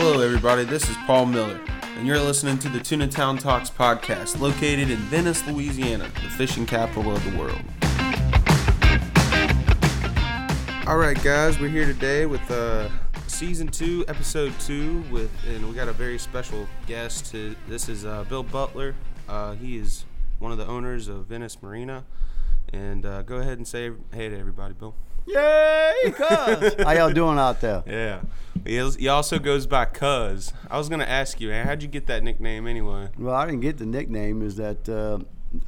Hello, 0.00 0.20
everybody. 0.20 0.62
This 0.62 0.88
is 0.88 0.96
Paul 1.08 1.26
Miller, 1.26 1.58
and 1.96 2.06
you're 2.06 2.20
listening 2.20 2.56
to 2.60 2.68
the 2.68 2.78
Tuna 2.78 3.08
Town 3.08 3.36
Talks 3.36 3.68
podcast, 3.68 4.38
located 4.38 4.92
in 4.92 4.96
Venice, 4.96 5.44
Louisiana, 5.44 6.04
the 6.04 6.30
fishing 6.30 6.64
capital 6.66 7.10
of 7.10 7.24
the 7.24 7.36
world. 7.36 7.60
All 10.86 10.98
right, 10.98 11.20
guys, 11.20 11.58
we're 11.58 11.68
here 11.68 11.84
today 11.84 12.26
with 12.26 12.48
uh, 12.48 12.88
season 13.26 13.66
two, 13.66 14.04
episode 14.06 14.52
two, 14.60 15.02
with, 15.10 15.32
and 15.48 15.68
we 15.68 15.74
got 15.74 15.88
a 15.88 15.92
very 15.92 16.16
special 16.16 16.68
guest. 16.86 17.32
To, 17.32 17.56
this 17.66 17.88
is 17.88 18.06
uh, 18.06 18.22
Bill 18.28 18.44
Butler. 18.44 18.94
Uh, 19.28 19.54
he 19.54 19.78
is 19.78 20.04
one 20.38 20.52
of 20.52 20.58
the 20.58 20.66
owners 20.68 21.08
of 21.08 21.26
Venice 21.26 21.60
Marina, 21.60 22.04
and 22.72 23.04
uh, 23.04 23.22
go 23.22 23.38
ahead 23.38 23.58
and 23.58 23.66
say 23.66 23.90
hey 24.14 24.28
to 24.28 24.38
everybody, 24.38 24.74
Bill. 24.74 24.94
Yay. 25.26 26.14
How 26.16 26.92
y'all 26.92 27.12
doing 27.12 27.36
out 27.36 27.60
there? 27.60 27.82
Yeah. 27.84 28.20
He, 28.66 28.76
is- 28.76 28.96
he 28.96 29.08
also 29.08 29.38
goes 29.38 29.66
by 29.66 29.84
Cuz. 29.86 30.52
I 30.70 30.78
was 30.78 30.88
going 30.88 31.00
to 31.00 31.08
ask 31.08 31.40
you, 31.40 31.48
man, 31.48 31.66
how'd 31.66 31.82
you 31.82 31.88
get 31.88 32.06
that 32.06 32.22
nickname 32.22 32.66
anyway? 32.66 33.08
Well, 33.18 33.34
I 33.34 33.46
didn't 33.46 33.60
get 33.60 33.78
the 33.78 33.86
nickname. 33.86 34.42
Is 34.42 34.56
that 34.56 34.88
uh, 34.88 35.18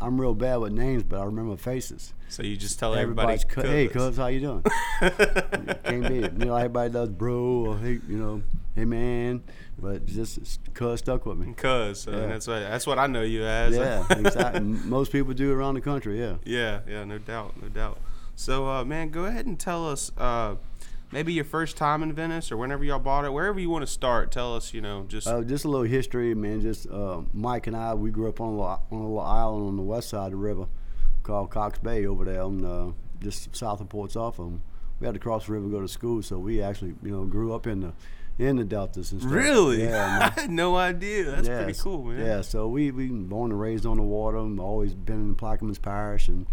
I'm 0.00 0.20
real 0.20 0.34
bad 0.34 0.56
with 0.56 0.72
names, 0.72 1.02
but 1.02 1.20
I 1.20 1.24
remember 1.24 1.56
faces. 1.56 2.12
So 2.28 2.42
you 2.42 2.56
just 2.56 2.78
tell 2.78 2.94
everybody, 2.94 3.34
Everybody's 3.34 3.44
cu- 3.44 3.62
hey, 3.62 3.88
Cuz. 3.88 4.08
cuz, 4.10 4.16
how 4.16 4.26
you 4.28 4.40
doing? 4.40 4.64
Can't 5.00 6.08
be. 6.08 6.16
You 6.16 6.30
know, 6.46 6.54
everybody 6.56 6.90
does 6.90 7.08
bro 7.08 7.34
or 7.66 7.78
hey, 7.78 7.98
you 8.08 8.16
know, 8.16 8.42
hey 8.76 8.84
man, 8.84 9.42
but 9.78 10.06
just 10.06 10.60
cuz 10.74 11.00
stuck 11.00 11.26
with 11.26 11.38
me. 11.38 11.52
Cuz. 11.54 12.02
So 12.02 12.12
Yeah. 12.12 12.26
that's, 12.26 12.46
what, 12.46 12.60
that's 12.60 12.86
what 12.86 12.98
I 12.98 13.06
know 13.08 13.22
you 13.22 13.42
as. 13.44 13.74
Yeah, 13.76 14.04
exactly. 14.10 14.60
Most 14.60 15.10
people 15.12 15.34
do 15.34 15.52
around 15.52 15.74
the 15.74 15.80
country. 15.80 16.20
Yeah. 16.20 16.34
yeah, 16.44 16.80
yeah, 16.88 17.04
no 17.04 17.18
doubt, 17.18 17.60
no 17.60 17.68
doubt. 17.68 17.98
So, 18.36 18.68
uh, 18.68 18.84
man, 18.84 19.10
go 19.10 19.24
ahead 19.24 19.46
and 19.46 19.58
tell 19.58 19.86
us 19.88 20.12
uh, 20.16 20.54
maybe 21.12 21.32
your 21.32 21.44
first 21.44 21.76
time 21.76 22.02
in 22.02 22.12
Venice 22.12 22.50
or 22.52 22.56
whenever 22.56 22.84
y'all 22.84 22.98
bought 22.98 23.24
it, 23.24 23.32
wherever 23.32 23.58
you 23.58 23.70
want 23.70 23.82
to 23.82 23.86
start. 23.92 24.30
Tell 24.30 24.54
us, 24.54 24.72
you 24.74 24.80
know, 24.80 25.04
just. 25.08 25.26
Uh, 25.26 25.42
just 25.42 25.64
a 25.64 25.68
little 25.68 25.86
history, 25.86 26.34
man. 26.34 26.60
Just 26.60 26.88
uh, 26.88 27.22
Mike 27.32 27.66
and 27.66 27.76
I, 27.76 27.94
we 27.94 28.10
grew 28.10 28.28
up 28.28 28.40
on 28.40 28.48
a, 28.48 28.50
little, 28.52 28.66
on 28.90 28.98
a 28.98 29.02
little 29.02 29.20
island 29.20 29.66
on 29.68 29.76
the 29.76 29.82
west 29.82 30.08
side 30.10 30.26
of 30.26 30.30
the 30.32 30.36
river 30.36 30.66
called 31.22 31.50
Cox 31.50 31.78
Bay 31.78 32.06
over 32.06 32.24
there, 32.24 32.42
on, 32.42 32.64
uh, 32.64 32.92
just 33.22 33.54
south 33.54 33.80
of 33.80 33.88
Port 33.88 34.12
Sulphur. 34.12 34.48
We 35.00 35.06
had 35.06 35.14
to 35.14 35.20
cross 35.20 35.46
the 35.46 35.52
river 35.52 35.66
to 35.66 35.70
go 35.72 35.80
to 35.80 35.88
school, 35.88 36.22
so 36.22 36.38
we 36.38 36.62
actually, 36.62 36.94
you 37.02 37.10
know, 37.10 37.24
grew 37.24 37.54
up 37.54 37.66
in 37.66 37.80
the 37.80 37.92
in 38.38 38.56
the 38.56 38.64
deltas 38.64 39.12
and 39.12 39.20
stuff. 39.20 39.32
really? 39.34 39.82
Yeah. 39.82 40.30
I 40.36 40.40
had 40.40 40.50
no 40.50 40.74
idea. 40.76 41.24
That's 41.24 41.46
Yeah, 41.48 41.62
pretty 41.64 41.78
cool, 41.78 42.04
man. 42.04 42.24
Yeah, 42.24 42.40
so 42.40 42.68
we 42.68 42.90
we 42.90 43.08
born 43.08 43.50
and 43.50 43.60
raised 43.60 43.84
on 43.84 43.98
the 43.98 44.02
water. 44.02 44.38
and 44.38 44.58
Always 44.58 44.94
been 44.94 45.16
in 45.20 45.34
Plaquemines 45.34 45.80
Parish, 45.80 46.28
and 46.28 46.46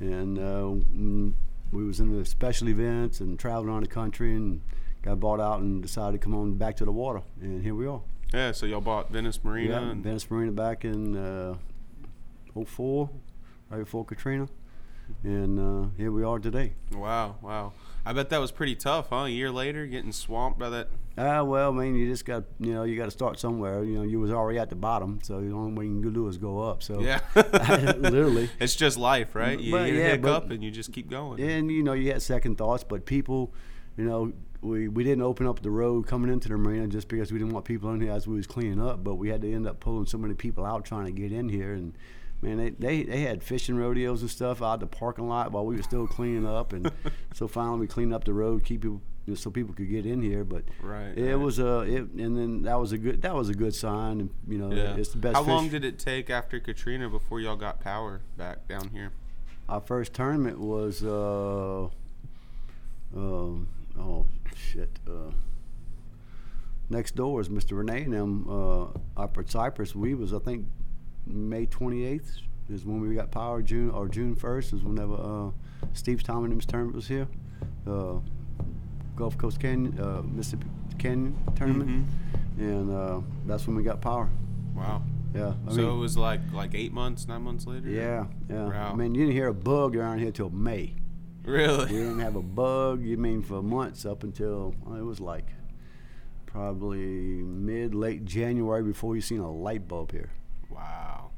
and 0.00 0.38
uh, 0.38 1.24
we 1.72 1.84
was 1.84 2.00
in 2.00 2.16
the 2.16 2.24
special 2.24 2.68
events 2.68 3.20
and 3.20 3.38
traveling 3.38 3.68
around 3.68 3.82
the 3.82 3.88
country, 3.88 4.34
and 4.34 4.60
got 5.02 5.20
bought 5.20 5.40
out 5.40 5.60
and 5.60 5.82
decided 5.82 6.20
to 6.20 6.24
come 6.24 6.34
on 6.34 6.54
back 6.54 6.76
to 6.76 6.84
the 6.84 6.92
water, 6.92 7.22
and 7.40 7.62
here 7.62 7.74
we 7.74 7.86
are. 7.86 8.00
Yeah, 8.32 8.52
so 8.52 8.66
y'all 8.66 8.80
bought 8.80 9.10
Venice 9.10 9.42
Marina. 9.42 9.80
Yeah, 9.80 9.90
and, 9.90 10.04
Venice 10.04 10.30
Marina 10.30 10.52
back 10.52 10.84
in 10.84 11.16
uh, 11.16 11.56
04, 12.64 13.10
right 13.70 13.78
before 13.78 14.04
Katrina, 14.04 14.48
and 15.22 15.58
uh, 15.58 15.88
here 15.96 16.12
we 16.12 16.22
are 16.22 16.38
today. 16.38 16.74
Wow, 16.92 17.36
wow. 17.42 17.72
I 18.04 18.12
bet 18.12 18.30
that 18.30 18.38
was 18.38 18.50
pretty 18.50 18.74
tough, 18.74 19.08
huh? 19.10 19.16
A 19.24 19.28
year 19.28 19.50
later, 19.50 19.86
getting 19.86 20.12
swamped 20.12 20.58
by 20.58 20.70
that. 20.70 20.88
Ah, 21.18 21.42
well, 21.42 21.70
I 21.70 21.74
mean, 21.74 21.96
you 21.96 22.08
just 22.08 22.24
got 22.24 22.44
you 22.58 22.72
know 22.72 22.84
you 22.84 22.96
got 22.96 23.04
to 23.06 23.10
start 23.10 23.38
somewhere. 23.38 23.84
You 23.84 23.98
know, 23.98 24.02
you 24.02 24.18
was 24.20 24.30
already 24.30 24.58
at 24.58 24.70
the 24.70 24.76
bottom, 24.76 25.18
so 25.22 25.40
the 25.40 25.52
only 25.52 25.72
way 25.72 25.84
you 25.86 26.00
can 26.00 26.12
do 26.12 26.26
is 26.28 26.38
go 26.38 26.60
up. 26.60 26.82
So 26.82 27.00
Yeah. 27.00 27.20
literally. 27.98 28.48
It's 28.60 28.74
just 28.76 28.96
life, 28.96 29.34
right? 29.34 29.58
You 29.60 29.76
hit 29.76 29.94
a 29.94 29.98
yeah, 29.98 30.08
hiccup 30.12 30.44
but- 30.48 30.54
and 30.54 30.64
you 30.64 30.70
just 30.70 30.92
keep 30.92 31.10
going. 31.10 31.40
and 31.40 31.70
you 31.70 31.82
know 31.82 31.92
you 31.92 32.12
had 32.12 32.22
second 32.22 32.56
thoughts 32.58 32.84
but 32.84 33.04
people 33.06 33.52
you 33.96 34.04
know 34.04 34.32
we, 34.62 34.88
we 34.88 35.04
didn't 35.04 35.22
open 35.22 35.46
up 35.46 35.60
the 35.62 35.70
road 35.70 36.06
coming 36.06 36.30
into 36.32 36.48
the 36.48 36.56
marina 36.56 36.86
just 36.86 37.08
because 37.08 37.32
we 37.32 37.38
didn't 37.38 37.52
want 37.52 37.64
people 37.64 37.90
in 37.92 38.00
here 38.00 38.12
as 38.12 38.26
we 38.26 38.36
was 38.36 38.46
cleaning 38.46 38.80
up 38.80 39.02
but 39.02 39.14
we 39.16 39.28
had 39.28 39.40
to 39.42 39.52
end 39.52 39.66
up 39.66 39.80
pulling 39.80 40.06
so 40.06 40.16
many 40.18 40.34
people 40.34 40.64
out 40.64 40.84
trying 40.84 41.06
to 41.06 41.12
get 41.12 41.32
in 41.32 41.48
here 41.48 41.72
and 41.72 41.94
man 42.42 42.56
they, 42.56 42.70
they, 42.70 43.02
they 43.04 43.20
had 43.20 43.42
fishing 43.42 43.76
rodeos 43.76 44.22
and 44.22 44.30
stuff 44.30 44.62
out 44.62 44.80
the 44.80 44.86
parking 44.86 45.28
lot 45.28 45.52
while 45.52 45.64
we 45.66 45.76
were 45.76 45.82
still 45.82 46.06
cleaning 46.06 46.46
up 46.46 46.72
and 46.72 46.90
so 47.34 47.46
finally 47.46 47.80
we 47.80 47.86
cleaned 47.86 48.12
up 48.14 48.24
the 48.24 48.32
road 48.32 48.64
keep 48.64 48.80
people 48.82 49.00
you 49.26 49.32
know, 49.32 49.36
so 49.36 49.50
people 49.50 49.74
could 49.74 49.88
get 49.90 50.06
in 50.06 50.22
here 50.22 50.44
but 50.44 50.64
Right, 50.82 51.08
it 51.16 51.26
right. 51.26 51.34
was 51.34 51.58
a 51.58 51.80
it, 51.80 52.02
and 52.12 52.36
then 52.36 52.62
that 52.62 52.80
was 52.80 52.92
a 52.92 52.98
good 52.98 53.20
that 53.22 53.34
was 53.34 53.50
a 53.50 53.54
good 53.54 53.74
sign 53.74 54.20
and 54.20 54.30
you 54.48 54.56
know 54.58 54.74
Yeah. 54.74 54.94
it's 54.96 55.10
the 55.10 55.18
best 55.18 55.36
How 55.36 55.42
long 55.42 55.68
did 55.68 55.84
it 55.84 55.98
take 55.98 56.30
after 56.30 56.58
Katrina 56.58 57.08
before 57.10 57.38
y'all 57.40 57.56
got 57.56 57.80
power 57.80 58.22
back 58.38 58.66
down 58.68 58.88
here? 58.88 59.12
Our 59.68 59.80
first 59.80 60.14
tournament 60.14 60.58
was 60.58 61.04
uh, 61.04 61.88
um, 63.14 63.68
oh 63.98 64.26
shit. 64.56 64.98
Uh, 65.06 65.30
next 66.88 67.14
door 67.14 67.40
is 67.40 67.48
Mr. 67.48 67.76
Renee 67.78 68.02
and 68.04 68.12
them 68.12 68.46
uh, 68.48 68.84
up 69.20 69.36
at 69.38 69.48
Cypress. 69.50 69.94
We 69.94 70.14
was 70.14 70.32
I 70.32 70.38
think 70.38 70.66
May 71.26 71.66
28th 71.66 72.38
is 72.68 72.84
when 72.84 73.00
we 73.00 73.14
got 73.14 73.30
power. 73.30 73.62
June 73.62 73.90
or 73.90 74.08
June 74.08 74.34
1st 74.34 74.74
is 74.74 74.82
whenever 74.82 75.14
uh, 75.14 75.50
Steve 75.92 76.22
Tom 76.22 76.44
and 76.44 76.60
tournament 76.68 76.96
was 76.96 77.08
here. 77.08 77.28
Uh, 77.86 78.14
Gulf 79.16 79.36
Coast 79.36 79.60
Canyon, 79.60 79.98
uh, 80.00 80.22
Mississippi 80.22 80.66
Canyon 80.98 81.36
tournament, 81.56 82.06
and 82.58 82.90
uh, 82.90 83.20
that's 83.46 83.66
when 83.66 83.76
we 83.76 83.82
got 83.82 84.00
power. 84.00 84.28
Wow. 84.74 85.02
Yeah. 85.34 85.54
I 85.66 85.70
so 85.70 85.76
mean- 85.76 85.90
it 85.90 85.98
was 85.98 86.16
like 86.16 86.40
like 86.52 86.74
eight 86.74 86.92
months, 86.92 87.28
nine 87.28 87.42
months 87.42 87.66
later. 87.66 87.88
yeah, 87.88 88.26
yeah. 88.48 88.64
Wow. 88.66 88.92
I 88.92 88.96
mean, 88.96 89.14
you 89.14 89.22
didn't 89.22 89.34
hear 89.36 89.48
a 89.48 89.54
bug 89.54 89.94
around 89.96 90.18
here 90.20 90.30
till 90.30 90.50
May. 90.50 90.94
We 91.44 91.52
Really? 91.52 91.88
didn't 91.88 92.18
have 92.20 92.36
a 92.36 92.42
bug. 92.42 93.02
You 93.04 93.16
mean 93.16 93.42
for 93.42 93.62
months 93.62 94.04
up 94.04 94.22
until 94.24 94.74
well, 94.84 94.96
it 94.98 95.04
was 95.04 95.20
like 95.20 95.46
probably 96.46 96.98
mid 97.42 97.94
late 97.94 98.24
January 98.24 98.82
before 98.82 99.14
you 99.14 99.20
seen 99.22 99.40
a 99.40 99.50
light 99.50 99.86
bulb 99.86 100.12
here. 100.12 100.30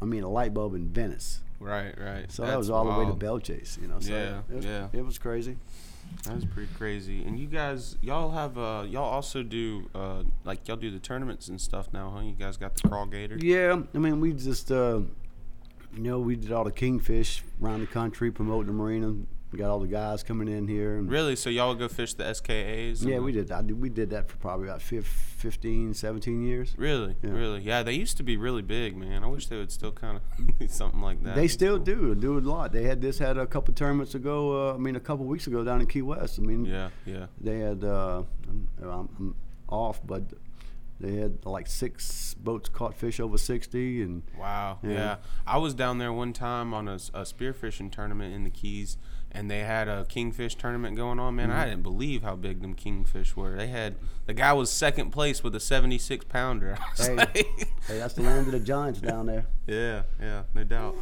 I 0.03 0.05
mean 0.05 0.25
a 0.25 0.29
light 0.29 0.53
bulb 0.53 0.75
in 0.75 0.89
Venice. 0.89 1.41
Right, 1.61 1.95
right. 1.97 2.31
So 2.31 2.45
that 2.45 2.59
was 2.59 2.71
all 2.71 2.85
the 2.85 2.91
way 2.91 3.05
to 3.05 3.05
wild. 3.05 3.19
Belle 3.21 3.39
Chasse, 3.39 3.79
you 3.81 3.87
know. 3.87 4.01
So 4.01 4.13
Yeah, 4.13 4.41
it 4.51 4.57
was, 4.57 4.65
yeah. 4.65 4.89
It 4.93 5.05
was 5.05 5.17
crazy. 5.17 5.57
That 6.25 6.35
was 6.35 6.45
pretty 6.45 6.69
crazy. 6.77 7.23
And 7.25 7.39
you 7.39 7.47
guys, 7.47 7.97
y'all 8.03 8.33
have 8.33 8.59
uh, 8.59 8.85
y'all 8.87 9.05
also 9.05 9.45
do 9.45 9.89
uh, 9.95 10.25
like 10.45 10.67
y'all 10.67 10.77
do 10.77 10.91
the 10.91 10.99
tournaments 10.99 11.49
and 11.49 11.61
stuff 11.61 11.93
now, 11.93 12.13
huh? 12.15 12.23
You 12.23 12.33
guys 12.33 12.57
got 12.57 12.75
the 12.75 12.89
crawl 12.89 13.07
gator. 13.07 13.37
Yeah, 13.39 13.81
I 13.95 13.99
mean 13.99 14.21
we 14.21 14.33
just 14.33 14.73
uh, 14.73 15.01
you 15.95 16.03
know 16.03 16.19
we 16.19 16.35
did 16.35 16.51
all 16.51 16.65
the 16.65 16.73
kingfish 16.73 17.45
around 17.63 17.81
the 17.81 17.87
country 17.87 18.31
promoting 18.33 18.67
the 18.67 18.73
marina. 18.73 19.15
We 19.53 19.59
got 19.59 19.69
all 19.71 19.81
the 19.81 19.87
guys 19.87 20.23
coming 20.23 20.49
in 20.49 20.67
here. 20.67 20.97
And, 20.97 21.11
Really? 21.11 21.37
So 21.37 21.51
y'all 21.51 21.69
would 21.69 21.79
go 21.79 21.87
fish 21.89 22.15
the 22.15 22.25
SKAs? 22.25 23.05
Yeah, 23.07 23.19
we 23.19 23.33
did. 23.33 23.53
I 23.53 23.61
did. 23.61 23.79
We 23.81 23.91
did 23.91 24.09
that 24.11 24.31
for 24.31 24.37
probably 24.39 24.67
about 24.69 24.81
fif- 24.81 25.07
15, 25.07 25.93
17 25.93 26.43
years. 26.43 26.75
Really, 26.79 27.17
Yeah. 27.23 27.31
really, 27.33 27.61
yeah. 27.63 27.83
They 27.83 27.93
used 27.93 28.17
to 28.17 28.23
be 28.23 28.37
really 28.39 28.63
big, 28.63 28.97
man. 28.97 29.23
I 29.23 29.27
wish 29.27 29.49
they 29.49 29.59
would 29.59 29.71
still 29.71 29.93
kind 29.93 30.17
of 30.19 30.59
do 30.59 30.69
something 30.69 31.03
like 31.03 31.23
that. 31.25 31.35
They 31.37 31.49
still 31.49 31.77
cool. 31.77 31.85
do 31.85 32.15
do 32.15 32.39
a 32.39 32.41
lot. 32.41 32.73
They 32.73 32.85
had 32.85 33.03
this 33.03 33.19
had 33.19 33.37
a 33.37 33.47
couple 33.47 33.75
tournaments 33.75 34.15
ago. 34.15 34.71
Uh, 34.71 34.75
I 34.75 34.79
mean, 34.79 34.97
a 34.97 35.01
couple 35.01 35.27
weeks 35.27 35.47
ago 35.47 35.63
down 35.65 35.81
in 35.83 35.87
Key 35.87 36.03
West. 36.03 36.39
I 36.39 36.43
mean, 36.43 36.65
Yeah, 36.65 36.89
yeah. 37.05 37.27
they 37.41 37.59
had. 37.59 37.85
Uh, 37.85 38.23
I'm, 38.49 38.69
I'm, 38.83 39.35
off, 39.69 40.01
but 40.07 40.23
they 41.01 41.17
had 41.17 41.45
like 41.45 41.67
six 41.67 42.35
boats 42.35 42.69
caught 42.69 42.95
fish 42.95 43.19
over 43.21 43.37
sixty, 43.39 44.03
and 44.03 44.23
Wow. 44.39 44.79
Yeah. 44.83 44.91
Yeah. 44.91 45.17
I 45.47 45.59
was 45.59 45.75
down 45.75 45.99
there 45.99 46.13
one 46.13 46.33
time 46.33 46.73
on 46.73 46.89
a, 46.89 46.95
a 47.15 47.23
spearfishing 47.23 47.91
tournament 47.91 48.35
in 48.35 48.45
the 48.45 48.51
Keys, 48.51 48.97
and 49.35 49.51
they 49.51 49.61
had 49.61 49.89
a 49.89 50.05
kingfish 50.05 50.55
tournament 50.55 50.97
going 50.97 51.19
on. 51.19 51.35
Man, 51.37 51.49
Mm-hmm. 51.49 51.59
I 51.59 51.65
didn't 51.65 51.83
believe 51.83 52.23
how 52.23 52.37
big 52.37 52.61
them 52.63 52.75
kingfish 52.75 53.35
were. 53.35 53.57
They 53.57 53.69
had 53.69 53.95
the 54.27 54.35
guy 54.35 54.53
was 54.53 54.71
second 54.71 55.11
place 55.11 55.43
with 55.43 55.55
a 55.55 55.61
76 55.61 56.25
pounder. 56.27 56.77
Hey. 56.97 57.15
like, 57.17 57.37
hey, 57.37 57.99
that's 57.99 58.15
the 58.15 58.23
land 58.23 58.47
of 58.47 58.53
the 58.53 58.61
giants 58.61 59.01
down 59.11 59.27
there. 59.27 59.47
yeah, 59.67 60.03
yeah, 60.21 60.43
no 60.55 60.65
doubt, 60.65 60.95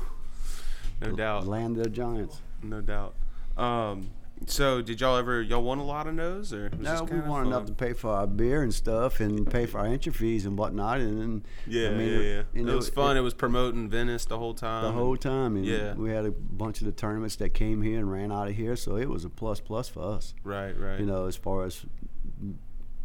no 1.01 1.11
The 1.11 1.17
doubt, 1.17 1.47
land 1.47 1.77
of 1.77 1.85
the 1.85 1.91
giants. 1.91 2.41
no 2.63 2.81
doubt. 2.81 3.15
Um, 3.57 4.11
so 4.47 4.81
did 4.83 5.01
y'all 5.01 5.17
ever 5.17 5.43
y'all 5.43 5.63
won 5.63 5.79
a 5.79 5.85
lot 5.85 6.07
of 6.07 6.17
those 6.17 6.53
or? 6.53 6.71
was 6.71 6.81
No, 6.81 7.05
we 7.05 7.21
want 7.21 7.47
enough 7.47 7.67
to 7.67 7.73
pay 7.73 7.93
for 7.93 8.11
our 8.11 8.27
beer 8.27 8.63
and 8.63 8.75
stuff, 8.75 9.21
and 9.21 9.51
pay 9.51 9.67
for 9.67 9.79
our 9.79 9.87
entry 9.87 10.13
fees 10.13 10.47
and 10.47 10.59
whatnot, 10.59 11.01
and 11.01 11.21
then 11.21 11.47
Yeah, 11.67 11.89
I 11.89 11.95
mean, 11.95 12.13
yeah, 12.13 12.21
yeah. 12.21 12.43
you 12.55 12.65
know, 12.65 12.73
it 12.73 12.77
was 12.77 12.89
fun. 12.89 13.17
It, 13.17 13.21
was 13.21 13.35
promoting 13.35 13.89
Venice 13.89 14.25
the 14.25 14.39
whole 14.39 14.55
time. 14.55 14.85
the 14.85 14.93
whole 14.93 15.17
time. 15.17 15.57
And 15.57 15.67
yeah. 15.67 15.95
we 15.95 16.11
had 16.11 16.25
a 16.25 16.31
bunch 16.31 16.81
of 16.81 16.87
the 16.87 16.93
tournaments 16.93 17.37
that 17.37 17.51
came 17.51 17.83
here 17.83 17.99
and 17.99 18.11
ran 18.11 18.33
out 18.33 18.49
of 18.49 18.57
here, 18.57 18.77
so 18.77 18.97
it 18.97 19.09
was 19.09 19.25
a 19.25 19.31
plus 19.31 19.61
plus 19.61 19.89
for 19.89 20.03
us. 20.03 20.35
Right, 20.43 20.79
right. 20.79 20.99
You 20.99 21.07
know, 21.07 21.27
as 21.27 21.37
far 21.37 21.65
as 21.65 21.85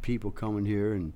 people 0.01 0.31
coming 0.31 0.65
here 0.65 0.93
and 0.93 1.13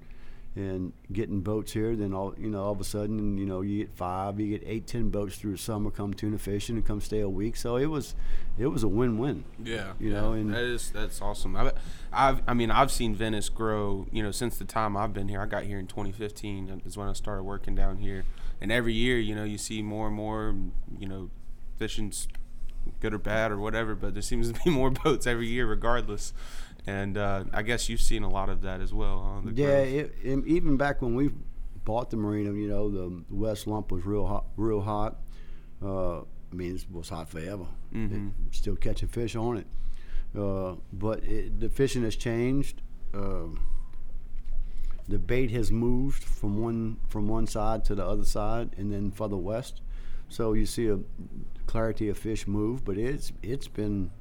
and 0.59 0.93
getting 1.11 1.41
boats 1.41 1.71
here, 1.71 1.95
then 1.95 2.13
all 2.13 2.35
you 2.37 2.49
know, 2.49 2.63
all 2.63 2.71
of 2.71 2.81
a 2.81 2.83
sudden, 2.83 3.37
you 3.37 3.45
know, 3.45 3.61
you 3.61 3.79
get 3.79 3.91
five, 3.95 4.39
you 4.39 4.57
get 4.57 4.67
eight, 4.67 4.85
ten 4.87 5.09
boats 5.09 5.37
through 5.37 5.53
the 5.53 5.57
summer 5.57 5.89
come 5.89 6.13
tuna 6.13 6.37
fishing 6.37 6.75
and 6.75 6.85
come 6.85 6.99
stay 7.01 7.21
a 7.21 7.29
week. 7.29 7.55
So 7.55 7.77
it 7.77 7.85
was, 7.85 8.15
it 8.57 8.67
was 8.67 8.83
a 8.83 8.87
win-win. 8.87 9.45
Yeah, 9.63 9.93
you 9.99 10.09
yeah. 10.11 10.21
know, 10.21 10.33
and- 10.33 10.53
that 10.53 10.63
is 10.63 10.91
that's 10.91 11.21
awesome. 11.21 11.55
I, 11.55 11.71
I've 12.11 12.41
I 12.47 12.53
mean 12.53 12.71
I've 12.71 12.91
seen 12.91 13.15
Venice 13.15 13.49
grow. 13.49 14.07
You 14.11 14.21
know, 14.23 14.31
since 14.31 14.57
the 14.57 14.65
time 14.65 14.97
I've 14.97 15.13
been 15.13 15.29
here. 15.29 15.41
I 15.41 15.45
got 15.45 15.63
here 15.63 15.79
in 15.79 15.87
2015 15.87 16.81
is 16.85 16.97
when 16.97 17.07
I 17.07 17.13
started 17.13 17.43
working 17.43 17.75
down 17.75 17.97
here, 17.97 18.25
and 18.59 18.71
every 18.71 18.93
year, 18.93 19.17
you 19.17 19.35
know, 19.35 19.45
you 19.45 19.57
see 19.57 19.81
more 19.81 20.07
and 20.07 20.15
more. 20.15 20.55
You 20.99 21.07
know, 21.07 21.29
fishing's 21.77 22.27
good 23.01 23.13
or 23.13 23.17
bad 23.17 23.51
or 23.51 23.57
whatever, 23.57 23.95
but 23.95 24.13
there 24.13 24.21
seems 24.21 24.51
to 24.51 24.59
be 24.63 24.69
more 24.71 24.89
boats 24.89 25.27
every 25.27 25.47
year, 25.47 25.65
regardless. 25.65 26.33
And 26.87 27.17
uh, 27.17 27.43
I 27.53 27.61
guess 27.61 27.89
you've 27.89 28.01
seen 28.01 28.23
a 28.23 28.29
lot 28.29 28.49
of 28.49 28.61
that 28.61 28.81
as 28.81 28.93
well. 28.93 29.41
Huh? 29.43 29.49
The 29.51 29.61
Yeah, 29.61 29.83
growth. 29.85 30.11
it, 30.23 30.47
even 30.47 30.77
back 30.77 31.01
when 31.01 31.15
we 31.15 31.29
bought 31.85 32.09
the 32.09 32.17
marina, 32.17 32.51
you 32.53 32.67
know, 32.67 32.89
the 32.89 33.23
west 33.29 33.67
lump 33.67 33.91
was 33.91 34.05
real 34.05 34.25
hot. 34.27 34.45
Real 34.57 34.81
hot. 34.81 35.17
Uh, 35.81 36.19
I 36.21 36.55
mean, 36.55 36.75
it 36.75 36.85
was 36.91 37.09
hot 37.09 37.29
forever. 37.29 37.65
Mhm. 37.93 38.29
It- 38.47 38.55
still 38.55 38.75
catching 38.75 39.07
fish 39.09 39.35
on 39.35 39.57
it, 39.57 39.67
uh, 40.37 40.75
but 40.91 41.23
it, 41.23 41.59
the 41.59 41.69
fishing 41.69 42.03
has 42.03 42.15
changed. 42.15 42.81
Uh, 43.13 43.47
the 45.07 45.17
bait 45.19 45.49
has 45.51 45.71
moved 45.71 46.23
from 46.23 46.57
one 46.61 46.97
from 47.07 47.27
one 47.27 47.47
side 47.47 47.83
to 47.85 47.95
the 47.95 48.05
other 48.05 48.23
side, 48.25 48.71
and 48.77 48.91
then 48.91 49.11
further 49.11 49.37
west. 49.37 49.81
So 50.27 50.53
you 50.53 50.65
see 50.67 50.87
a 50.87 50.99
clarity 51.65 52.09
of 52.09 52.17
fish 52.17 52.47
move, 52.47 52.83
but 52.85 52.97
it's 52.97 53.31
it's 53.41 53.67
been 53.67 54.11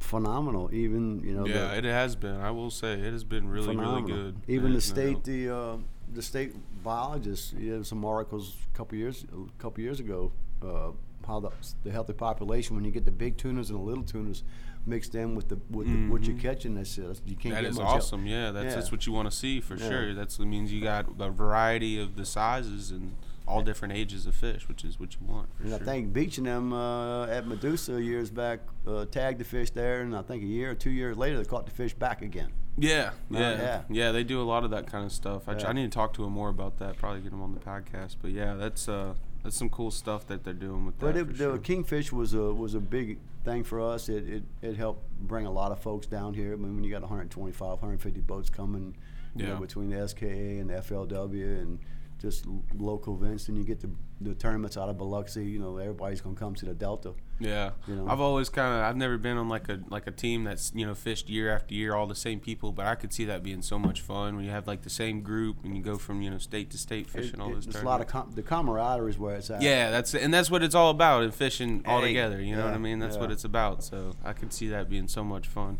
phenomenal. 0.00 0.70
Even 0.72 1.20
you 1.24 1.34
know, 1.34 1.44
the- 1.44 1.50
yeah, 1.50 1.72
it 1.72 1.84
has 1.84 2.16
been. 2.16 2.36
I 2.40 2.50
will 2.50 2.70
say 2.70 2.92
it 2.94 3.12
has 3.12 3.24
been 3.24 3.48
really, 3.48 3.66
phenomenal. 3.66 4.00
really 4.02 4.12
good. 4.32 4.36
Even 4.48 4.72
the 4.72 4.80
state, 4.80 5.24
the 5.24 5.50
uh, 5.54 5.76
the 6.12 6.22
state 6.22 6.54
biologists, 6.82 7.52
you 7.58 7.76
know, 7.76 7.82
some 7.82 8.04
articles 8.04 8.56
a 8.72 8.76
couple 8.76 8.96
years 8.98 9.24
a 9.32 9.62
couple 9.62 9.82
years 9.82 10.00
ago, 10.00 10.32
uh, 10.62 10.90
how 11.26 11.40
the 11.40 11.50
the 11.84 11.90
healthy 11.90 12.12
population 12.14 12.76
when 12.76 12.84
you 12.84 12.90
get 12.90 13.04
the 13.04 13.10
big 13.12 13.36
tunas 13.36 13.70
and 13.70 13.78
the 13.78 13.82
little 13.82 14.04
tunas 14.04 14.42
mixed 14.86 15.14
in 15.14 15.34
with 15.34 15.48
the 15.48 15.58
with 15.70 15.86
the, 15.86 16.10
what 16.10 16.24
you're 16.24 16.36
Mhm. 16.36 16.40
catching, 16.40 16.74
that's 16.74 16.96
just, 16.96 17.22
you 17.26 17.36
can't 17.36 17.54
That 17.54 17.62
get 17.62 17.70
is 17.72 17.78
awesome. 17.78 18.26
Yeah, 18.26 18.52
that's 18.52 18.66
Yeah. 18.66 18.74
that's 18.76 18.90
what 18.90 19.06
you 19.06 19.12
want 19.12 19.30
to 19.30 19.36
see 19.36 19.60
for 19.60 19.76
Yeah. 19.76 19.88
sure. 19.88 20.14
That's 20.14 20.38
that 20.38 20.46
means 20.46 20.72
you 20.72 20.80
got 20.80 21.06
a 21.18 21.30
variety 21.30 21.98
of 22.00 22.16
the 22.16 22.24
sizes 22.24 22.90
and 22.90 23.14
all 23.48 23.62
different 23.62 23.94
ages 23.94 24.26
of 24.26 24.34
fish, 24.34 24.68
which 24.68 24.84
is 24.84 25.00
what 25.00 25.14
you 25.14 25.26
want. 25.26 25.48
And 25.60 25.70
sure. 25.70 25.78
I 25.80 25.82
think 25.82 26.12
Beach 26.12 26.38
and 26.38 26.46
them 26.46 26.72
uh, 26.72 27.26
at 27.26 27.46
Medusa 27.46 28.00
years 28.02 28.30
back 28.30 28.60
uh, 28.86 29.06
tagged 29.06 29.40
the 29.40 29.44
fish 29.44 29.70
there, 29.70 30.02
and 30.02 30.14
I 30.14 30.22
think 30.22 30.42
a 30.42 30.46
year 30.46 30.70
or 30.70 30.74
two 30.74 30.90
years 30.90 31.16
later 31.16 31.38
they 31.38 31.44
caught 31.44 31.64
the 31.66 31.72
fish 31.72 31.94
back 31.94 32.22
again. 32.22 32.50
Yeah, 32.76 33.10
Uh, 33.34 33.38
yeah, 33.38 33.50
yeah. 33.56 33.82
yeah, 33.90 34.12
They 34.12 34.22
do 34.22 34.40
a 34.40 34.44
lot 34.44 34.62
of 34.62 34.70
that 34.70 34.86
kind 34.86 35.04
of 35.04 35.10
stuff. 35.10 35.48
I, 35.48 35.56
Yeah. 35.56 35.68
I 35.68 35.72
need 35.72 35.90
to 35.90 35.94
talk 35.94 36.12
to 36.14 36.24
him 36.24 36.32
more 36.32 36.48
about 36.48 36.78
that. 36.78 36.96
Probably 36.98 37.20
get 37.22 37.32
him 37.32 37.42
on 37.42 37.52
the 37.54 37.60
podcast. 37.60 38.16
But 38.22 38.30
yeah, 38.30 38.54
that's 38.54 38.88
uh, 38.88 39.14
that's 39.42 39.56
some 39.56 39.68
cool 39.70 39.90
stuff 39.90 40.26
that 40.28 40.44
they're 40.44 40.54
doing 40.54 40.86
with 40.86 40.98
But 40.98 41.14
that. 41.14 41.28
it, 41.30 41.36
for 41.36 41.52
the 41.52 41.58
kingfish 41.58 42.12
was 42.12 42.34
a 42.34 42.52
was 42.54 42.74
a 42.74 42.80
big 42.80 43.18
thing 43.44 43.64
for 43.64 43.80
us. 43.80 44.08
It, 44.08 44.28
it 44.28 44.42
it 44.62 44.76
helped 44.76 45.02
bring 45.20 45.46
a 45.46 45.50
lot 45.50 45.72
of 45.72 45.80
folks 45.80 46.06
down 46.06 46.34
here. 46.34 46.52
I 46.52 46.56
mean, 46.56 46.74
when 46.76 46.84
you 46.84 46.90
got 46.92 47.00
125, 47.02 47.60
150 47.60 48.20
boats 48.20 48.48
coming, 48.50 48.96
you 49.34 49.46
know, 49.46 49.56
between 49.56 49.90
the 49.90 50.06
SKA 50.06 50.58
and 50.60 50.70
the 50.70 50.74
FLW 50.74 51.60
and 51.60 51.78
just 52.20 52.44
local 52.76 53.14
events, 53.14 53.48
and 53.48 53.56
you 53.56 53.64
get 53.64 53.80
the 53.80 53.90
the 54.20 54.34
tournaments 54.34 54.76
out 54.76 54.88
of 54.88 54.98
Biloxi. 54.98 55.44
You 55.44 55.60
know, 55.60 55.76
everybody's 55.76 56.20
gonna 56.20 56.34
come 56.34 56.54
to 56.56 56.66
the 56.66 56.74
Delta. 56.74 57.12
Yeah, 57.38 57.70
you 57.86 57.94
know. 57.94 58.08
I've 58.08 58.20
always 58.20 58.48
kind 58.48 58.74
of 58.74 58.80
I've 58.82 58.96
never 58.96 59.16
been 59.16 59.36
on 59.36 59.48
like 59.48 59.68
a 59.68 59.80
like 59.88 60.06
a 60.08 60.10
team 60.10 60.42
that's 60.44 60.72
you 60.74 60.84
know 60.84 60.94
fished 60.94 61.28
year 61.28 61.54
after 61.54 61.74
year 61.74 61.94
all 61.94 62.06
the 62.08 62.16
same 62.16 62.40
people, 62.40 62.72
but 62.72 62.86
I 62.86 62.96
could 62.96 63.12
see 63.12 63.24
that 63.26 63.42
being 63.44 63.62
so 63.62 63.78
much 63.78 64.00
fun 64.00 64.34
when 64.34 64.44
you 64.44 64.50
have 64.50 64.66
like 64.66 64.82
the 64.82 64.90
same 64.90 65.20
group 65.22 65.58
and 65.64 65.76
you 65.76 65.82
go 65.82 65.96
from 65.96 66.20
you 66.20 66.30
know 66.30 66.38
state 66.38 66.70
to 66.70 66.78
state 66.78 67.08
fishing 67.08 67.34
It- 67.34 67.40
all 67.40 67.50
it- 67.50 67.54
those. 67.54 67.66
It's 67.68 67.80
a 67.80 67.84
lot 67.84 68.00
of 68.00 68.08
com- 68.08 68.32
the 68.34 68.42
camaraderie 68.42 69.10
is 69.10 69.18
where 69.18 69.36
it's 69.36 69.50
at. 69.50 69.62
Yeah, 69.62 69.90
that's 69.90 70.14
and 70.14 70.34
that's 70.34 70.50
what 70.50 70.62
it's 70.64 70.74
all 70.74 70.90
about 70.90 71.22
in 71.22 71.30
fishing 71.30 71.82
all 71.86 72.00
together. 72.00 72.40
You 72.40 72.56
know 72.56 72.64
what 72.64 72.74
I 72.74 72.78
mean? 72.78 72.98
That's 72.98 73.16
what 73.16 73.30
it's 73.30 73.44
about. 73.44 73.84
So 73.84 74.14
I 74.24 74.32
could 74.32 74.52
see 74.52 74.68
that 74.68 74.88
being 74.90 75.06
so 75.06 75.22
much 75.22 75.46
fun. 75.46 75.78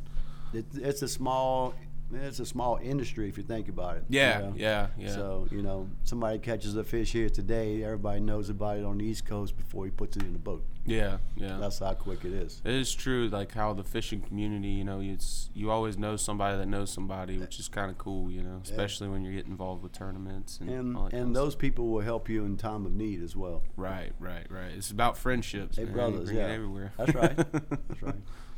It, 0.55 0.65
it's 0.75 1.03
a 1.03 1.09
small 1.09 1.75
it's 2.13 2.41
a 2.41 2.47
small 2.47 2.79
industry 2.83 3.29
if 3.29 3.37
you 3.37 3.45
think 3.45 3.69
about 3.69 3.97
it. 3.99 4.05
you 4.09 4.19
Yeah, 4.21 4.39
know? 4.39 4.53
yeah, 4.57 4.87
yeah. 4.99 5.11
So 5.15 5.47
you 5.51 5.63
know, 5.63 5.89
somebody 6.05 6.39
catches 6.39 6.77
a 6.77 6.85
fish 6.85 7.13
here 7.13 7.29
today, 7.29 7.83
everybody 7.85 8.21
knows 8.21 8.49
about 8.49 8.79
it 8.79 8.85
on 8.85 8.99
the 8.99 9.05
East 9.05 9.27
Coast 9.27 9.57
before 9.57 9.85
he 9.85 9.91
puts 9.91 10.17
it 10.17 10.23
in 10.23 10.33
the 10.33 10.39
boat. 10.39 10.65
yeah, 10.87 11.19
yeah. 11.37 11.59
That's 11.61 11.81
how 11.81 11.93
quick 11.95 12.25
it 12.25 12.33
is. 12.33 12.63
It 12.65 12.73
is 12.75 12.95
true, 12.95 13.29
like 13.29 13.53
how 13.53 13.75
the 13.75 13.85
fishing 13.85 14.21
community, 14.23 14.69
you 14.69 14.85
know, 14.85 15.01
it's 15.01 15.51
you 15.55 15.71
always 15.71 15.99
know 15.99 16.17
somebody 16.17 16.57
that 16.57 16.67
knows 16.67 16.91
somebody, 16.91 17.37
which 17.39 17.59
is 17.61 17.69
kind 17.69 17.91
of 17.91 17.99
cool, 17.99 18.31
you 18.31 18.43
know, 18.43 18.61
especially 18.65 19.09
when 19.09 19.23
you 19.25 19.33
get 19.33 19.47
involved 19.47 19.83
with 19.83 19.93
tournaments 19.93 20.59
and 20.61 20.71
And 20.71 20.97
all 20.97 21.05
that 21.05 21.11
kinda 21.11 21.25
and 21.27 21.35
stuff. 21.35 21.45
those 21.45 21.55
people 21.57 21.89
will 21.89 22.01
help 22.01 22.29
you 22.31 22.45
in 22.45 22.57
time 22.57 22.87
of 22.87 22.93
need 22.95 23.23
as 23.23 23.37
well. 23.37 23.63
Right, 23.77 24.13
right, 24.19 24.47
right. 24.51 24.71
It's 24.77 24.91
about 24.91 25.19
friendships. 25.19 25.77
Hey, 25.77 25.85
man. 25.85 25.93
Brothers, 25.93 26.31
yeah. 26.33 26.47
everywhere. 26.47 26.93
That's 26.97 27.15
right. 27.15 27.37
That's 27.53 28.03
right. 28.03 28.15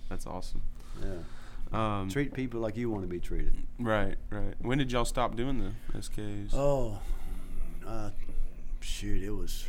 That's 0.08 0.26
awesome. 0.26 0.62
Yeah. 1.02 1.08
Um, 1.72 2.08
Treat 2.10 2.32
people 2.34 2.60
like 2.60 2.76
you 2.76 2.90
want 2.90 3.02
to 3.04 3.08
be 3.08 3.20
treated. 3.20 3.54
right, 3.78 4.16
right. 4.30 4.54
When 4.60 4.78
did 4.78 4.90
y'all 4.90 5.04
stop 5.04 5.36
doing 5.36 5.58
the 5.92 5.98
SKs? 5.98 6.50
Oh, 6.52 6.98
uh, 7.86 8.10
shoot! 8.80 9.22
It 9.22 9.30
was 9.30 9.66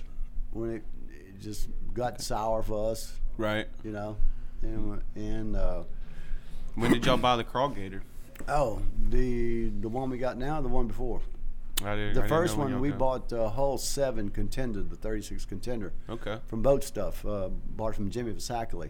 when 0.51 0.71
it, 0.77 0.83
it 1.11 1.39
just 1.39 1.69
got 1.93 2.19
sour 2.21 2.63
for 2.63 2.91
us, 2.91 3.13
Right. 3.37 3.67
you 3.83 3.91
know, 3.91 4.17
and 4.63 5.01
and 5.15 5.55
uh, 5.55 5.83
When 6.75 6.91
did 6.91 7.05
y'all 7.05 7.17
buy 7.17 7.35
the 7.35 7.43
crawl 7.43 7.69
gator? 7.69 8.01
oh, 8.47 8.81
the 9.09 9.69
the 9.69 9.89
one 9.89 10.09
we 10.09 10.17
got 10.17 10.37
now, 10.37 10.59
the 10.61 10.69
one 10.69 10.87
before. 10.87 11.21
I 11.83 11.91
I 11.91 11.95
The 11.95 12.01
didn't 12.13 12.29
first 12.29 12.57
one 12.57 12.79
we 12.81 12.89
got- 12.89 12.97
bought 12.99 13.29
the 13.29 13.49
Hull 13.49 13.77
Seven 13.77 14.29
Contender, 14.29 14.81
the 14.81 14.95
36 14.95 15.45
Contender. 15.45 15.93
Okay. 16.09 16.39
from 16.47 16.61
Boat 16.63 16.83
Stuff. 16.83 17.25
Uh, 17.25 17.49
bought 17.49 17.95
from 17.95 18.09
Jimmy 18.11 18.33
Vasacoli. 18.33 18.89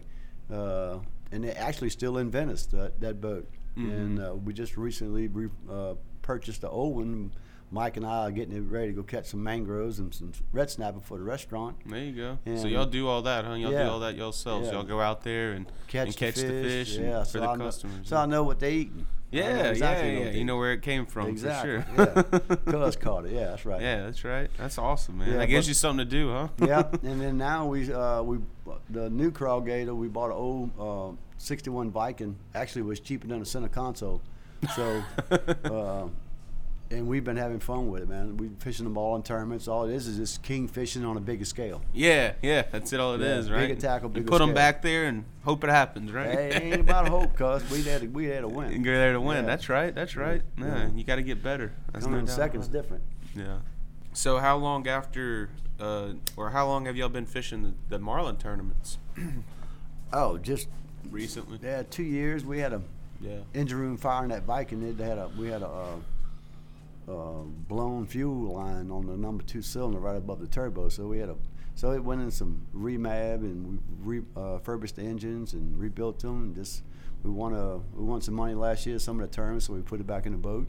Uh, 0.50 0.98
and 1.32 1.44
it 1.44 1.56
actually 1.56 1.90
still 1.90 2.18
in 2.18 2.30
Venice, 2.30 2.66
that, 2.66 3.00
that 3.00 3.20
boat. 3.20 3.48
And 3.74 4.18
Mhm. 4.18 4.30
uh, 4.30 4.34
we 4.34 4.52
just 4.52 4.76
recently 4.76 5.28
re- 5.28 5.48
uh, 5.68 5.94
purchased 6.20 6.60
the 6.60 6.68
old 6.68 6.96
one. 6.96 7.32
Mike 7.70 7.96
and 7.96 8.04
I 8.04 8.26
are 8.26 8.30
getting 8.30 8.54
it 8.54 8.60
ready 8.70 8.88
to 8.88 8.92
go 8.92 9.02
catch 9.02 9.24
some 9.28 9.42
mangroves 9.42 9.98
and 9.98 10.12
some 10.14 10.32
red 10.52 10.68
snapper 10.70 11.00
for 11.00 11.16
the 11.16 11.24
restaurant. 11.24 11.76
There 11.86 11.98
you 12.04 12.12
go. 12.44 12.56
so 12.56 12.68
y'all 12.68 12.84
do 12.84 13.08
all 13.08 13.22
that, 13.22 13.46
huh? 13.46 13.54
Y'all 13.54 13.72
Yeah. 13.72 13.84
do 13.84 13.90
all 13.92 14.00
that 14.00 14.14
yourselves. 14.14 14.66
Yeah. 14.68 14.74
Y'all 14.74 14.82
go 14.82 15.00
out 15.00 15.22
there 15.22 15.52
and 15.52 15.64
Catch, 15.88 16.08
and 16.08 16.16
catch 16.18 16.34
the 16.34 16.42
fish, 16.48 16.96
and- 16.98 17.06
yeah, 17.06 17.20
for 17.20 17.30
so 17.30 17.40
the 17.40 17.48
I 17.48 17.56
know, 17.56 17.64
customers. 17.64 18.08
So 18.08 18.16
I 18.18 18.26
know 18.26 18.42
what 18.42 18.60
they 18.60 18.74
eating. 18.74 19.06
Yeah, 19.32 19.70
exactly 19.70 20.12
yeah, 20.12 20.24
yeah. 20.26 20.30
You 20.30 20.44
know 20.44 20.58
where 20.58 20.72
it 20.72 20.82
came 20.82 21.06
from 21.06 21.28
exactly. 21.28 21.80
for 21.80 22.14
sure. 22.14 22.26
yeah. 22.46 22.56
Cuz 22.84 22.96
caught 22.96 23.24
it. 23.24 23.32
Yeah, 23.32 23.46
that's 23.46 23.64
right. 23.64 23.80
Yeah, 23.80 24.04
that's 24.04 24.24
right. 24.24 24.50
That's 24.58 24.78
awesome, 24.78 25.18
man. 25.18 25.30
Yeah, 25.30 25.38
that 25.38 25.46
gives 25.46 25.66
you 25.66 25.74
something 25.74 26.06
to 26.06 26.10
do, 26.10 26.30
huh? 26.30 26.48
yeah, 26.66 26.82
and 27.02 27.20
then 27.20 27.38
now 27.38 27.66
we 27.66 27.90
uh, 27.92 28.22
we 28.22 28.38
the 28.90 29.08
new 29.08 29.30
crawl 29.30 29.60
gator 29.62 29.94
we 29.94 30.08
bought 30.08 30.26
an 30.26 30.36
old 30.36 30.70
uh, 30.78 31.16
61 31.38 31.90
Viking. 31.90 32.36
Actually, 32.54 32.82
it 32.82 32.86
was 32.86 33.00
cheaper 33.00 33.26
than 33.26 33.40
a 33.40 33.44
center 33.44 33.68
console. 33.68 34.20
So, 34.76 35.02
uh, 35.64 36.06
and 36.92 37.06
we've 37.08 37.24
been 37.24 37.36
having 37.36 37.58
fun 37.58 37.90
with 37.90 38.02
it, 38.02 38.08
man. 38.08 38.36
We 38.36 38.48
fishing 38.58 38.84
them 38.84 38.96
all 38.96 39.16
in 39.16 39.22
tournaments. 39.22 39.66
All 39.68 39.84
it 39.88 39.94
is 39.94 40.06
is 40.06 40.16
just 40.18 40.42
king 40.42 40.68
fishing 40.68 41.04
on 41.04 41.16
a 41.16 41.20
bigger 41.20 41.44
scale. 41.44 41.82
yeah, 41.92 42.32
yeah. 42.42 42.62
That's 42.70 42.92
it. 42.92 43.00
All 43.00 43.14
it 43.14 43.20
is, 43.22 43.48
Yeah, 43.48 43.54
right? 43.54 43.68
bigger 43.68 43.80
tackle, 43.80 44.08
you 44.10 44.14
bigger 44.14 44.28
put 44.28 44.38
them 44.38 44.54
back 44.54 44.82
there 44.82 45.06
and 45.06 45.24
hope 45.44 45.64
it 45.64 45.70
happens, 45.70 46.12
right? 46.12 46.28
Hey, 46.30 46.48
it 46.50 46.62
ain't 46.62 46.80
about 46.80 47.08
hope, 47.08 47.34
cuz 47.36 47.68
we 47.70 47.82
had 47.82 48.02
to, 48.02 48.08
we 48.08 48.26
had 48.26 48.40
to 48.42 48.46
and 48.48 48.56
win. 48.56 48.82
go 48.82 48.92
there 48.92 49.12
to 49.12 49.20
win. 49.20 49.38
Yeah. 49.38 49.42
That's 49.42 49.68
right. 49.68 49.94
That's 49.94 50.16
right. 50.16 50.42
Yeah. 50.58 50.66
Yeah, 50.66 50.88
you 50.94 51.04
got 51.04 51.16
to 51.16 51.22
get 51.22 51.42
better. 51.42 51.72
That's 51.92 52.04
Coming 52.04 52.18
no 52.18 52.20
in 52.22 52.26
seconds 52.28 52.68
different. 52.68 53.02
Yeah. 53.34 53.58
So 54.12 54.38
how 54.38 54.56
long 54.58 54.86
after, 54.86 55.48
uh, 55.80 56.12
or 56.36 56.50
how 56.50 56.66
long 56.66 56.84
have 56.86 56.96
y'all 56.96 57.08
been 57.08 57.26
fishing 57.26 57.62
the, 57.62 57.72
the 57.96 57.98
marlin 57.98 58.36
tournaments? 58.36 58.98
Oh, 60.12 60.36
just 60.38 60.68
Recently. 61.10 61.58
yeah, 61.62 61.82
two 61.88 62.02
years. 62.02 62.44
We 62.44 62.58
had 62.58 62.72
a 62.74 62.82
Yeah. 63.20 63.38
engine 63.54 63.78
room 63.78 63.96
fire 63.96 64.24
in 64.24 64.30
that 64.30 64.42
Viking. 64.42 64.94
They 64.96 65.04
had 65.04 65.16
a 65.18 65.30
we 65.38 65.48
had 65.48 65.62
a 65.62 65.66
uh, 65.68 65.96
uh, 67.08 67.42
blown 67.68 68.06
fuel 68.06 68.54
line 68.54 68.90
on 68.90 69.06
the 69.06 69.16
number 69.16 69.42
two 69.42 69.62
cylinder 69.62 69.98
right 69.98 70.16
above 70.16 70.40
the 70.40 70.46
turbo. 70.46 70.88
So 70.88 71.06
we 71.06 71.18
had 71.18 71.28
a 71.28 71.36
so 71.74 71.90
it 71.92 72.04
went 72.04 72.20
in 72.20 72.30
some 72.30 72.66
remab 72.74 73.36
and 73.40 73.80
we 74.04 74.18
re, 74.20 74.22
uh, 74.36 74.54
refurbished 74.54 74.96
the 74.96 75.02
engines 75.02 75.52
and 75.54 75.78
rebuilt 75.78 76.20
them. 76.20 76.42
And 76.44 76.54
just 76.54 76.82
we 77.22 77.30
won 77.30 77.54
a 77.54 77.78
we 77.78 78.04
won 78.04 78.20
some 78.20 78.34
money 78.34 78.54
last 78.54 78.86
year, 78.86 78.98
some 78.98 79.20
of 79.20 79.28
the 79.28 79.34
tournaments, 79.34 79.66
so 79.66 79.72
we 79.74 79.80
put 79.82 80.00
it 80.00 80.06
back 80.06 80.26
in 80.26 80.32
the 80.32 80.38
boat. 80.38 80.68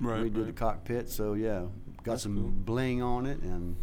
Right. 0.00 0.22
we 0.22 0.30
did 0.30 0.46
the 0.48 0.52
cockpit. 0.52 1.08
So 1.10 1.34
yeah, 1.34 1.60
got 2.02 2.12
That's 2.12 2.22
some 2.24 2.36
cool. 2.36 2.50
bling 2.50 3.02
on 3.02 3.26
it 3.26 3.40
and. 3.42 3.76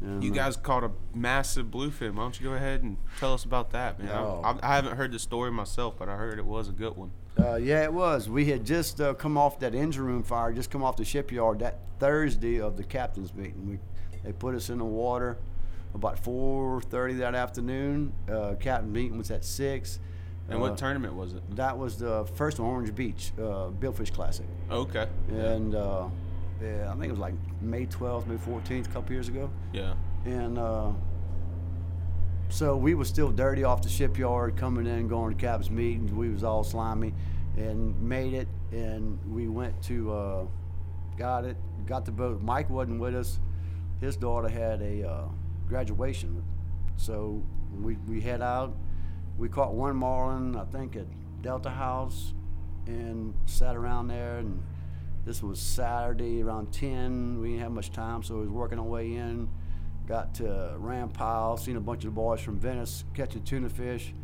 and 0.00 0.22
You 0.22 0.30
uh, 0.32 0.34
guys 0.34 0.56
caught 0.56 0.84
a 0.84 0.90
massive 1.14 1.66
bluefin. 1.66 2.14
Why 2.14 2.22
don't 2.22 2.40
you 2.40 2.48
go 2.48 2.54
ahead 2.54 2.82
and 2.82 2.96
tell 3.18 3.34
us 3.34 3.44
about 3.44 3.70
that, 3.72 3.98
man? 3.98 4.10
Oh. 4.12 4.40
I, 4.44 4.72
I 4.72 4.76
haven't 4.76 4.96
heard 4.96 5.12
the 5.12 5.18
story 5.18 5.50
myself, 5.50 5.94
but 5.98 6.08
I 6.08 6.16
heard 6.16 6.38
it 6.38 6.44
was 6.46 6.68
a 6.68 6.72
good 6.72 6.96
one. 6.96 7.10
Uh, 7.38 7.56
yeah, 7.56 7.82
it 7.84 7.92
was. 7.92 8.28
We 8.28 8.46
had 8.46 8.64
just 8.64 9.00
uh, 9.00 9.14
come 9.14 9.36
off 9.36 9.58
that 9.60 9.74
engine 9.74 10.04
room 10.04 10.22
fire, 10.22 10.52
just 10.52 10.70
come 10.70 10.82
off 10.82 10.96
the 10.96 11.04
shipyard 11.04 11.58
that 11.58 11.78
Thursday 11.98 12.60
of 12.60 12.76
the 12.76 12.84
captain's 12.84 13.34
meeting. 13.34 13.68
We, 13.68 13.78
they 14.24 14.32
put 14.32 14.54
us 14.54 14.70
in 14.70 14.78
the 14.78 14.84
water 14.84 15.36
about 15.94 16.22
4:30 16.22 17.18
that 17.18 17.34
afternoon. 17.34 18.12
Uh, 18.30 18.54
captain 18.58 18.92
meeting 18.92 19.18
was 19.18 19.30
at 19.30 19.44
six. 19.44 19.98
And 20.48 20.58
Uh, 20.58 20.60
what 20.60 20.78
tournament 20.78 21.14
was 21.14 21.34
it? 21.34 21.42
That 21.56 21.76
was 21.76 21.98
the 21.98 22.24
first 22.36 22.60
Orange 22.60 22.94
Beach 22.94 23.32
uh, 23.38 23.68
Billfish 23.80 24.12
Classic, 24.12 24.46
Okay. 24.70 25.06
and 25.28 25.74
uh, 25.74 26.06
yeah, 26.62 26.86
I 26.88 26.92
think 26.92 27.06
it 27.06 27.10
was 27.10 27.18
like 27.18 27.34
May 27.60 27.86
12th, 27.86 28.26
May 28.28 28.36
14th, 28.36 28.86
a 28.86 28.90
couple 28.90 29.12
years 29.12 29.28
ago. 29.28 29.50
Yeah. 29.72 29.94
And 30.24 30.56
uh, 30.58 30.92
so 32.48 32.76
we 32.76 32.94
was 32.94 33.08
still 33.08 33.30
dirty 33.30 33.64
off 33.64 33.82
the 33.82 33.88
shipyard, 33.88 34.56
coming 34.56 34.86
in, 34.86 35.08
going 35.08 35.34
to 35.34 35.40
captain's 35.40 35.70
meetings. 35.70 36.12
We 36.12 36.28
was 36.28 36.44
all 36.44 36.64
slimy, 36.64 37.14
and 37.56 38.00
made 38.00 38.34
it. 38.34 38.48
And 38.72 39.18
we 39.32 39.48
went 39.48 39.80
to, 39.84 40.12
uh, 40.12 40.46
got 41.16 41.44
it, 41.44 41.56
got 41.86 42.04
the 42.04 42.12
boat. 42.12 42.42
Mike 42.42 42.70
wasn't 42.70 43.00
with 43.00 43.14
us. 43.14 43.40
His 44.00 44.16
daughter 44.16 44.48
had 44.48 44.82
a 44.82 45.08
uh, 45.08 45.28
graduation, 45.68 46.42
so 46.96 47.42
we 47.80 47.96
we 48.06 48.20
head 48.20 48.42
out. 48.42 48.76
We 49.38 49.48
caught 49.48 49.74
one 49.74 49.96
marlin, 49.96 50.56
I 50.56 50.64
think, 50.64 50.96
at 50.96 51.06
Delta 51.42 51.70
House, 51.70 52.34
and 52.86 53.34
sat 53.46 53.76
around 53.76 54.08
there. 54.08 54.38
And 54.38 54.62
this 55.24 55.42
was 55.42 55.58
Saturday 55.58 56.42
around 56.42 56.72
10. 56.72 57.40
We 57.40 57.50
didn't 57.50 57.62
have 57.62 57.72
much 57.72 57.92
time, 57.92 58.22
so 58.22 58.36
we 58.36 58.40
was 58.42 58.50
working 58.50 58.78
our 58.78 58.84
way 58.84 59.14
in. 59.14 59.48
Got 60.06 60.34
to 60.34 60.74
Ram 60.78 61.08
Powell, 61.08 61.56
seen 61.56 61.76
a 61.76 61.80
bunch 61.80 62.04
of 62.04 62.10
the 62.10 62.14
boys 62.14 62.40
from 62.40 62.58
Venice 62.58 63.04
catching 63.14 63.42
tuna 63.42 63.68
fish. 63.68 64.14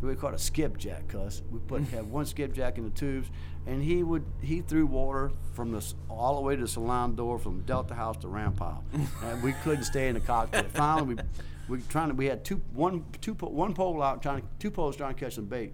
We 0.00 0.14
caught 0.14 0.34
a 0.34 0.38
skipjack, 0.38 1.08
cuz 1.08 1.42
we 1.50 1.58
put 1.58 1.82
had 1.82 2.08
one 2.10 2.24
skipjack 2.24 2.78
in 2.78 2.84
the 2.84 2.90
tubes, 2.90 3.28
and 3.66 3.82
he 3.82 4.02
would 4.02 4.24
he 4.40 4.60
threw 4.60 4.86
water 4.86 5.32
from 5.52 5.72
the 5.72 5.84
all 6.08 6.36
the 6.36 6.40
way 6.40 6.54
to 6.54 6.62
the 6.62 6.68
salon 6.68 7.16
door 7.16 7.38
from 7.38 7.62
Delta 7.62 7.94
House 7.94 8.16
to 8.18 8.28
Ram 8.28 8.52
Powell, 8.52 8.84
and 9.24 9.42
we 9.42 9.52
couldn't 9.64 9.84
stay 9.84 10.08
in 10.08 10.14
the 10.14 10.20
cockpit. 10.20 10.70
Finally, 10.72 11.14
we 11.14 11.22
we 11.68 11.82
trying 11.88 12.08
to 12.08 12.14
we 12.14 12.26
had 12.26 12.44
two 12.44 12.60
one 12.72 13.04
two 13.20 13.34
one 13.34 13.74
pole 13.74 14.02
out 14.02 14.22
trying 14.22 14.42
to, 14.42 14.48
two 14.58 14.70
poles 14.70 14.96
trying 14.96 15.14
to 15.14 15.20
catch 15.20 15.34
some 15.34 15.46
bait, 15.46 15.72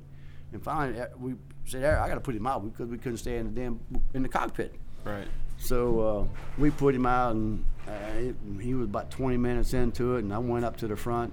and 0.52 0.62
finally 0.62 1.00
uh, 1.00 1.06
we 1.18 1.34
said, 1.66 1.82
"Eric, 1.82 2.00
I 2.00 2.08
got 2.08 2.14
to 2.14 2.20
put 2.20 2.34
him 2.34 2.46
out 2.46 2.64
because 2.64 2.88
we 2.88 2.98
couldn't 2.98 3.18
stay 3.18 3.38
in 3.38 3.46
the 3.46 3.60
damn 3.60 3.80
in 4.14 4.22
the 4.22 4.28
cockpit." 4.28 4.74
Right. 5.04 5.28
So 5.58 6.00
uh, 6.00 6.26
we 6.58 6.70
put 6.70 6.94
him 6.94 7.06
out, 7.06 7.32
and 7.32 7.64
uh, 7.88 7.92
it, 8.16 8.36
he 8.60 8.74
was 8.74 8.84
about 8.84 9.10
20 9.10 9.36
minutes 9.36 9.74
into 9.74 10.16
it, 10.16 10.20
and 10.20 10.32
I 10.32 10.38
went 10.38 10.64
up 10.64 10.76
to 10.78 10.86
the 10.86 10.96
front, 10.96 11.32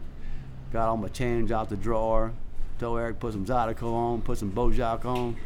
got 0.72 0.88
all 0.90 0.98
my 0.98 1.08
change 1.08 1.52
out 1.52 1.70
the 1.70 1.78
drawer, 1.78 2.34
told 2.80 3.00
Eric 3.00 3.20
put 3.20 3.34
some 3.34 3.46
Zydeco 3.46 3.94
on, 3.94 4.22
put 4.22 4.38
some 4.38 4.52
Bojack 4.52 5.06
on, 5.06 5.38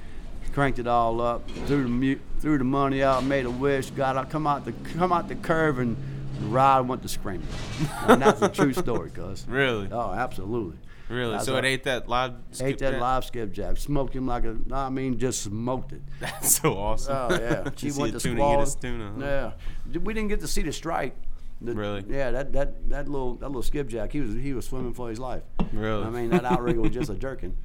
cranked 0.54 0.80
it 0.80 0.88
all 0.88 1.22
up, 1.22 1.48
threw 1.66 1.84
the 1.84 1.90
mu- 1.90 2.20
threw 2.40 2.58
the 2.58 2.64
money 2.64 3.04
out, 3.04 3.24
made 3.24 3.46
a 3.46 3.52
wish, 3.52 3.90
got 3.92 4.16
out, 4.16 4.30
come 4.30 4.48
out 4.48 4.66
the 4.66 4.72
come 4.98 5.12
out 5.12 5.28
the 5.28 5.36
curve, 5.36 5.80
and 5.80 5.98
the 6.40 6.46
ride 6.48 6.82
went 6.82 7.02
to 7.04 7.08
screaming. 7.10 7.48
and 8.08 8.22
that's 8.22 8.42
a 8.42 8.50
true 8.50 8.74
story, 8.74 9.10
cuz. 9.10 9.46
Really? 9.48 9.90
Oh, 9.92 10.12
absolutely. 10.12 10.78
Really? 11.10 11.40
So 11.40 11.56
it 11.58 11.66
ate 11.66 11.84
that 11.84 12.10
live. 12.10 12.34
Ate 12.60 12.78
that 12.80 12.92
jack? 12.94 13.02
live 13.02 13.26
skipjack, 13.26 13.78
smoked 13.78 14.16
him 14.16 14.26
like 14.26 14.44
a, 14.46 14.58
I 14.72 14.90
mean, 14.90 15.18
just 15.20 15.44
smoked 15.44 15.94
it. 15.94 16.02
That's 16.20 16.56
so 16.56 16.74
awesome. 16.78 17.16
Oh 17.16 17.30
yeah, 17.40 17.70
she 17.76 17.92
went 17.92 18.14
to 18.14 18.20
tuna 18.20 18.66
squall. 18.66 18.66
tuna. 18.66 19.12
huh? 19.16 19.52
Yeah, 19.92 20.00
we 20.00 20.14
didn't 20.14 20.30
get 20.30 20.40
to 20.40 20.48
see 20.48 20.64
the 20.64 20.74
strike. 20.74 21.16
The- 21.62 21.74
Really? 21.76 22.04
Yeah, 22.10 22.32
that, 22.32 22.54
that, 22.54 22.90
that 22.90 23.08
little 23.08 23.36
that 23.36 23.48
little 23.48 23.62
skipjack, 23.64 24.12
he 24.12 24.20
was 24.22 24.34
he 24.34 24.54
was 24.54 24.66
swimming 24.66 24.94
for 24.94 25.10
his 25.10 25.20
life. 25.20 25.44
Really? 25.72 26.04
I 26.04 26.10
mean, 26.10 26.30
that 26.32 26.44
outrigger 26.44 26.82
was 26.82 26.92
just 27.00 27.10
a 27.10 27.16
jerking. 27.16 27.56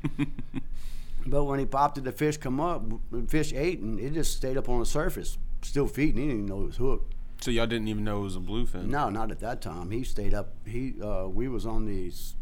But 1.26 1.44
when 1.44 1.58
he 1.58 1.66
popped 1.66 1.98
it, 1.98 2.04
the 2.04 2.12
fish 2.12 2.36
come 2.36 2.60
up. 2.60 2.82
The 3.10 3.22
fish 3.28 3.52
ate, 3.52 3.80
and 3.80 3.98
it 4.00 4.12
just 4.14 4.36
stayed 4.36 4.56
up 4.56 4.68
on 4.68 4.80
the 4.80 4.86
surface, 4.86 5.38
still 5.62 5.86
feeding. 5.86 6.16
He 6.22 6.28
didn't 6.28 6.32
even 6.44 6.46
know 6.46 6.62
it 6.62 6.66
was 6.66 6.76
hooked. 6.76 7.14
So 7.42 7.50
y'all 7.50 7.66
didn't 7.66 7.88
even 7.88 8.04
know 8.04 8.20
it 8.20 8.24
was 8.24 8.36
a 8.36 8.40
bluefin. 8.40 8.86
No, 8.86 9.08
not 9.10 9.30
at 9.30 9.40
that 9.40 9.60
time. 9.62 9.90
He 9.90 10.04
stayed 10.04 10.34
up. 10.34 10.52
He 10.66 10.94
uh, 11.02 11.26
we 11.26 11.48
was 11.48 11.66
on 11.66 11.86
the 11.86 12.08
s- 12.08 12.34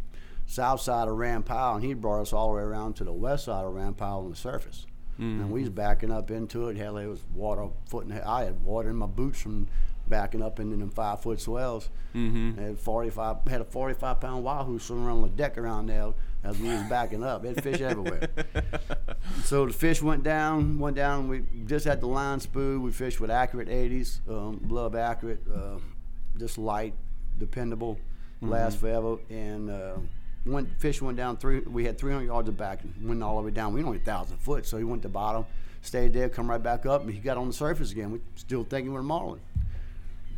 south 0.49 0.81
side 0.81 1.07
of 1.07 1.17
Ram 1.17 1.45
Powell, 1.45 1.76
and 1.76 1.85
he 1.85 1.95
brought 1.95 2.21
us 2.21 2.33
all 2.33 2.49
the 2.49 2.57
way 2.57 2.62
around 2.62 2.95
to 2.97 3.05
the 3.05 3.12
west 3.12 3.45
side 3.45 3.64
of 3.64 3.73
Ram 3.73 3.95
Powell 3.95 4.25
on 4.25 4.31
the 4.31 4.37
surface. 4.37 4.87
And 5.21 5.50
we 5.50 5.61
was 5.62 5.71
backing 5.71 6.12
up 6.12 6.31
into 6.31 6.69
it. 6.69 6.76
Hell, 6.76 6.95
there 6.95 7.09
was 7.09 7.25
water 7.35 7.69
foot 7.88 8.07
and 8.07 8.21
I 8.21 8.45
had 8.45 8.62
water 8.62 8.90
in 8.90 8.97
my 8.97 9.07
boots 9.07 9.40
from 9.40 9.67
backing 10.07 10.43
up 10.43 10.61
into 10.61 10.76
them 10.76 10.90
five 10.90 11.21
foot 11.21 11.40
swells. 11.40 11.90
Mm-hmm. 12.14 12.57
Had 12.57 12.78
forty 12.78 13.11
five 13.11 13.38
had 13.49 13.61
a 13.61 13.64
forty 13.64 13.95
five 13.95 14.21
pound 14.21 14.45
wahoo 14.45 14.78
swimming 14.78 15.07
around 15.07 15.23
the 15.23 15.28
deck 15.31 15.59
around 15.59 15.87
there 15.87 16.12
as 16.45 16.57
we 16.61 16.69
was 16.69 16.83
backing 16.85 17.25
up. 17.25 17.45
Had 17.45 17.62
fish 17.62 17.81
everywhere. 17.81 18.28
So 19.45 19.67
the 19.67 19.73
fish 19.73 20.00
went 20.02 20.23
down, 20.23 20.78
went 20.78 20.97
down. 20.97 21.28
We 21.28 21.43
just 21.67 21.85
had 21.85 22.00
the 22.00 22.07
line 22.07 22.40
spool. 22.40 22.78
We 22.78 22.93
fished 22.93 23.21
with 23.21 23.31
accurate 23.31 23.69
80s, 23.69 24.21
um, 24.28 24.61
love 24.69 24.95
accurate, 24.95 25.40
uh, 25.52 25.78
just 26.38 26.57
light, 26.57 26.95
dependable, 27.38 27.99
last 28.40 28.78
forever. 28.78 29.19
And 29.28 29.71
uh, 29.71 29.97
went 30.49 30.81
fish 30.81 31.00
went 31.02 31.17
down 31.17 31.37
three. 31.37 31.61
We 31.61 31.85
had 31.85 31.99
300 31.99 32.25
yards 32.25 32.49
of 32.49 32.57
back, 32.57 32.81
went 33.02 33.23
all 33.23 33.37
the 33.37 33.43
way 33.43 33.50
down. 33.50 33.73
We 33.73 33.83
only 33.83 33.99
thousand 33.99 34.38
foot, 34.38 34.67
so 34.67 34.78
he 34.78 34.85
went 34.85 35.02
to 35.02 35.09
bottom, 35.09 35.45
stayed 35.83 36.12
there, 36.12 36.28
come 36.28 36.50
right 36.50 36.62
back 36.62 36.87
up, 36.87 37.02
and 37.02 37.11
he 37.12 37.19
got 37.19 37.37
on 37.37 37.47
the 37.47 37.52
surface 37.52 37.93
again. 37.93 38.11
We 38.11 38.21
still 38.37 38.64
thinking 38.64 38.93
we're 38.93 39.02
marlin. 39.02 39.40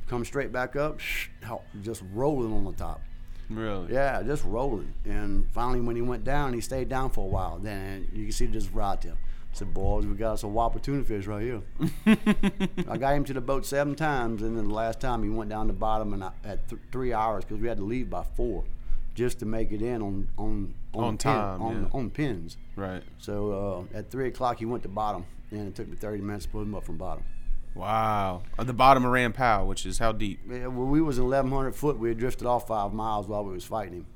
Come 0.08 0.24
straight 0.24 0.52
back 0.52 0.76
up, 0.76 0.98
just 1.82 2.02
rolling 2.12 2.52
on 2.52 2.64
the 2.64 2.72
top. 2.72 3.00
Really? 3.48 3.92
Yeah, 3.92 4.22
just 4.22 4.44
rolling. 4.44 4.92
And 5.04 5.50
finally, 5.52 5.80
when 5.80 5.96
he 5.96 6.02
went 6.02 6.24
down, 6.24 6.52
he 6.52 6.60
stayed 6.60 6.88
down 6.88 7.10
for 7.10 7.24
a 7.24 7.28
while. 7.28 7.58
Then 7.58 8.08
you 8.12 8.24
can 8.24 8.32
see 8.32 8.46
just 8.46 8.72
right 8.72 9.00
there. 9.00 9.14
I 9.14 9.56
said, 9.56 9.74
boys, 9.74 10.06
we 10.06 10.14
got 10.14 10.34
us 10.34 10.42
a 10.44 10.48
whopper 10.48 10.78
tuna 10.78 11.02
fish 11.02 11.26
right 11.26 11.42
here. 11.42 11.62
I 12.88 12.96
got 12.96 13.14
him 13.14 13.24
to 13.24 13.32
the 13.32 13.40
boat 13.40 13.66
seven 13.66 13.96
times, 13.96 14.42
and 14.42 14.56
then 14.56 14.68
the 14.68 14.74
last 14.74 15.00
time 15.00 15.24
he 15.24 15.28
went 15.28 15.50
down 15.50 15.66
the 15.66 15.72
bottom 15.72 16.12
and 16.12 16.22
I, 16.22 16.30
at 16.44 16.68
th- 16.68 16.80
three 16.92 17.12
hours 17.12 17.44
because 17.44 17.60
we 17.60 17.66
had 17.66 17.78
to 17.78 17.84
leave 17.84 18.08
by 18.08 18.22
four 18.22 18.62
just 19.20 19.38
to 19.40 19.46
make 19.46 19.70
it 19.70 19.82
in 19.82 20.00
on 20.00 20.28
on 20.38 20.74
On 20.94 21.10
pin- 21.10 21.18
time, 21.18 21.62
on, 21.62 21.82
yeah. 21.82 21.88
on 21.98 22.10
pins. 22.10 22.56
Right. 22.74 23.02
So 23.18 23.86
uh, 23.94 23.98
at 23.98 24.10
three 24.10 24.28
o'clock, 24.28 24.58
he 24.58 24.64
went 24.64 24.82
to 24.84 24.88
bottom, 24.88 25.26
and 25.50 25.68
it 25.68 25.74
took 25.74 25.86
me 25.88 25.96
30 25.96 26.22
minutes 26.22 26.46
to 26.46 26.50
put 26.52 26.62
him 26.62 26.74
up 26.74 26.84
from 26.84 26.96
bottom. 26.96 27.22
Wow. 27.74 28.42
At 28.58 28.66
the 28.66 28.72
bottom 28.72 29.04
of 29.04 29.12
Ram 29.12 29.32
Powell, 29.32 29.68
which 29.68 29.84
is 29.86 29.98
how 29.98 30.12
deep? 30.12 30.40
Yeah, 30.48 30.66
well, 30.68 30.86
we 30.86 31.00
was 31.02 31.20
1,100 31.20 31.72
foot. 31.76 31.98
We 31.98 32.08
had 32.08 32.18
drifted 32.18 32.46
off 32.46 32.66
five 32.66 32.92
miles 32.92 33.28
while 33.28 33.44
we 33.44 33.52
was 33.52 33.64
fighting 33.64 33.92
him. 33.98 34.06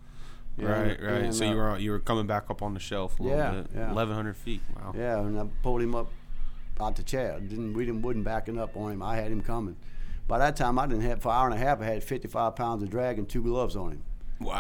Yeah, 0.57 0.67
right, 0.69 1.03
right. 1.03 1.23
and, 1.23 1.35
so 1.35 1.45
uh, 1.47 1.51
you 1.51 1.57
were 1.57 1.79
you 1.79 1.91
were 1.91 1.99
coming 2.01 2.27
back 2.27 2.45
up 2.49 2.63
on 2.63 2.75
the 2.75 2.81
shelf 2.81 3.19
a 3.21 3.23
little 3.23 3.39
Yeah, 3.39 3.51
bit. 3.51 3.67
yeah. 3.75 3.91
Eleven 3.91 4.15
hundred 4.15 4.37
feet. 4.37 4.63
Wow. 4.75 4.95
Yeah, 4.97 5.19
and 5.21 5.39
I 5.39 5.45
pulled 5.63 5.83
him 5.83 5.95
up 5.95 6.09
out 6.81 6.97
the 6.97 7.03
chair. 7.03 7.39
Didn't 7.41 7.75
we 7.75 7.85
didn't 7.85 8.03
wasn't 8.03 8.25
backing 8.25 8.59
up 8.59 8.77
on 8.77 8.93
him. 8.93 9.03
I 9.03 9.17
had 9.17 9.31
him 9.31 9.43
coming. 9.43 9.77
By 10.27 10.39
that 10.39 10.57
time, 10.57 10.79
I 10.79 10.87
didn't 10.87 11.03
have 11.03 11.21
for 11.21 11.29
an 11.29 11.35
hour 11.35 11.47
and 11.51 11.55
a 11.55 11.59
half. 11.59 11.81
I 11.83 11.85
had 11.85 12.03
55 12.05 12.57
pounds 12.57 12.83
of 12.83 12.89
drag 12.91 13.19
and 13.19 13.29
two 13.29 13.43
gloves 13.43 13.77
on 13.77 13.93
him. 13.93 14.03
Wow. 14.41 14.57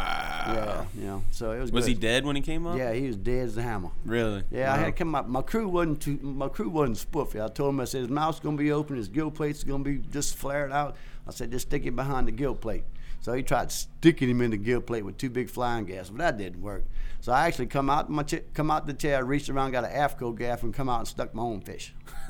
Yeah, 0.54 0.84
you 0.96 1.06
know. 1.06 1.22
So 1.30 1.52
it 1.52 1.60
was. 1.60 1.72
Was 1.72 1.84
good. 1.84 1.88
he 1.88 1.94
dead 1.94 2.24
when 2.24 2.36
he 2.36 2.42
came 2.42 2.66
up? 2.66 2.78
Yeah, 2.78 2.92
he 2.92 3.06
was 3.06 3.16
dead 3.16 3.48
as 3.48 3.56
a 3.56 3.62
hammer. 3.62 3.90
Really? 4.04 4.44
Yeah, 4.50 4.72
I 4.72 4.76
had 4.76 4.86
to 4.86 4.92
come 4.92 5.14
up. 5.14 5.28
My 5.28 5.42
crew 5.42 5.68
wasn't 5.68 6.00
too. 6.00 6.18
My 6.22 6.48
crew 6.48 6.68
wasn't 6.68 6.98
spoofy. 6.98 7.44
I 7.44 7.48
told 7.48 7.74
him, 7.74 7.80
I 7.80 7.84
said, 7.84 8.02
his 8.02 8.10
mouth's 8.10 8.40
gonna 8.40 8.56
be 8.56 8.72
open, 8.72 8.96
his 8.96 9.08
gill 9.08 9.30
plate's 9.30 9.64
gonna 9.64 9.84
be 9.84 9.98
just 9.98 10.36
flared 10.36 10.72
out. 10.72 10.96
I 11.26 11.32
said, 11.32 11.50
just 11.50 11.68
stick 11.68 11.86
it 11.86 11.96
behind 11.96 12.28
the 12.28 12.32
gill 12.32 12.54
plate. 12.54 12.84
So 13.24 13.32
he 13.32 13.42
tried 13.42 13.72
sticking 13.72 14.28
him 14.28 14.42
in 14.42 14.50
the 14.50 14.58
gill 14.58 14.82
plate 14.82 15.02
with 15.02 15.16
two 15.16 15.30
big 15.30 15.48
flying 15.48 15.86
gaffs, 15.86 16.10
but 16.10 16.18
that 16.18 16.36
didn't 16.36 16.60
work. 16.60 16.84
So 17.22 17.32
I 17.32 17.46
actually 17.46 17.68
come 17.68 17.88
out 17.88 18.10
my 18.10 18.22
ch- 18.22 18.44
come 18.52 18.70
out 18.70 18.86
the 18.86 18.92
chair, 18.92 19.24
reached 19.24 19.48
around, 19.48 19.70
got 19.72 19.82
an 19.82 19.92
AFTCO 19.92 20.36
gaff, 20.36 20.62
and 20.62 20.74
come 20.74 20.90
out 20.90 20.98
and 20.98 21.08
stuck 21.08 21.34
my 21.34 21.42
own 21.42 21.62
fish. 21.62 21.94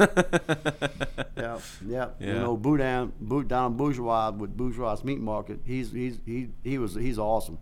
Yeah, 1.36 1.58
yeah. 1.84 2.10
You 2.20 2.34
know, 2.34 2.56
Boudin, 2.56 3.12
Boud, 3.20 3.48
down 3.48 3.76
Bourgeois 3.76 4.30
with 4.30 4.56
Bourgeois 4.56 4.96
Meat 5.02 5.18
Market. 5.18 5.58
He's 5.64 5.90
he's 5.90 6.20
he 6.24 6.50
he 6.62 6.78
was 6.78 6.94
he's 6.94 7.18
awesome. 7.18 7.58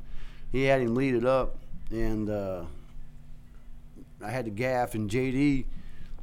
He 0.53 0.65
had 0.65 0.83
him 0.83 0.95
lead 0.95 1.15
it 1.15 1.25
up, 1.25 1.57
and 1.91 2.29
uh, 2.29 2.65
I 4.23 4.29
had 4.29 4.45
the 4.45 4.51
gaff, 4.51 4.95
and 4.95 5.09
JD 5.09 5.65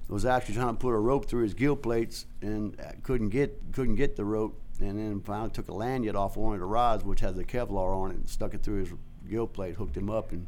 was 0.10 0.26
actually 0.26 0.56
trying 0.56 0.76
to 0.76 0.80
put 0.80 0.92
a 0.92 1.00
rope 1.00 1.26
through 1.26 1.42
his 1.42 1.56
gill 1.56 1.76
plates, 1.76 2.28
and 2.44 2.80
uh, 2.80 2.92
couldn't 3.02 3.30
get 3.30 3.60
couldn't 3.74 3.96
get 3.96 4.16
the 4.16 4.26
rope, 4.26 4.62
and 4.80 4.98
then 4.98 5.22
finally 5.22 5.50
took 5.50 5.68
a 5.68 5.74
lanyard 5.74 6.16
off 6.16 6.38
one 6.38 6.54
of 6.54 6.60
the 6.60 6.66
rods, 6.66 7.04
which 7.04 7.20
has 7.22 7.38
a 7.38 7.44
Kevlar 7.44 7.96
on 7.96 8.12
it, 8.12 8.16
and 8.16 8.30
stuck 8.30 8.54
it 8.54 8.64
through 8.64 8.80
his 8.80 8.90
gill 9.30 9.48
plate, 9.48 9.76
hooked 9.76 9.96
him 9.98 10.10
up, 10.10 10.32
and 10.32 10.48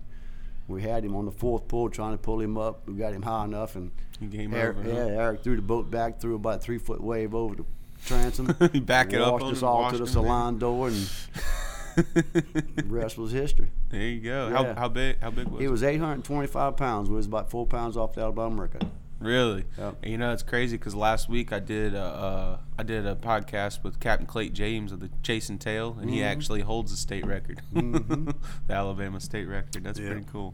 we 0.67 0.81
had 0.83 1.03
him 1.03 1.15
on 1.15 1.25
the 1.25 1.31
fourth 1.31 1.67
pull 1.67 1.89
trying 1.89 2.13
to 2.13 2.17
pull 2.17 2.39
him 2.39 2.57
up. 2.57 2.87
We 2.87 2.93
got 2.95 3.13
him 3.13 3.21
high 3.23 3.45
enough, 3.45 3.75
and 3.75 3.91
He 4.19 4.27
came 4.27 4.53
Eric, 4.53 4.77
over. 4.77 4.87
yeah. 4.89 5.19
Eric 5.21 5.43
threw 5.43 5.55
the 5.55 5.61
boat 5.61 5.91
back, 5.91 6.19
threw 6.19 6.35
about 6.35 6.55
a 6.55 6.59
three 6.59 6.77
foot 6.77 7.01
wave 7.01 7.35
over 7.35 7.55
the 7.55 7.65
transom. 8.05 8.47
Back 8.85 9.13
it 9.13 9.21
up 9.21 9.33
washed 9.41 9.57
us 9.57 9.63
all 9.63 9.91
to 9.91 9.97
the 9.97 10.07
salon 10.07 10.57
door, 10.59 10.87
and 10.87 10.95
the 11.95 12.83
rest 12.87 13.17
was 13.17 13.31
history. 13.31 13.67
there 13.89 14.01
you 14.01 14.21
go. 14.21 14.47
Yeah. 14.49 14.73
How 14.73 14.81
how 14.81 14.87
big 14.87 15.19
how 15.19 15.29
big 15.31 15.47
was 15.47 15.61
He 15.61 15.67
was 15.67 15.83
825 15.83 16.77
pounds. 16.77 17.09
We 17.09 17.15
was 17.15 17.25
about 17.25 17.49
four 17.49 17.65
pounds 17.67 17.97
off 17.97 18.13
the 18.13 18.21
Alabama 18.21 18.61
record. 18.61 18.85
Really? 19.21 19.65
Yep. 19.77 19.97
And 20.03 20.11
you 20.11 20.17
know 20.17 20.33
it's 20.33 20.43
crazy 20.43 20.77
because 20.77 20.95
last 20.95 21.29
week 21.29 21.53
I 21.53 21.59
did 21.59 21.93
a, 21.93 22.01
uh, 22.03 22.57
I 22.77 22.83
did 22.83 23.05
a 23.05 23.15
podcast 23.15 23.83
with 23.83 23.99
Captain 23.99 24.25
Clayton 24.27 24.55
James 24.55 24.91
of 24.91 24.99
the 24.99 25.09
Chasing 25.23 25.57
Tail, 25.59 25.91
and 25.99 26.07
Mm-hmm. 26.09 26.09
he 26.09 26.23
actually 26.23 26.61
holds 26.61 26.91
the 26.91 26.97
state 26.97 27.25
record, 27.25 27.61
Mhm. 27.73 28.33
the 28.67 28.73
Alabama 28.73 29.19
state 29.19 29.45
record. 29.47 29.83
That's 29.83 29.99
Yeah. 29.99 30.07
pretty 30.11 30.25
cool. 30.31 30.53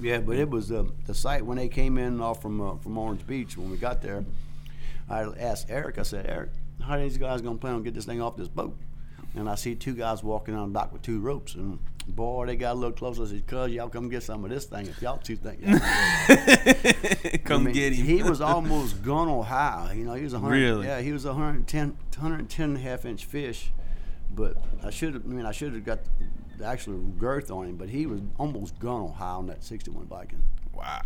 Yeah, 0.00 0.18
but 0.20 0.36
it 0.36 0.50
was 0.50 0.70
uh, 0.70 0.84
the 1.06 1.14
site 1.14 1.46
when 1.46 1.56
they 1.56 1.68
came 1.68 1.98
in 1.98 2.20
off 2.20 2.42
from 2.42 2.60
uh, 2.60 2.76
from 2.76 2.98
Orange 2.98 3.26
Beach. 3.26 3.56
When 3.56 3.70
we 3.70 3.76
got 3.78 4.02
there, 4.02 4.24
I 5.08 5.22
asked 5.22 5.66
Eric. 5.70 5.98
I 5.98 6.02
said, 6.02 6.26
Eric, 6.28 6.50
how 6.82 6.94
are 6.94 7.00
these 7.00 7.16
guys 7.16 7.40
gonna 7.40 7.56
plan 7.58 7.74
on 7.74 7.82
get 7.82 7.94
this 7.94 8.04
thing 8.04 8.20
off 8.20 8.36
this 8.36 8.48
boat? 8.48 8.76
And 9.36 9.48
I 9.48 9.54
see 9.56 9.74
two 9.74 9.94
guys 9.94 10.22
walking 10.22 10.54
on 10.54 10.72
the 10.72 10.78
dock 10.78 10.92
with 10.92 11.02
two 11.02 11.20
ropes, 11.20 11.54
and 11.54 11.78
boy, 12.06 12.46
they 12.46 12.56
got 12.56 12.72
a 12.72 12.78
little 12.78 12.92
closer. 12.92 13.22
I 13.22 13.26
said, 13.26 13.46
"Cuz 13.46 13.72
y'all 13.72 13.88
come 13.88 14.08
get 14.08 14.22
some 14.22 14.44
of 14.44 14.50
this 14.50 14.64
thing 14.66 14.86
if 14.86 15.00
y'all 15.02 15.18
two 15.18 15.36
think." 15.36 15.60
y'all 15.62 15.78
can 15.78 16.26
do 16.26 16.34
it." 17.24 17.44
Come 17.44 17.62
I 17.62 17.64
mean, 17.66 17.74
get 17.74 17.92
him. 17.92 18.04
He 18.06 18.22
was 18.22 18.40
almost 18.40 19.02
gunnel 19.02 19.42
high. 19.44 19.94
You 19.96 20.04
know, 20.04 20.14
he 20.14 20.24
was 20.24 20.32
a 20.34 20.38
hundred. 20.38 20.56
Really? 20.56 20.86
Yeah, 20.86 21.00
he 21.00 21.12
was 21.12 21.24
a 21.24 21.28
110, 21.32 21.96
110 22.16 22.64
and 22.70 22.76
a 22.76 22.80
half 22.80 23.04
inch 23.04 23.24
fish. 23.24 23.72
But 24.30 24.56
I 24.82 24.90
should 24.90 25.14
have. 25.14 25.24
I 25.24 25.28
mean, 25.28 25.46
I 25.46 25.52
should 25.52 25.74
have 25.74 25.84
got 25.84 26.00
the 26.58 26.64
actual 26.64 26.98
girth 26.98 27.50
on 27.50 27.66
him. 27.68 27.76
But 27.76 27.88
he 27.88 28.06
was 28.06 28.20
almost 28.38 28.78
gunnel 28.78 29.12
high 29.12 29.26
on 29.34 29.46
that 29.46 29.62
sixty-one 29.64 30.06
Viking. 30.06 30.42
Wow, 30.72 31.00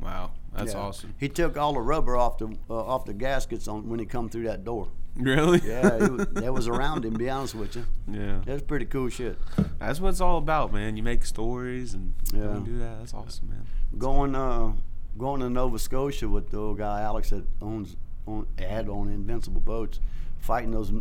wow, 0.00 0.30
that's 0.54 0.74
Yeah. 0.74 0.80
awesome. 0.80 1.14
He 1.18 1.28
took 1.30 1.56
all 1.56 1.72
the 1.72 1.80
rubber 1.80 2.16
off 2.16 2.36
the 2.38 2.48
uh, 2.68 2.74
off 2.74 3.06
the 3.06 3.14
gaskets 3.14 3.66
on 3.68 3.88
when 3.88 3.98
he 4.00 4.04
come 4.06 4.28
through 4.28 4.44
that 4.44 4.64
door. 4.64 4.88
Really? 5.16 5.60
Yeah, 5.64 5.94
it 6.00 6.34
that 6.34 6.52
was 6.54 6.68
around 6.68 7.04
him. 7.04 7.14
Be 7.14 7.28
honest 7.28 7.54
with 7.54 7.74
you, 7.76 7.84
Yeah. 8.08 8.40
that's 8.44 8.62
pretty 8.62 8.84
cool 8.84 9.08
shit. 9.08 9.36
That's 9.80 10.00
what 10.00 10.10
it's 10.10 10.20
all 10.20 10.38
about, 10.38 10.72
man. 10.72 10.96
You 10.96 11.02
make 11.02 11.24
stories 11.24 11.94
and 11.94 12.14
Yeah. 12.32 12.60
do 12.64 12.78
that. 12.78 12.98
That's 13.00 13.14
awesome, 13.14 13.48
man. 13.48 13.66
Going 13.98 14.34
uh, 14.36 14.72
going 15.16 15.40
to 15.40 15.50
Nova 15.50 15.78
Scotia 15.78 16.28
with 16.28 16.50
the 16.50 16.58
old 16.58 16.78
guy 16.78 17.00
Alex 17.02 17.30
that 17.30 17.44
owns 17.60 17.96
on 18.26 18.46
had 18.58 18.88
on 18.88 19.08
Invincible 19.08 19.60
Boats, 19.60 19.98
fighting 20.38 20.70
those 20.70 20.92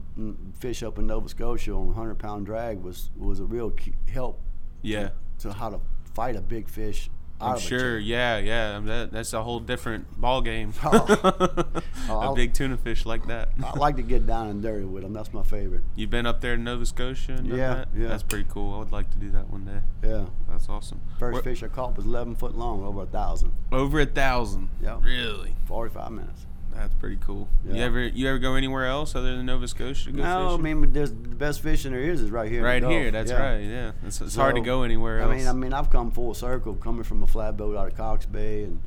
fish 0.53 0.81
up 0.81 0.97
in 0.97 1.05
Nova 1.07 1.29
Scotia 1.29 1.73
on 1.73 1.87
100 1.87 2.15
pound 2.17 2.45
drag 2.47 2.81
was 2.81 3.11
was 3.17 3.39
a 3.39 3.45
real 3.45 3.71
help 4.11 4.39
Yeah. 4.81 5.09
to 5.39 5.53
how 5.53 5.69
to 5.69 5.79
fight 6.15 6.35
a 6.35 6.41
big 6.41 6.67
fish. 6.69 7.11
I'm 7.39 7.57
a 7.57 7.59
sure. 7.59 7.99
Yeah, 7.99 8.37
yeah. 8.37 8.79
That, 8.79 9.11
that's 9.11 9.33
a 9.33 9.43
whole 9.43 9.59
different 9.59 10.19
ball 10.19 10.41
game. 10.41 10.73
Oh. 10.83 11.05
oh, 12.09 12.13
a 12.13 12.19
I'll- 12.19 12.35
big 12.35 12.53
tuna 12.53 12.77
fish 12.77 13.05
like 13.05 13.27
that. 13.27 13.49
I 13.63 13.77
like 13.77 13.95
to 13.97 14.01
get 14.01 14.25
down 14.25 14.47
and 14.47 14.61
dirty 14.61 14.85
with 14.85 15.03
them. 15.03 15.13
That's 15.13 15.33
my 15.33 15.43
favorite. 15.43 15.83
You've 15.95 16.09
been 16.09 16.25
up 16.25 16.41
there 16.41 16.53
in 16.55 16.63
Nova 16.63 16.85
Scotia? 16.85 17.39
Yeah, 17.43 17.55
that? 17.55 17.87
yeah. 17.95 18.07
That's 18.07 18.23
pretty 18.23 18.45
cool. 18.49 18.73
I 18.73 18.79
would 18.79 18.91
like 18.91 19.11
to 19.11 19.17
do 19.17 19.29
that 19.31 19.49
one 19.49 19.65
day. 19.65 19.81
Yeah. 20.07 20.25
That's 20.49 20.67
awesome. 20.69 21.01
First 21.19 21.33
Where- 21.33 21.43
fish 21.43 21.61
I 21.63 21.67
caught 21.67 21.95
was 21.95 22.05
11 22.05 22.35
foot 22.35 22.55
long, 22.57 22.83
over 22.83 23.03
a 23.03 23.05
thousand, 23.05 23.53
Over 23.71 23.99
a 24.01 24.05
thousand. 24.05 24.69
Yeah. 24.81 24.99
Really? 25.03 25.55
45 25.65 26.11
minutes. 26.11 26.45
That's 26.77 26.93
pretty 26.95 27.17
cool. 27.17 27.47
You 27.65 27.81
ever 27.81 28.01
you 28.07 28.27
ever 28.29 28.37
go 28.37 28.53
anywhere 28.53 28.85
else 28.85 29.15
other 29.15 29.35
than 29.35 29.45
Nova 29.47 29.67
Scotia? 29.67 30.05
to 30.05 30.11
Go 30.11 30.21
No, 30.21 30.45
I 30.45 30.49
fishing? 30.51 30.63
mean, 30.63 30.81
but 30.81 30.93
there's 30.93 31.09
the 31.09 31.15
best 31.15 31.61
fishing 31.61 31.91
there 31.91 32.01
is 32.01 32.21
is 32.21 32.29
right 32.29 32.49
here. 32.51 32.61
the 32.61 32.67
right 32.67 32.83
here. 32.83 33.09
That's 33.11 33.31
Yeah. 33.31 33.41
right. 33.41 33.63
Yeah. 33.63 33.91
It's, 34.05 34.21
it's 34.21 34.35
hard 34.35 34.55
to 34.55 34.61
go 34.61 34.83
anywhere 34.83 35.19
else. 35.21 35.31
I 35.31 35.35
mean, 35.37 35.47
I 35.47 35.53
mean, 35.53 35.73
I've 35.73 35.89
come 35.89 36.11
full 36.11 36.33
circle, 36.35 36.75
coming 36.75 37.03
from 37.03 37.23
a 37.23 37.27
flatboat 37.27 37.75
out 37.75 37.87
of 37.87 37.97
Cox 37.97 38.25
Bay, 38.27 38.63
and 38.63 38.79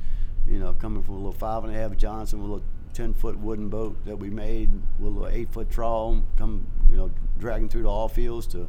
you 0.47 0.59
know, 0.61 0.73
coming 0.73 1.02
from 1.02 1.14
a 1.14 1.18
little 1.18 1.32
five 1.32 1.64
and 1.64 1.75
a 1.75 1.78
half 1.78 1.97
Johnson 1.97 2.40
with 2.40 2.50
a 2.50 2.52
little 2.54 2.68
ten 2.94 3.12
foot 3.12 3.37
wooden 3.38 3.68
boat 3.68 3.97
that 4.04 4.16
we 4.16 4.30
made 4.30 4.70
with 4.99 5.09
a 5.12 5.14
little 5.18 5.28
eight 5.28 5.50
foot 5.52 5.68
trawl, 5.70 6.23
come 6.37 6.66
you 6.90 6.97
know, 6.97 7.11
dragging 7.38 7.68
through 7.68 7.82
the 7.82 7.88
all 7.90 8.09
fields 8.09 8.47
to 8.49 8.68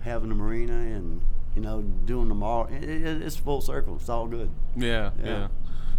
having 0.00 0.30
a 0.30 0.34
marina 0.34 0.74
and 0.74 1.22
you 1.54 1.62
know, 1.62 1.82
doing 1.82 2.28
them 2.28 2.42
all. 2.42 2.66
It, 2.66 2.84
it, 2.84 3.22
it's 3.22 3.36
full 3.36 3.60
circle. 3.60 3.96
It's 3.96 4.08
all 4.08 4.26
good. 4.28 4.50
yeah, 4.76 5.10
yeah. 5.22 5.26
yeah. 5.30 5.48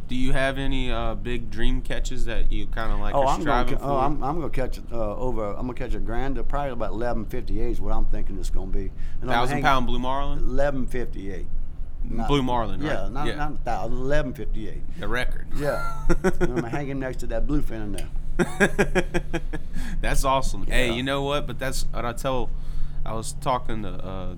Do 0.10 0.16
you 0.16 0.34
have 0.34 0.58
any 0.58 0.92
uh, 0.92 1.14
big 1.14 1.52
dream 1.52 1.82
catches 1.84 2.26
that 2.26 2.52
you 2.52 2.66
kind 2.66 2.92
of 2.92 3.00
like 3.00 3.14
oh, 3.14 3.28
I'm 3.28 3.44
gonna, 3.44 3.78
for? 3.78 3.84
oh, 3.84 3.98
I'm, 3.98 4.24
I'm 4.24 4.40
gonna 4.40 4.50
catch 4.50 4.80
uh, 4.92 5.16
over. 5.16 5.52
I'm 5.52 5.68
gonna 5.68 5.76
catch 5.76 5.94
a 5.94 6.00
grand, 6.00 6.36
probably 6.50 6.72
about 6.72 6.94
1158 6.94 7.70
is 7.70 7.80
what 7.80 7.94
I'm 7.94 8.06
thinking 8.06 8.40
it's 8.40 8.50
gonna 8.50 8.72
be. 8.72 8.92
And 9.22 9.30
Thousand 9.30 9.58
hang- 9.58 9.64
pound 9.64 9.86
blue 9.86 10.00
marlin, 10.00 10.40
1158. 10.40 11.46
Not- 12.06 12.28
blue 12.28 12.42
marlin, 12.42 12.82
right? 12.82 12.92
Yeah, 12.92 13.10
not, 13.10 13.28
yeah. 13.28 13.36
not 13.36 13.52
a 13.52 13.58
thousand, 13.58 14.00
1158. 14.00 15.00
the 15.00 15.08
record. 15.08 15.48
Yeah. 15.56 16.06
I'm 16.42 16.64
hanging 16.64 17.00
next 17.00 17.18
to 17.18 17.28
that 17.28 17.46
bluefin 17.46 17.84
in 17.84 17.92
there. 17.92 18.10
that's 20.02 20.26
awesome. 20.26 20.66
Hey, 20.66 20.92
you 20.92 21.04
know 21.04 21.22
what? 21.22 21.46
But 21.46 21.60
that's 21.60 21.84
what 21.92 22.06
I 22.06 22.14
tell. 22.14 22.50
I 23.06 23.14
was 23.14 23.34
talking 23.34 23.84
to 23.84 23.90
uh, 23.90 24.36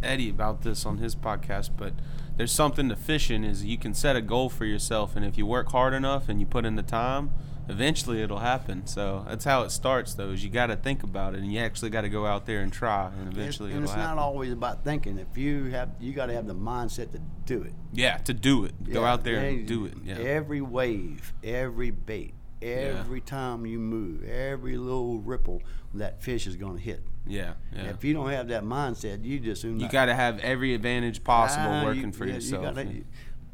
Eddie 0.00 0.30
about 0.30 0.62
this 0.62 0.86
on 0.86 0.98
his 0.98 1.16
podcast. 1.16 1.70
But 1.76 1.94
there's 2.38 2.52
something 2.52 2.88
to 2.88 2.96
fishing 2.96 3.44
is 3.44 3.64
you 3.64 3.76
can 3.76 3.92
set 3.92 4.16
a 4.16 4.22
goal 4.22 4.48
for 4.48 4.64
yourself, 4.64 5.16
and 5.16 5.26
if 5.26 5.36
you 5.36 5.44
work 5.44 5.72
hard 5.72 5.92
enough 5.92 6.28
and 6.28 6.40
you 6.40 6.46
put 6.46 6.64
in 6.64 6.76
the 6.76 6.84
time, 6.84 7.32
eventually 7.68 8.22
it'll 8.22 8.38
happen. 8.38 8.86
So 8.86 9.26
that's 9.28 9.44
how 9.44 9.62
it 9.62 9.70
starts. 9.70 10.14
Though 10.14 10.30
is 10.30 10.44
you 10.44 10.48
got 10.48 10.68
to 10.68 10.76
think 10.76 11.02
about 11.02 11.34
it, 11.34 11.40
and 11.40 11.52
you 11.52 11.58
actually 11.58 11.90
got 11.90 12.02
to 12.02 12.08
go 12.08 12.26
out 12.26 12.46
there 12.46 12.60
and 12.60 12.72
try, 12.72 13.10
and 13.18 13.32
eventually 13.32 13.72
and 13.72 13.78
it'll 13.78 13.84
it's 13.90 13.92
happen. 13.92 14.16
not 14.16 14.22
always 14.22 14.52
about 14.52 14.84
thinking. 14.84 15.18
If 15.18 15.36
you 15.36 15.64
have, 15.64 15.90
you 15.98 16.12
got 16.12 16.26
to 16.26 16.32
have 16.32 16.46
the 16.46 16.54
mindset 16.54 17.10
to 17.10 17.20
do 17.44 17.62
it. 17.62 17.72
yeah, 17.92 18.18
to 18.18 18.32
do 18.32 18.64
it. 18.64 18.90
Go 18.90 19.04
out 19.04 19.24
there 19.24 19.40
and 19.40 19.60
yeah, 19.60 19.66
do 19.66 19.86
it. 19.86 19.94
Yeah. 20.04 20.18
Every 20.18 20.60
wave, 20.60 21.32
every 21.42 21.90
bait, 21.90 22.34
every 22.62 23.20
time 23.20 23.66
you 23.66 23.80
move, 23.80 24.22
every 24.24 24.76
little 24.76 25.18
ripple, 25.18 25.60
that 25.94 26.22
fish 26.22 26.46
is 26.46 26.54
going 26.54 26.76
to 26.76 26.82
hit. 26.82 27.02
Yeah. 27.28 27.52
Yeah. 27.74 27.84
If 27.90 28.02
you 28.04 28.14
don't 28.14 28.30
have 28.30 28.48
that 28.48 28.64
mindset, 28.64 29.24
you 29.24 29.38
just 29.38 29.62
soon 29.62 29.78
You 29.78 29.88
got 29.88 30.06
to 30.06 30.14
have 30.14 30.38
every 30.40 30.74
advantage 30.74 31.22
possible 31.22 31.68
Ah, 31.70 31.84
working 31.84 32.06
you- 32.06 32.12
for 32.12 32.26
yeah, 32.26 32.34
yourself. 32.34 32.64
You 32.64 32.72
gotta, 32.84 32.94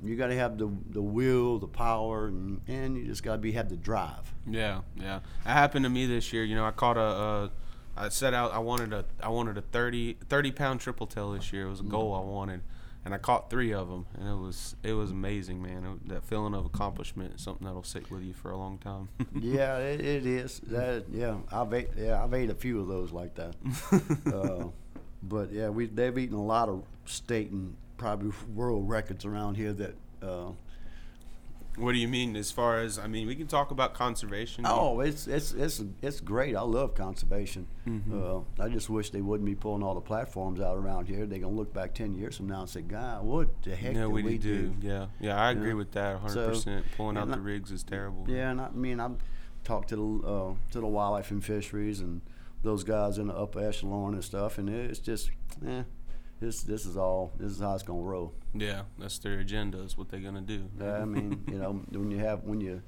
you 0.02 0.16
got 0.16 0.26
to 0.28 0.36
have 0.36 0.58
the 0.58 0.70
the 0.90 1.02
will, 1.02 1.58
the 1.58 1.66
power, 1.66 2.26
and, 2.26 2.60
and 2.68 2.96
you 2.96 3.06
just 3.06 3.22
got 3.22 3.32
to 3.32 3.38
be 3.38 3.52
have 3.52 3.68
the 3.68 3.76
drive. 3.76 4.32
Yeah, 4.46 4.80
yeah. 4.96 5.20
That 5.44 5.52
happened 5.52 5.84
to 5.84 5.90
me 5.90 6.06
this 6.06 6.32
year. 6.32 6.44
You 6.44 6.54
know, 6.56 6.64
I 6.64 6.70
caught 6.70 6.96
a. 6.96 7.50
Uh, 7.96 8.08
set 8.10 8.34
out. 8.34 8.52
I 8.52 8.58
wanted 8.58 8.92
a. 8.92 9.04
I 9.22 9.28
wanted 9.28 9.56
a 9.56 9.60
30, 9.62 10.18
30 10.28 10.50
pound 10.52 10.80
triple 10.80 11.06
tail 11.06 11.32
this 11.32 11.52
year. 11.52 11.66
It 11.66 11.70
was 11.70 11.80
a 11.80 11.84
goal 11.84 12.12
I 12.12 12.20
wanted, 12.28 12.60
and 13.04 13.12
I 13.12 13.18
caught 13.18 13.50
three 13.50 13.72
of 13.72 13.88
them, 13.88 14.06
and 14.18 14.28
it 14.28 14.36
was 14.36 14.76
it 14.82 14.92
was 14.94 15.10
amazing, 15.10 15.62
man. 15.62 15.84
It, 15.84 16.08
that 16.08 16.24
feeling 16.24 16.54
of 16.54 16.64
accomplishment 16.64 17.34
is 17.34 17.42
something 17.42 17.66
that'll 17.66 17.82
stick 17.82 18.10
with 18.10 18.22
you 18.22 18.32
for 18.32 18.50
a 18.50 18.56
long 18.56 18.78
time. 18.78 19.08
yeah, 19.40 19.78
it, 19.78 20.00
it 20.00 20.26
is. 20.26 20.60
That 20.60 21.04
yeah, 21.12 21.36
I've 21.52 21.72
ate 21.74 21.90
yeah 21.96 22.22
I've 22.22 22.32
ate 22.32 22.50
a 22.50 22.54
few 22.54 22.80
of 22.80 22.88
those 22.88 23.12
like 23.12 23.34
that. 23.34 23.54
uh, 24.34 24.68
but 25.22 25.52
yeah, 25.52 25.68
we 25.68 25.86
they've 25.86 26.16
eaten 26.16 26.36
a 26.36 26.44
lot 26.44 26.68
of 26.68 26.84
state 27.04 27.50
and 27.50 27.76
probably 27.98 28.32
world 28.54 28.88
records 28.88 29.24
around 29.24 29.56
here 29.56 29.72
that. 29.72 29.94
Uh, 30.22 30.50
what 31.76 31.92
do 31.92 31.98
you 31.98 32.08
mean? 32.08 32.36
As 32.36 32.50
far 32.50 32.78
as 32.80 32.98
I 32.98 33.06
mean, 33.06 33.26
we 33.26 33.34
can 33.34 33.46
talk 33.46 33.70
about 33.70 33.94
conservation. 33.94 34.64
oh, 34.66 35.00
it's 35.00 35.26
it's 35.26 35.52
it's 35.52 35.82
it's 36.02 36.20
great. 36.20 36.54
I 36.56 36.60
love 36.62 36.94
conservation. 36.94 37.66
Mm-hmm. 37.86 38.22
Uh, 38.60 38.64
I 38.64 38.68
just 38.68 38.88
wish 38.88 39.10
they 39.10 39.20
wouldn't 39.20 39.46
be 39.46 39.54
pulling 39.54 39.82
all 39.82 39.94
the 39.94 40.00
platforms 40.00 40.60
out 40.60 40.76
around 40.76 41.08
here. 41.08 41.26
They're 41.26 41.38
gonna 41.40 41.52
look 41.54 41.72
back 41.74 41.94
ten 41.94 42.14
years 42.14 42.36
from 42.36 42.46
now 42.48 42.60
and 42.60 42.70
say, 42.70 42.82
"God, 42.82 43.24
what 43.24 43.62
the 43.62 43.74
heck 43.74 43.94
yeah, 43.94 44.02
did 44.02 44.08
we, 44.12 44.22
we 44.22 44.38
do. 44.38 44.74
Yeah, 44.80 45.06
yeah. 45.20 45.40
I 45.40 45.50
agree 45.50 45.68
Yeah. 45.70 45.74
with 45.74 45.92
that. 45.92 46.18
hundred 46.18 46.32
So, 46.32 46.48
percent. 46.48 46.84
Pulling 46.96 47.16
out 47.16 47.24
and 47.24 47.32
the 47.32 47.40
rigs 47.40 47.70
is 47.70 47.82
terrible. 47.82 48.24
Yeah, 48.28 48.50
and 48.50 48.60
I 48.60 48.70
mean, 48.70 49.00
I've 49.00 49.16
talked 49.64 49.88
to 49.90 49.96
the 49.96 50.28
uh, 50.28 50.54
to 50.72 50.80
the 50.80 50.86
wildlife 50.86 51.30
and 51.30 51.44
fisheries 51.44 52.00
and 52.00 52.20
those 52.62 52.82
guys 52.84 53.18
in 53.18 53.26
the 53.26 53.34
upper 53.34 53.60
echelon 53.66 54.14
and 54.14 54.24
stuff, 54.24 54.56
and 54.58 54.70
it's 54.70 54.98
just, 54.98 55.30
eh, 55.66 55.82
this 56.40 56.62
this 56.62 56.84
is 56.86 56.96
all 56.96 57.32
this 57.38 57.52
is 57.52 57.60
how 57.60 57.74
it's 57.74 57.82
gonna 57.82 58.00
roll. 58.00 58.34
Yeah, 58.54 58.82
that's 58.98 59.18
their 59.18 59.38
agenda. 59.38 59.78
Is 59.80 59.96
what 59.96 60.08
they're 60.08 60.20
gonna 60.20 60.40
do. 60.40 60.68
I 60.80 61.04
mean, 61.04 61.44
you 61.48 61.58
know, 61.58 61.72
when 61.90 62.10
you 62.10 62.18
have 62.18 62.44
when 62.44 62.60
you 62.60 62.82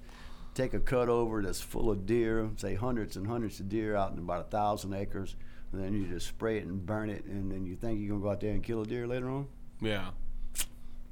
take 0.54 0.74
a 0.74 0.80
cut 0.80 1.08
over 1.08 1.42
that's 1.42 1.60
full 1.60 1.90
of 1.90 2.06
deer, 2.06 2.48
say 2.56 2.74
hundreds 2.74 3.16
and 3.16 3.26
hundreds 3.26 3.60
of 3.60 3.68
deer 3.68 3.94
out 3.96 4.12
in 4.12 4.18
about 4.18 4.40
a 4.40 4.48
thousand 4.50 4.94
acres, 4.94 5.36
and 5.72 5.82
then 5.82 5.94
you 5.94 6.06
just 6.06 6.26
spray 6.28 6.58
it 6.58 6.64
and 6.64 6.84
burn 6.84 7.10
it, 7.10 7.24
and 7.24 7.50
then 7.50 7.66
you 7.66 7.76
think 7.76 8.00
you're 8.00 8.08
gonna 8.10 8.20
go 8.22 8.30
out 8.30 8.40
there 8.40 8.52
and 8.52 8.62
kill 8.62 8.82
a 8.82 8.86
deer 8.86 9.06
later 9.06 9.28
on. 9.30 9.46
Yeah. 9.80 10.10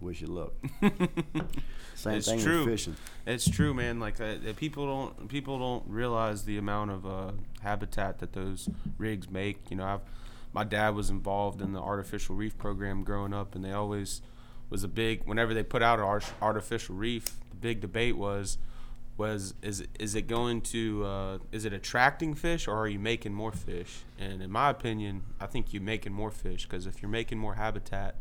Wish 0.01 0.21
you 0.21 0.27
luck. 0.27 0.53
Same 1.95 2.15
It's 2.17 2.27
thing 2.29 2.41
true. 2.41 2.59
with 2.65 2.75
fishing. 2.75 2.97
It's 3.27 3.49
true, 3.49 3.73
man. 3.73 4.01
Like 4.01 4.21
uh, 4.21 4.25
uh, 4.25 4.53
people 4.57 4.87
don't 4.87 5.29
people 5.29 5.59
don't 5.59 5.85
realize 5.87 6.45
the 6.45 6.59
amount 6.59 6.91
of 6.91 7.07
uh, 7.07 7.33
habitat 7.63 8.19
that 8.19 8.33
those 8.33 8.69
rigs 8.99 9.31
make. 9.31 9.71
You 9.71 9.77
know, 9.77 9.85
I've 9.87 10.01
my 10.55 10.65
dad 10.65 10.95
was 10.95 11.11
involved 11.11 11.61
in 11.61 11.73
the 11.73 11.81
artificial 11.81 12.37
reef 12.37 12.57
program 12.57 13.03
growing 13.03 13.35
up, 13.35 13.55
and 13.55 13.65
they 13.65 13.73
always 13.73 14.23
was 14.71 14.85
a 14.85 14.89
big. 14.89 15.27
Whenever 15.27 15.53
they 15.53 15.65
put 15.65 15.83
out 15.83 15.99
an 15.99 16.23
artificial 16.41 16.95
reef, 16.95 17.27
the 17.51 17.57
big 17.57 17.81
debate 17.81 18.17
was 18.17 18.57
was 19.17 19.55
is 19.63 19.85
is 19.99 20.15
it 20.15 20.23
going 20.27 20.61
to 20.61 21.05
uh, 21.05 21.39
is 21.53 21.65
it 21.65 21.73
attracting 21.73 22.35
fish 22.35 22.67
or 22.67 22.77
are 22.77 22.89
you 22.89 22.99
making 22.99 23.35
more 23.35 23.53
fish? 23.53 24.03
And 24.19 24.43
in 24.43 24.51
my 24.51 24.71
opinion, 24.71 25.25
I 25.41 25.47
think 25.47 25.73
you're 25.73 25.83
making 25.83 26.13
more 26.13 26.31
fish 26.31 26.65
because 26.65 26.87
if 26.87 27.03
you're 27.03 27.11
making 27.11 27.39
more 27.39 27.55
habitat, 27.55 28.15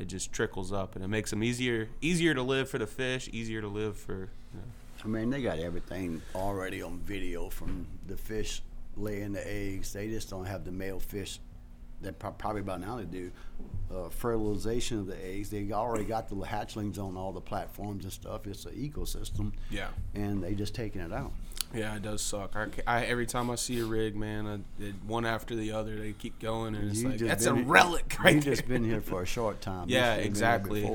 it 0.00 0.06
just 0.06 0.32
trickles 0.32 0.72
up 0.72 0.96
and 0.96 1.04
it 1.04 1.08
makes 1.08 1.30
them 1.30 1.42
easier 1.42 1.88
easier 2.00 2.34
to 2.34 2.42
live 2.42 2.68
for 2.68 2.78
the 2.78 2.86
fish, 2.86 3.28
easier 3.32 3.60
to 3.60 3.68
live 3.68 3.96
for. 3.96 4.30
You 4.52 4.60
know, 4.60 4.62
I 5.04 5.08
mean, 5.08 5.30
they 5.30 5.42
got 5.42 5.60
everything 5.60 6.22
already 6.34 6.82
on 6.82 6.98
video 6.98 7.50
from 7.50 7.86
the 8.06 8.16
fish 8.16 8.62
laying 8.96 9.32
the 9.32 9.48
eggs. 9.48 9.92
They 9.92 10.08
just 10.08 10.30
don't 10.30 10.46
have 10.46 10.64
the 10.64 10.72
male 10.72 11.00
fish. 11.00 11.38
That 12.02 12.18
pro- 12.18 12.30
probably 12.32 12.62
by 12.62 12.76
now 12.78 12.96
they 12.96 13.04
do 13.04 13.30
uh, 13.92 14.08
fertilization 14.08 15.00
of 15.00 15.06
the 15.06 15.16
eggs. 15.24 15.50
They 15.50 15.72
already 15.72 16.04
got 16.04 16.28
the 16.28 16.36
hatchlings 16.36 16.98
on 16.98 17.16
all 17.16 17.32
the 17.32 17.40
platforms 17.40 18.04
and 18.04 18.12
stuff. 18.12 18.46
It's 18.46 18.64
an 18.66 18.72
ecosystem, 18.74 19.52
Yeah. 19.70 19.88
and 20.14 20.42
they 20.42 20.54
just 20.54 20.74
taking 20.76 21.00
it 21.00 21.12
out. 21.12 21.32
Yeah, 21.74 21.96
it 21.96 22.02
does 22.02 22.22
suck. 22.22 22.54
I, 22.56 22.68
I- 22.86 23.04
every 23.06 23.26
time 23.26 23.50
I 23.50 23.56
see 23.56 23.80
a 23.80 23.84
rig, 23.84 24.14
man, 24.16 24.46
I, 24.46 24.82
it, 24.82 24.94
one 25.06 25.26
after 25.26 25.54
the 25.56 25.72
other, 25.72 25.96
they 25.98 26.12
keep 26.12 26.38
going, 26.38 26.74
and 26.76 26.88
it's 26.90 27.02
You 27.02 27.08
like 27.10 27.18
that's 27.18 27.46
a 27.46 27.52
been- 27.52 27.66
relic, 27.68 28.16
right 28.22 28.36
You 28.36 28.40
just 28.40 28.68
been 28.68 28.84
here 28.84 29.00
for 29.00 29.22
a 29.22 29.26
short 29.26 29.60
time. 29.60 29.86
Yeah, 29.88 30.14
here 30.16 30.24
exactly. 30.24 30.88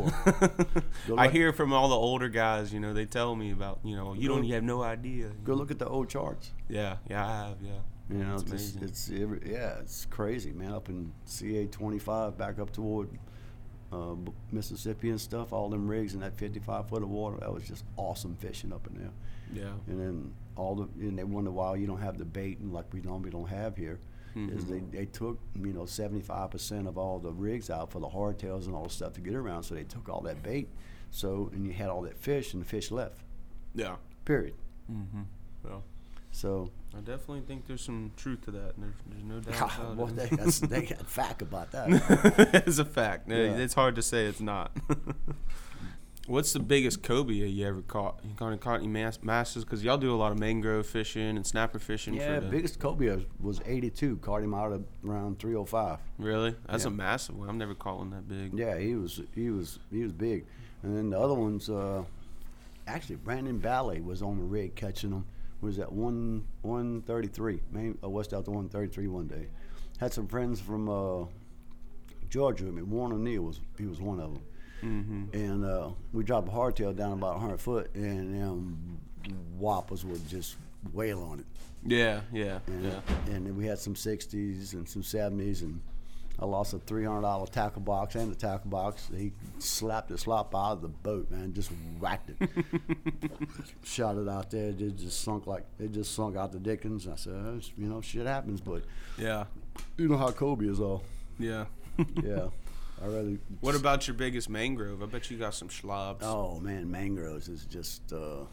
I 1.17 1.27
hear 1.27 1.51
from 1.53 1.73
all 1.73 1.89
the 1.89 1.95
older 1.95 2.29
guys, 2.29 2.73
you 2.73 2.79
know, 2.79 2.93
they 2.93 3.05
tell 3.05 3.35
me 3.35 3.51
about, 3.51 3.79
you 3.83 3.95
know, 3.95 4.13
you 4.13 4.27
don't 4.29 4.45
you 4.45 4.53
have 4.55 4.63
no 4.63 4.81
idea. 4.81 5.29
Go 5.43 5.53
look 5.53 5.69
at 5.71 5.79
the 5.79 5.87
old 5.87 6.09
charts. 6.09 6.51
Yeah, 6.69 6.97
yeah, 7.09 7.27
I 7.27 7.47
have, 7.49 7.57
yeah. 7.61 7.71
You 8.13 8.23
know, 8.23 8.35
It's 8.35 8.75
it's, 8.75 9.09
it's 9.09 9.09
yeah, 9.09 9.79
it's 9.79 10.05
crazy, 10.05 10.51
man. 10.51 10.71
Up 10.71 10.89
in 10.89 11.11
CA 11.25 11.65
twenty 11.67 11.99
five, 11.99 12.37
back 12.37 12.59
up 12.59 12.71
toward 12.71 13.09
uh, 13.91 14.15
Mississippi 14.51 15.09
and 15.09 15.19
stuff. 15.19 15.51
All 15.53 15.69
them 15.69 15.87
rigs 15.87 16.13
in 16.13 16.19
that 16.21 16.37
fifty 16.37 16.59
five 16.59 16.87
foot 16.89 17.03
of 17.03 17.09
water. 17.09 17.37
That 17.39 17.53
was 17.53 17.63
just 17.63 17.83
awesome 17.97 18.35
fishing 18.35 18.71
up 18.71 18.87
in 18.87 18.99
there. 18.99 19.11
Yeah. 19.53 19.73
And 19.87 19.99
then 19.99 20.33
all 20.55 20.75
the 20.75 20.83
and 20.99 21.17
they 21.17 21.23
wonder 21.23 21.51
why 21.51 21.75
you 21.75 21.87
don't 21.87 22.01
have 22.01 22.17
the 22.17 22.25
bait 22.25 22.59
and 22.59 22.71
like 22.71 22.85
we 22.93 23.01
normally 23.01 23.31
don't 23.31 23.49
have 23.49 23.75
here. 23.75 23.99
Is 24.35 24.65
they, 24.65 24.79
they 24.79 25.05
took 25.05 25.39
you 25.59 25.73
know 25.73 25.85
seventy 25.85 26.21
five 26.21 26.49
percent 26.49 26.87
of 26.87 26.97
all 26.97 27.19
the 27.19 27.31
rigs 27.31 27.69
out 27.69 27.91
for 27.91 27.99
the 27.99 28.07
hardtails 28.07 28.65
and 28.65 28.75
all 28.75 28.85
the 28.85 28.89
stuff 28.89 29.13
to 29.13 29.21
get 29.21 29.35
around. 29.35 29.61
So 29.61 29.75
they 29.75 29.83
took 29.83 30.09
all 30.09 30.21
that 30.21 30.41
bait. 30.41 30.69
So 31.11 31.51
and 31.53 31.65
you 31.67 31.71
had 31.71 31.89
all 31.89 32.01
that 32.01 32.17
fish 32.17 32.53
and 32.53 32.61
the 32.63 32.67
fish 32.67 32.89
left. 32.89 33.21
Yeah. 33.75 33.97
Period. 34.25 34.55
Mm-hmm. 34.91 35.21
Well, 35.63 35.83
So 36.43 36.69
I 36.93 36.99
definitely 36.99 37.39
think 37.47 37.67
there's 37.67 37.79
some 37.79 38.11
truth 38.17 38.41
to 38.41 38.51
that. 38.51 38.73
There's, 38.77 38.95
there's 39.09 39.23
no 39.23 39.39
doubt 39.39 39.79
about 39.79 39.95
well, 39.95 40.07
it. 40.09 40.29
they, 40.29 40.35
that's, 40.35 40.59
they 40.59 40.81
got 40.81 41.09
fact 41.09 41.41
about 41.41 41.71
that. 41.71 41.87
it's 42.67 42.79
a 42.79 42.83
fact. 42.83 43.29
Yeah. 43.29 43.55
It's 43.55 43.73
hard 43.73 43.95
to 43.95 44.01
say 44.01 44.25
it's 44.25 44.41
not. 44.41 44.75
What's 46.27 46.51
the 46.51 46.59
biggest 46.59 47.01
cobia 47.01 47.47
you 47.47 47.65
ever 47.65 47.81
caught? 47.81 48.19
You 48.25 48.31
kind 48.35 48.53
of 48.53 48.59
caught 48.59 48.79
any 48.79 48.89
mass, 48.89 49.19
masses? 49.21 49.63
Because 49.63 49.85
y'all 49.85 49.97
do 49.97 50.13
a 50.13 50.17
lot 50.17 50.33
of 50.33 50.37
mangrove 50.37 50.85
fishing 50.85 51.37
and 51.37 51.47
snapper 51.47 51.79
fishing. 51.79 52.13
Yeah, 52.13 52.41
the, 52.41 52.47
biggest 52.47 52.77
cobia 52.77 53.23
was 53.39 53.61
82. 53.65 54.17
Caught 54.17 54.43
him 54.43 54.53
out 54.53 54.73
of 54.73 54.83
around 55.07 55.39
305. 55.39 55.99
Really? 56.17 56.55
That's 56.67 56.83
Yeah. 56.83 56.89
a 56.89 56.93
massive 56.93 57.37
one. 57.37 57.47
I've 57.47 57.55
never 57.55 57.73
caught 57.73 57.99
one 57.99 58.09
that 58.09 58.27
big. 58.27 58.53
Yeah, 58.53 58.77
he 58.77 58.95
was 58.95 59.21
he 59.33 59.49
was 59.49 59.79
he 59.89 60.03
was 60.03 60.11
big. 60.11 60.45
And 60.81 60.97
then 60.97 61.09
the 61.09 61.19
other 61.19 61.35
ones, 61.35 61.69
uh, 61.69 62.03
actually 62.85 63.15
Brandon 63.15 63.59
Ballet 63.59 64.01
was 64.01 64.21
on 64.21 64.39
the 64.39 64.43
rig 64.43 64.75
catching 64.75 65.11
them. 65.11 65.25
Was 65.63 65.79
at 65.79 65.91
one 65.91 66.45
one 66.61 67.01
thirty 67.03 67.29
three, 67.29 67.61
main 67.71 67.97
uh, 68.03 68.09
west 68.09 68.33
out 68.33 68.43
to 68.45 68.51
one 68.51 68.67
thirty 68.67 68.91
three 68.91 69.07
one 69.07 69.27
day. 69.27 69.47
Had 69.97 70.11
some 70.11 70.27
friends 70.27 70.59
from 70.59 70.89
uh, 70.89 71.25
Georgia 72.29 72.65
with 72.65 72.73
me. 72.73 72.81
Warren 72.81 73.13
O'Neill 73.13 73.43
was 73.43 73.61
he 73.77 73.85
was 73.85 74.01
one 74.01 74.19
of 74.19 74.33
them. 74.33 74.41
Mm-hmm. 74.83 75.37
And 75.37 75.63
uh, 75.65 75.89
we 76.11 76.25
dropped 76.25 76.49
a 76.49 76.51
hardtail 76.51 76.93
down 76.93 77.13
about 77.13 77.35
100 77.35 77.57
foot, 77.57 77.95
and 77.95 78.33
them 78.37 78.99
whoppers 79.57 80.03
would 80.03 80.27
just 80.27 80.57
wail 80.91 81.23
on 81.23 81.39
it. 81.39 81.45
Yeah, 81.85 82.19
yeah, 82.33 82.59
And, 82.67 82.83
yeah. 82.83 82.99
and 83.27 83.45
then 83.45 83.55
we 83.55 83.65
had 83.65 83.79
some 83.79 83.93
60s 83.93 84.73
and 84.73 84.87
some 84.87 85.01
70s, 85.01 85.61
and 85.61 85.79
I 86.39 86.45
lost 86.45 86.73
a 86.73 86.77
$300 86.79 87.49
tackle 87.51 87.81
box 87.83 88.15
and 88.15 88.31
the 88.31 88.35
tackle 88.35 88.69
box. 88.69 89.09
He 89.15 89.31
slapped 89.59 90.09
the 90.09 90.17
slop 90.17 90.53
out 90.55 90.73
of 90.73 90.81
the 90.81 90.87
boat, 90.89 91.29
man, 91.29 91.53
just 91.53 91.69
whacked 91.99 92.31
it. 92.31 92.49
Shot 93.83 94.17
it 94.17 94.27
out 94.27 94.49
there. 94.51 94.69
It 94.69 94.97
just 94.97 95.21
sunk 95.21 95.45
like, 95.47 95.65
it 95.79 95.91
just 95.91 96.13
sunk 96.15 96.35
out 96.35 96.51
the 96.51 96.59
Dickens. 96.59 97.07
I 97.07 97.15
said, 97.15 97.33
"Uh, 97.33 97.51
you 97.77 97.87
know, 97.87 98.01
shit 98.01 98.25
happens, 98.25 98.61
but 98.61 98.83
Yeah, 99.17 99.45
you 99.97 100.07
know 100.07 100.17
how 100.17 100.31
Kobe 100.31 100.65
is 100.65 100.79
all. 100.79 101.03
yeah. 101.39 101.65
Yeah. 102.23 102.47
I 103.01 103.07
rather. 103.07 103.37
what 103.61 103.75
about 103.75 104.07
your 104.07 104.15
biggest 104.15 104.49
mangrove? 104.49 105.03
I 105.03 105.05
bet 105.07 105.29
you 105.29 105.37
got 105.37 105.53
some 105.53 105.67
schlobs. 105.67 106.19
Oh, 106.21 106.59
man, 106.59 106.89
mangroves 106.89 107.47
is 107.49 107.65
just, 107.65 108.13
uh, 108.13 108.43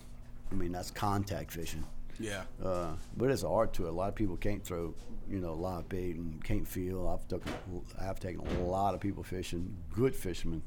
I 0.50 0.54
mean, 0.54 0.72
that's 0.72 0.90
contact 0.90 1.52
fishing. 1.52 1.84
Yeah. 2.20 2.42
Uh, 2.62 2.92
but 3.16 3.30
it's 3.30 3.42
an 3.42 3.48
art 3.50 3.72
to 3.74 3.86
it. 3.86 3.88
A 3.88 3.92
lot 3.92 4.08
of 4.10 4.14
people 4.14 4.36
can't 4.36 4.62
throw, 4.62 4.94
you 5.28 5.40
know, 5.40 5.54
live 5.54 5.88
bait 5.88 6.16
and 6.16 6.42
can't 6.44 6.68
feel. 6.68 7.08
I've 7.08 7.26
taken, 7.26 7.52
I've 8.00 8.20
taken 8.20 8.46
a 8.58 8.62
lot 8.64 8.94
of 8.94 9.00
people 9.00 9.22
fishing, 9.24 9.76
good 9.92 10.14
fishermen, 10.14 10.62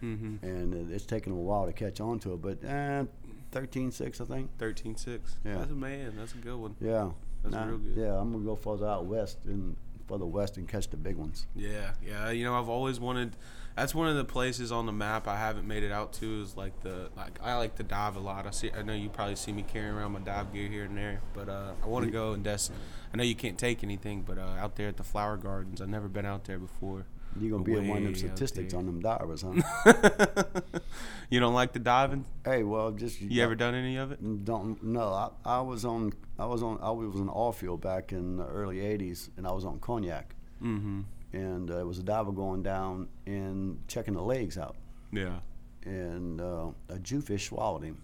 Mm-hmm. 0.00 0.46
and 0.46 0.92
it's 0.92 1.04
taken 1.06 1.32
them 1.32 1.40
a 1.40 1.42
while 1.42 1.66
to 1.66 1.72
catch 1.72 2.00
on 2.00 2.20
to 2.20 2.34
it. 2.34 2.40
But 2.40 2.62
uh, 2.64 3.04
13.6, 3.52 4.20
I 4.20 4.24
think. 4.24 4.56
Thirteen 4.56 4.94
six. 4.96 5.34
Yeah. 5.44 5.58
That's 5.58 5.72
a 5.72 5.74
man. 5.74 6.14
That's 6.16 6.34
a 6.34 6.36
good 6.36 6.54
one. 6.56 6.76
Yeah. 6.80 7.10
That's 7.42 7.54
Nah, 7.54 7.64
real 7.64 7.78
good. 7.78 7.96
Yeah, 7.96 8.16
I'm 8.20 8.30
gonna 8.32 8.44
go 8.44 8.54
further 8.54 8.86
out 8.86 9.06
west 9.06 9.38
and 9.46 9.76
further 10.08 10.26
west 10.26 10.56
and 10.56 10.66
catch 10.66 10.88
the 10.88 10.96
big 10.96 11.16
ones. 11.16 11.46
Yeah, 11.54 11.92
yeah. 12.04 12.30
You 12.30 12.44
know, 12.44 12.58
I've 12.58 12.68
always 12.68 12.98
wanted. 12.98 13.36
That's 13.76 13.94
one 13.94 14.08
of 14.08 14.16
the 14.16 14.24
places 14.24 14.72
on 14.72 14.86
the 14.86 14.92
map 14.92 15.28
I 15.28 15.36
haven't 15.36 15.68
made 15.68 15.84
it 15.84 15.92
out 15.92 16.12
to. 16.14 16.42
Is 16.42 16.56
like 16.56 16.80
the 16.82 17.10
like 17.16 17.38
I 17.42 17.56
like 17.56 17.76
to 17.76 17.82
dive 17.82 18.16
a 18.16 18.20
lot. 18.20 18.46
I 18.46 18.50
see. 18.50 18.70
I 18.76 18.82
know 18.82 18.94
you 18.94 19.08
probably 19.08 19.36
see 19.36 19.52
me 19.52 19.62
carrying 19.62 19.94
around 19.94 20.12
my 20.12 20.20
dive 20.20 20.52
gear 20.52 20.68
here 20.68 20.84
and 20.84 20.96
there, 20.96 21.20
but 21.34 21.48
uh, 21.48 21.72
I 21.82 21.86
want 21.86 22.04
to 22.06 22.10
go 22.10 22.32
and 22.32 22.42
des. 22.42 22.70
I 23.12 23.16
know 23.16 23.22
you 23.22 23.34
can't 23.34 23.58
take 23.58 23.84
anything, 23.84 24.22
but 24.22 24.38
uh, 24.38 24.56
out 24.58 24.76
there 24.76 24.88
at 24.88 24.96
the 24.96 25.04
flower 25.04 25.36
gardens, 25.36 25.80
I've 25.80 25.88
never 25.88 26.08
been 26.08 26.26
out 26.26 26.44
there 26.44 26.58
before. 26.58 27.06
You're 27.40 27.50
gonna 27.52 27.64
be 27.64 27.74
in 27.74 27.88
one 27.88 27.98
of 27.98 28.04
them 28.04 28.14
statistics 28.14 28.74
on 28.74 28.86
them 28.86 29.00
divers, 29.00 29.42
huh? 29.42 30.42
you 31.30 31.40
don't 31.40 31.54
like 31.54 31.72
the 31.72 31.78
diving? 31.78 32.24
hey, 32.44 32.62
well, 32.62 32.90
just 32.92 33.20
You 33.20 33.42
ever 33.42 33.54
done 33.54 33.74
any 33.74 33.96
of 33.96 34.12
it? 34.12 34.44
Don't 34.44 34.82
no. 34.82 35.08
I, 35.12 35.30
I 35.44 35.60
was 35.60 35.84
on. 35.84 36.12
I 36.38 36.46
was 36.46 36.62
on. 36.62 36.78
I 36.82 36.90
was 36.90 37.16
in 37.16 37.28
oil 37.28 37.52
field 37.52 37.80
back 37.80 38.12
in 38.12 38.36
the 38.36 38.46
early 38.46 38.76
'80s, 38.78 39.30
and 39.36 39.46
I 39.46 39.52
was 39.52 39.64
on 39.64 39.78
cognac. 39.80 40.34
Mm-hmm. 40.62 41.02
and 41.34 41.70
uh, 41.70 41.78
it 41.78 41.86
was 41.86 41.98
a 42.00 42.02
diver 42.02 42.32
going 42.32 42.64
down 42.64 43.06
and 43.26 43.78
checking 43.86 44.14
the 44.14 44.22
legs 44.22 44.58
out, 44.58 44.74
Yeah. 45.12 45.38
and 45.84 46.40
uh, 46.40 46.70
a 46.88 46.98
jewfish 46.98 47.46
swallowed 47.48 47.84
him. 47.84 47.98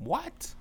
What? 0.00 0.54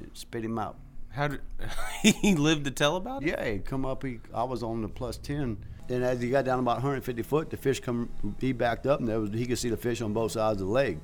It 0.00 0.08
spit 0.14 0.44
him 0.46 0.58
out. 0.58 0.78
How 1.10 1.28
did 1.28 1.40
he 2.02 2.34
lived 2.36 2.64
to 2.64 2.70
tell 2.70 2.96
about 2.96 3.22
it? 3.22 3.28
Yeah, 3.28 3.44
he 3.44 3.58
come 3.58 3.84
up. 3.84 4.02
He, 4.02 4.20
I 4.32 4.44
was 4.44 4.62
on 4.62 4.80
the 4.80 4.88
plus 4.88 5.18
ten, 5.18 5.58
and 5.88 6.04
as 6.04 6.20
he 6.20 6.30
got 6.30 6.44
down 6.44 6.58
about 6.58 6.76
150 6.76 7.22
foot, 7.22 7.50
the 7.50 7.56
fish 7.56 7.80
come. 7.80 8.08
He 8.40 8.52
backed 8.52 8.86
up, 8.86 9.00
and 9.00 9.08
there 9.08 9.20
was 9.20 9.30
he 9.30 9.46
could 9.46 9.58
see 9.58 9.68
the 9.70 9.76
fish 9.76 10.00
on 10.00 10.12
both 10.12 10.32
sides 10.32 10.60
of 10.60 10.66
the 10.68 10.72
leg. 10.72 11.00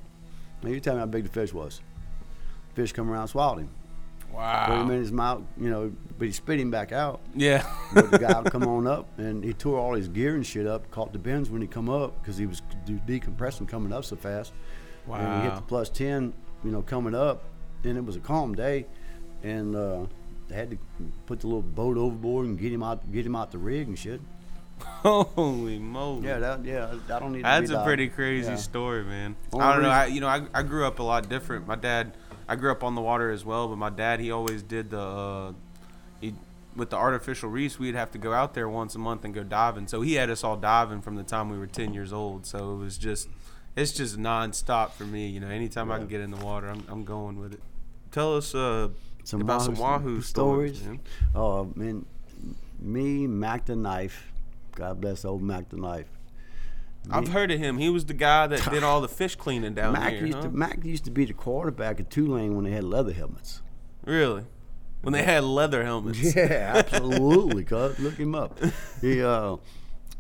Now 0.63 0.71
you 0.71 0.81
tell 0.81 0.95
me 0.95 1.01
how 1.01 1.07
big 1.07 1.25
the 1.25 1.31
fish 1.31 1.53
was. 1.53 1.81
Fish 2.75 2.93
come 2.93 3.11
around, 3.11 3.29
swallowed 3.29 3.61
him. 3.61 3.71
Wow. 4.33 4.67
Put 4.67 4.79
him 4.81 4.91
in 4.91 5.01
his 5.01 5.13
mouth, 5.13 5.43
you 5.59 5.71
know, 5.71 5.93
but 6.19 6.27
he 6.27 6.33
spit 6.33 6.61
him 6.61 6.71
back 6.71 6.93
out. 6.93 7.21
Yeah. 7.35 7.67
But 7.95 8.11
the 8.11 8.19
guy 8.19 8.41
would 8.41 8.53
come 8.53 8.63
on 8.69 8.87
up, 8.87 9.09
and 9.19 9.43
he 9.43 9.53
tore 9.53 9.79
all 9.79 9.95
his 9.95 10.09
gear 10.09 10.35
and 10.35 10.47
shit 10.47 10.67
up. 10.67 10.91
Caught 10.91 11.13
the 11.13 11.19
bends 11.19 11.51
when 11.51 11.63
he 11.63 11.69
come 11.69 11.89
up 11.89 12.21
because 12.21 12.37
he 12.37 12.47
was 12.47 12.63
decompressing 12.87 13.67
coming 13.69 13.93
up 13.93 14.05
so 14.05 14.17
fast. 14.17 14.53
And 15.11 15.43
we 15.43 15.49
hit 15.49 15.57
the 15.57 15.63
plus 15.63 15.89
ten, 15.89 16.35
you 16.63 16.71
know, 16.71 16.83
coming 16.83 17.15
up, 17.15 17.45
and 17.85 17.97
it 17.97 18.05
was 18.05 18.17
a 18.17 18.21
calm 18.21 18.55
day, 18.55 18.87
and 19.43 19.75
uh, 19.75 20.05
they 20.49 20.55
had 20.55 20.71
to 20.71 20.79
put 21.27 21.41
the 21.41 21.47
little 21.47 21.63
boat 21.63 21.97
overboard 21.97 22.47
and 22.47 22.59
get 22.59 22.73
him 22.73 22.83
out, 22.83 23.11
get 23.11 23.25
him 23.25 23.35
out 23.35 23.51
the 23.51 23.59
rig 23.59 23.89
and 23.89 23.99
shit. 23.99 24.21
Holy 25.03 25.79
moly. 25.79 26.27
Yeah, 26.27 26.39
that 26.39 26.65
yeah, 26.65 26.95
I 27.15 27.19
don't 27.19 27.33
need. 27.33 27.39
to 27.39 27.43
That's 27.45 27.69
be 27.69 27.75
a 27.75 27.77
diving. 27.77 27.85
pretty 27.87 28.09
crazy 28.09 28.51
Yeah. 28.51 28.57
story, 28.57 29.05
man. 29.05 29.37
Only 29.53 29.65
I 29.67 29.73
don't 29.75 29.83
know. 29.83 29.91
I, 29.91 30.07
you 30.07 30.21
know, 30.21 30.29
I, 30.29 30.43
I 30.55 30.63
grew 30.63 30.87
up 30.87 30.99
a 30.99 31.03
lot 31.03 31.29
different. 31.29 31.67
My 31.67 31.77
dad, 31.77 32.13
I 32.49 32.57
grew 32.57 32.71
up 32.73 32.83
on 32.85 32.95
the 32.95 33.01
water 33.01 33.31
as 33.31 33.45
well, 33.45 33.69
but 33.69 33.77
my 33.77 33.91
dad, 33.91 34.21
he 34.21 34.31
always 34.31 34.63
did 34.63 34.91
the, 34.91 35.01
uh, 35.01 35.53
he, 36.21 36.35
with 36.77 36.91
the 36.91 36.97
artificial 36.97 37.49
reefs, 37.51 37.79
we'd 37.79 37.95
have 37.95 38.11
to 38.13 38.19
go 38.19 38.33
out 38.33 38.55
there 38.55 38.69
once 38.69 38.95
a 38.95 38.99
month 38.99 39.25
and 39.25 39.33
go 39.35 39.43
diving. 39.45 39.87
So 39.89 40.01
he 40.03 40.15
had 40.15 40.31
us 40.31 40.43
all 40.45 40.57
diving 40.57 41.01
from 41.03 41.17
the 41.17 41.23
time 41.25 41.49
we 41.51 41.59
were 41.59 41.67
10 41.67 41.95
years 41.95 42.13
old. 42.13 42.47
So 42.47 42.75
it 42.75 42.79
was 42.79 42.99
just, 42.99 43.29
it's 43.77 43.93
just 43.93 44.17
nonstop 44.19 44.91
for 44.93 45.05
me. 45.05 45.29
You 45.29 45.41
know, 45.41 45.49
anytime 45.49 45.91
I 45.93 45.99
can 45.99 46.07
get 46.09 46.21
in 46.21 46.31
the 46.31 46.45
water, 46.45 46.69
I'm, 46.69 46.85
I'm 46.89 47.05
going 47.05 47.39
with 47.39 47.55
it. 47.55 47.61
Tell 48.11 48.37
us 48.37 48.55
uh, 48.55 48.89
Some 49.25 49.43
about 49.43 49.63
some 49.63 49.75
Wahoo 49.75 50.05
Wahoo 50.15 50.21
stories. 50.23 50.79
stories, 50.79 50.83
man. 50.89 51.01
Oh 51.35 51.71
man, 51.77 52.07
me, 52.81 53.27
Mac 53.27 53.67
the 53.67 53.77
knife. 53.77 54.33
God 54.79 55.01
bless 55.01 55.25
old 55.25 55.43
Mac 55.43 55.71
the 55.71 55.77
knife. 55.77 56.07
I've 57.11 57.29
heard 57.29 57.51
of 57.51 57.59
him. 57.59 57.79
He 57.79 57.89
was 57.89 58.05
the 58.05 58.15
guy 58.15 58.47
that 58.47 58.71
did 58.71 58.85
all 58.85 59.01
the 59.01 59.09
fish 59.09 59.35
cleaning 59.35 59.75
down 59.75 59.95
Mac 59.95 60.13
here. 60.13 60.27
used 60.27 60.37
huh? 60.37 60.43
to 60.43 60.51
Mac 60.51 60.85
used 60.85 61.05
to 61.07 61.11
be 61.11 61.25
the 61.25 61.33
quarterback 61.33 61.99
at 61.99 62.11
Tulane 62.11 62.55
when 62.55 62.65
they 62.65 62.71
had 62.71 62.85
leather 62.85 63.13
helmets. 63.13 63.61
Really? 64.05 64.45
When 65.03 65.13
they 65.13 65.25
had 65.25 65.43
leather 65.43 65.85
helmets. 65.85 66.37
Yeah, 66.37 66.75
absolutely. 66.77 67.65
Cuz 67.65 67.99
look 67.99 68.15
him 68.15 68.37
up. 68.37 68.61
He, 69.01 69.21
uh, 69.21 69.57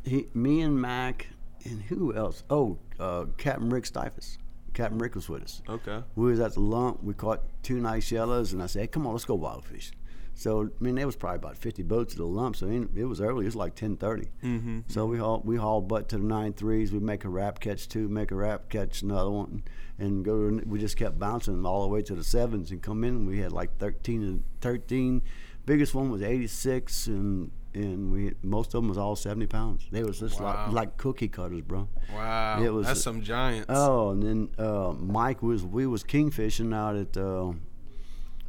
he, 0.02 0.26
me 0.34 0.60
and 0.62 0.80
Mac, 0.80 1.28
and 1.64 1.82
who 1.82 2.12
else? 2.12 2.42
Oh, 2.50 2.78
uh, 2.98 3.26
Captain 3.36 3.70
Rick 3.70 3.84
Stifus. 3.84 4.38
Captain 4.74 4.98
Rick 4.98 5.14
was 5.14 5.28
with 5.28 5.44
us. 5.44 5.62
Okay. 5.68 6.02
We 6.16 6.30
was 6.30 6.40
at 6.40 6.54
the 6.54 6.60
lump. 6.60 7.04
We 7.04 7.14
caught 7.14 7.42
two 7.62 7.80
nice 7.80 8.10
yellows, 8.10 8.52
and 8.52 8.60
I 8.60 8.66
said, 8.66 8.80
"Hey, 8.80 8.86
come 8.88 9.06
on, 9.06 9.12
let's 9.12 9.24
go 9.24 9.34
wild 9.34 9.64
fish." 9.64 9.92
So 10.38 10.62
I 10.80 10.84
mean, 10.84 10.94
there 10.94 11.04
was 11.04 11.16
probably 11.16 11.36
about 11.38 11.58
50 11.58 11.82
boats 11.82 12.14
at 12.14 12.18
the 12.18 12.24
lump. 12.24 12.54
So 12.54 12.68
it 12.68 12.88
it 12.94 13.04
was 13.06 13.20
early. 13.20 13.44
It 13.44 13.48
was 13.48 13.56
like 13.56 13.74
10:30. 13.74 14.28
Mm-hmm. 14.44 14.78
So 14.86 15.04
we 15.04 15.18
haul 15.18 15.42
we 15.44 15.56
haul 15.56 15.80
butt 15.80 16.08
to 16.10 16.18
the 16.18 16.22
nine 16.24 16.52
threes. 16.52 16.92
We 16.92 17.00
make 17.00 17.24
a 17.24 17.28
wrap 17.28 17.58
catch 17.58 17.88
two, 17.88 18.08
make 18.08 18.30
a 18.30 18.36
wrap 18.36 18.68
catch 18.68 19.02
another 19.02 19.30
one, 19.30 19.64
and 19.98 20.24
go. 20.24 20.48
to- 20.48 20.62
We 20.64 20.78
just 20.78 20.96
kept 20.96 21.18
bouncing 21.18 21.66
all 21.66 21.82
the 21.82 21.88
way 21.88 22.02
to 22.02 22.14
the 22.14 22.22
sevens 22.22 22.70
and 22.70 22.80
come 22.80 23.02
in. 23.02 23.26
We 23.26 23.40
had 23.40 23.50
like 23.52 23.78
13 23.78 24.22
and 24.22 24.44
13. 24.60 25.22
Biggest 25.66 25.92
one 25.94 26.08
was 26.10 26.22
86, 26.22 27.08
and 27.08 27.50
and 27.74 28.12
we 28.12 28.32
most 28.42 28.68
of 28.74 28.80
them 28.80 28.88
was 28.88 28.96
all 28.96 29.16
70 29.16 29.46
pounds. 29.48 29.86
They 29.90 30.04
was 30.04 30.20
just 30.20 30.40
Wow. 30.40 30.66
like 30.66 30.72
like 30.72 30.96
cookie 30.98 31.28
cutters, 31.28 31.62
bro. 31.62 31.88
Wow. 32.14 32.62
It 32.62 32.72
was- 32.72 32.86
That's 32.86 33.02
some 33.02 33.22
giants. 33.22 33.66
Oh, 33.68 34.10
and 34.10 34.22
then 34.22 34.48
uh, 34.56 34.92
Mike 34.98 35.42
was 35.42 35.64
we 35.64 35.84
was 35.86 36.04
kingfishing 36.04 36.72
out 36.72 36.94
at 36.96 37.16
uh, 37.16 37.52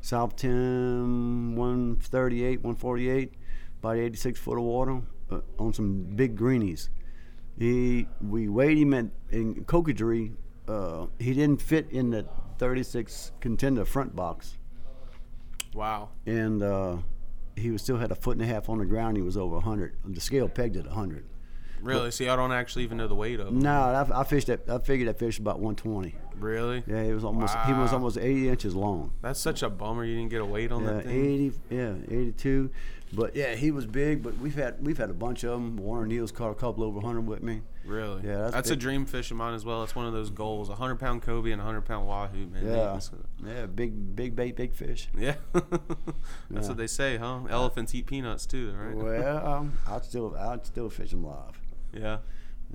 South 0.02 0.36
Tim 0.36 1.56
138, 1.56 2.60
148, 2.64 3.34
about 3.80 3.98
86 3.98 4.40
foot 4.40 4.58
of 4.58 4.64
water 4.64 5.02
uh, 5.32 5.40
on 5.58 5.74
some 5.74 6.04
big 6.16 6.36
greenies. 6.36 6.90
He 7.58 8.08
we 8.22 8.48
weighed 8.48 8.78
him 8.78 8.94
at 8.94 9.08
in 9.32 9.66
Cocodrie. 9.66 10.34
Uh, 10.68 11.08
he 11.20 11.34
didn't 11.34 11.62
fit 11.62 11.90
in 11.92 12.12
the 12.12 12.26
36 12.60 13.32
contender 13.42 13.84
front 13.86 14.16
box, 14.16 14.58
Wow. 15.74 16.10
and 16.26 16.62
uh, 16.64 16.98
he 17.56 17.72
was 17.72 17.82
still 17.82 17.98
had 17.98 18.12
a 18.12 18.16
foot 18.16 18.38
and 18.38 18.42
a 18.42 18.46
half 18.46 18.70
on 18.70 18.78
the 18.78 18.86
ground. 18.86 19.18
He 19.18 19.24
was 19.24 19.36
over 19.36 19.56
100. 19.56 19.96
The 20.06 20.22
scale 20.22 20.48
pegged 20.48 20.78
at 20.78 20.86
100. 20.86 21.26
Really? 21.82 22.12
See, 22.12 22.28
I 22.28 22.36
don't 22.36 22.52
actually 22.52 22.84
even 22.84 22.98
know 22.98 23.08
the 23.08 23.16
weight 23.16 23.40
of 23.40 23.48
them. 23.48 23.60
No, 23.60 23.72
I, 23.72 24.22
I 24.22 24.24
fished 24.26 24.48
that. 24.48 24.70
I 24.70 24.80
figured 24.80 25.08
that 25.10 25.18
fish 25.18 25.40
about 25.40 25.60
120. 25.60 26.14
Really? 26.40 26.84
Yeah, 26.88 27.04
he 27.04 27.14
was 27.14 27.24
almost 27.24 27.56
he 27.66 27.74
was 27.74 27.94
almost 27.94 28.18
80 28.18 28.50
inches 28.50 28.76
long. 28.76 29.12
That's 29.22 29.40
such 29.40 29.62
a 29.64 29.70
bummer 29.70 30.04
you 30.06 30.16
didn't 30.16 30.30
get 30.32 30.42
a 30.42 30.46
weight 30.46 30.72
on 30.72 30.84
Yeah, 30.84 30.94
that 30.94 31.06
thing. 31.06 31.26
80, 31.26 31.52
yeah, 31.70 31.94
82. 32.10 32.70
But 33.12 33.36
yeah, 33.36 33.56
he 33.56 33.72
was 33.72 33.86
big. 33.88 34.22
But 34.22 34.38
we've 34.38 34.54
had 34.56 34.86
we've 34.86 34.98
had 35.00 35.10
a 35.10 35.14
bunch 35.14 35.44
of 35.44 35.52
them. 35.52 35.78
Warren 35.78 36.10
Neal's 36.10 36.32
caught 36.32 36.52
a 36.52 36.56
couple 36.56 36.84
over 36.84 37.00
100 37.00 37.22
with 37.26 37.42
me. 37.42 37.62
Really? 37.84 38.22
Yeah, 38.24 38.38
that's 38.38 38.54
that's 38.54 38.70
a 38.70 38.76
dream 38.76 39.08
fish 39.08 39.32
of 39.32 39.38
mine 39.38 39.56
as 39.56 39.66
well. 39.66 39.82
It's 39.84 39.96
one 39.96 40.06
of 40.06 40.14
those 40.14 40.30
goals. 40.30 40.70
A 40.70 40.76
hundred 40.76 41.00
pound 41.00 41.24
Kobe 41.24 41.50
and 41.52 41.60
a 41.60 41.66
hundred 41.66 41.86
pound 41.86 42.08
Wahoo, 42.08 42.46
man. 42.46 42.64
Yeah, 42.66 42.72
that's- 42.72 43.10
yeah, 43.44 43.66
big 43.66 44.16
big 44.16 44.36
bait, 44.36 44.56
big 44.56 44.74
fish. 44.76 45.10
Yeah. 45.18 45.36
that's 45.54 45.66
Yeah. 46.52 46.68
what 46.68 46.78
they 46.78 46.86
say, 46.88 47.18
huh? 47.18 47.40
Elephants 47.50 47.96
eat 47.96 48.06
peanuts 48.06 48.46
too, 48.46 48.74
right? 48.74 48.96
Well, 48.96 49.48
um, 49.54 49.74
I'd 49.88 50.06
still 50.06 50.36
I'd 50.38 50.66
still 50.68 50.90
fish 50.92 51.10
them 51.10 51.26
live. 51.26 51.60
Yeah. 51.92 52.18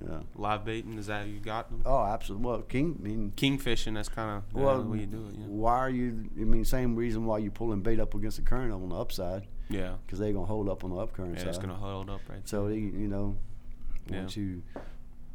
Yeah. 0.02 0.20
Live 0.34 0.64
baiting 0.64 0.98
is 0.98 1.06
that 1.06 1.20
how 1.20 1.26
you 1.26 1.38
got 1.38 1.70
them? 1.70 1.82
Oh, 1.86 2.02
absolutely. 2.04 2.46
Well, 2.46 2.62
king. 2.62 2.96
I 2.98 3.02
mean, 3.08 3.32
King 3.36 3.58
fishing. 3.58 3.94
That's 3.94 4.08
kind 4.08 4.38
of 4.38 4.52
well, 4.54 4.82
the 4.82 4.88
way 4.88 4.98
you 5.00 5.06
do 5.06 5.28
it. 5.28 5.36
Yeah. 5.38 5.46
why 5.46 5.78
are 5.78 5.90
you? 5.90 6.28
I 6.36 6.40
mean, 6.44 6.64
same 6.64 6.96
reason 6.96 7.24
why 7.26 7.38
you 7.38 7.50
pulling 7.52 7.80
bait 7.80 8.00
up 8.00 8.12
against 8.14 8.38
the 8.38 8.42
current 8.42 8.72
on 8.72 8.88
the 8.88 8.96
upside 8.96 9.46
Yeah. 9.68 9.94
because 10.04 10.18
they're 10.18 10.32
gonna 10.32 10.46
hold 10.46 10.68
up 10.68 10.82
on 10.82 10.90
the 10.90 10.96
up 10.96 11.12
current 11.12 11.34
Yeah. 11.34 11.40
side. 11.40 11.48
It's 11.48 11.58
gonna 11.58 11.74
hold 11.76 12.10
up 12.10 12.20
right. 12.28 12.46
So 12.48 12.68
they, 12.68 12.76
you 12.78 13.06
know, 13.08 13.36
Yeah. 14.10 14.20
once 14.20 14.36
you, 14.36 14.62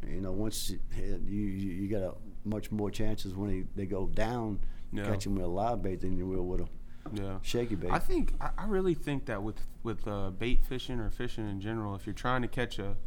you 0.06 0.19
know, 0.22 0.34
once 0.34 0.69
you 0.72 0.80
you 1.26 1.38
you, 1.38 1.72
you 1.84 1.88
got 1.88 2.02
a 2.04 2.13
much 2.43 2.69
more 2.72 2.91
chances 2.91 3.36
when 3.36 3.50
they, 3.50 3.65
they 3.76 3.86
go 3.86 4.08
down 4.08 4.60
Yeah. 4.91 5.06
catching 5.06 5.36
with 5.36 5.43
a 5.45 5.48
live 5.48 5.82
bait 5.82 6.02
than 6.02 6.17
you 6.17 6.28
will 6.28 6.45
with 6.45 6.62
a 6.62 6.67
Yeah. 7.13 7.39
shaky 7.43 7.76
bait. 7.76 7.91
I 7.91 8.00
think 8.00 8.34
I, 8.41 8.50
I 8.58 8.65
really 8.65 8.93
think 8.93 9.26
that 9.28 9.41
with 9.41 9.62
with 9.84 10.06
uh, 10.06 10.32
bait 10.32 10.65
fishing 10.65 11.00
or 11.00 11.10
fishing 11.10 11.50
in 11.50 11.62
general, 11.62 11.95
if 11.95 12.06
you're 12.06 12.13
trying 12.13 12.41
to 12.41 12.48
catch 12.50 12.78
a 12.78 12.98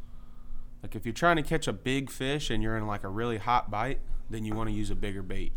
like 0.82 0.96
if 0.96 1.06
you're 1.06 1.12
trying 1.12 1.36
to 1.36 1.42
catch 1.42 1.68
a 1.68 1.72
big 1.72 2.10
fish 2.10 2.50
and 2.50 2.62
you're 2.62 2.76
in 2.76 2.86
like 2.86 3.04
a 3.04 3.08
really 3.08 3.38
hot 3.38 3.70
bite, 3.70 4.00
then 4.28 4.44
you 4.44 4.54
want 4.54 4.68
to 4.68 4.74
use 4.74 4.90
a 4.90 4.96
bigger 4.96 5.22
bait. 5.22 5.52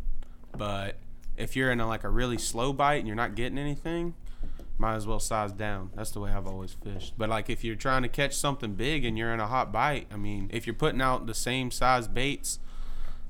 But 0.55 0.97
if 1.35 1.55
you're 1.55 1.71
in 1.71 1.79
a, 1.79 1.87
like 1.87 2.03
a 2.03 2.09
really 2.09 2.37
slow 2.37 2.73
bite 2.73 2.95
and 2.95 3.07
you're 3.07 3.15
not 3.15 3.35
getting 3.35 3.57
anything, 3.57 4.13
might 4.77 4.95
as 4.95 5.07
well 5.07 5.19
size 5.19 5.51
down. 5.53 5.89
That's 5.95 6.11
the 6.11 6.19
way 6.19 6.31
I've 6.31 6.47
always 6.47 6.73
fished. 6.73 7.13
But 7.17 7.29
like 7.29 7.49
if 7.49 7.63
you're 7.63 7.75
trying 7.75 8.03
to 8.03 8.09
catch 8.09 8.35
something 8.35 8.73
big 8.73 9.05
and 9.05 9.17
you're 9.17 9.33
in 9.33 9.39
a 9.39 9.47
hot 9.47 9.71
bite, 9.71 10.07
I 10.11 10.17
mean, 10.17 10.49
if 10.53 10.67
you're 10.67 10.73
putting 10.73 11.01
out 11.01 11.27
the 11.27 11.33
same 11.33 11.71
size 11.71 12.07
baits 12.07 12.59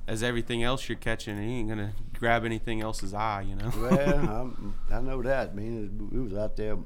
as 0.06 0.22
everything 0.22 0.62
else 0.62 0.88
you're 0.88 0.98
catching, 0.98 1.36
you 1.36 1.58
ain't 1.58 1.68
gonna 1.68 1.92
grab 2.18 2.44
anything 2.44 2.80
else's 2.80 3.14
eye, 3.14 3.42
you 3.42 3.56
know. 3.56 3.72
well, 3.76 4.18
I'm, 4.28 4.74
I 4.90 5.00
know 5.00 5.22
that. 5.22 5.50
I 5.50 5.52
mean, 5.52 6.10
we 6.12 6.20
was 6.20 6.34
out 6.34 6.56
there 6.56 6.76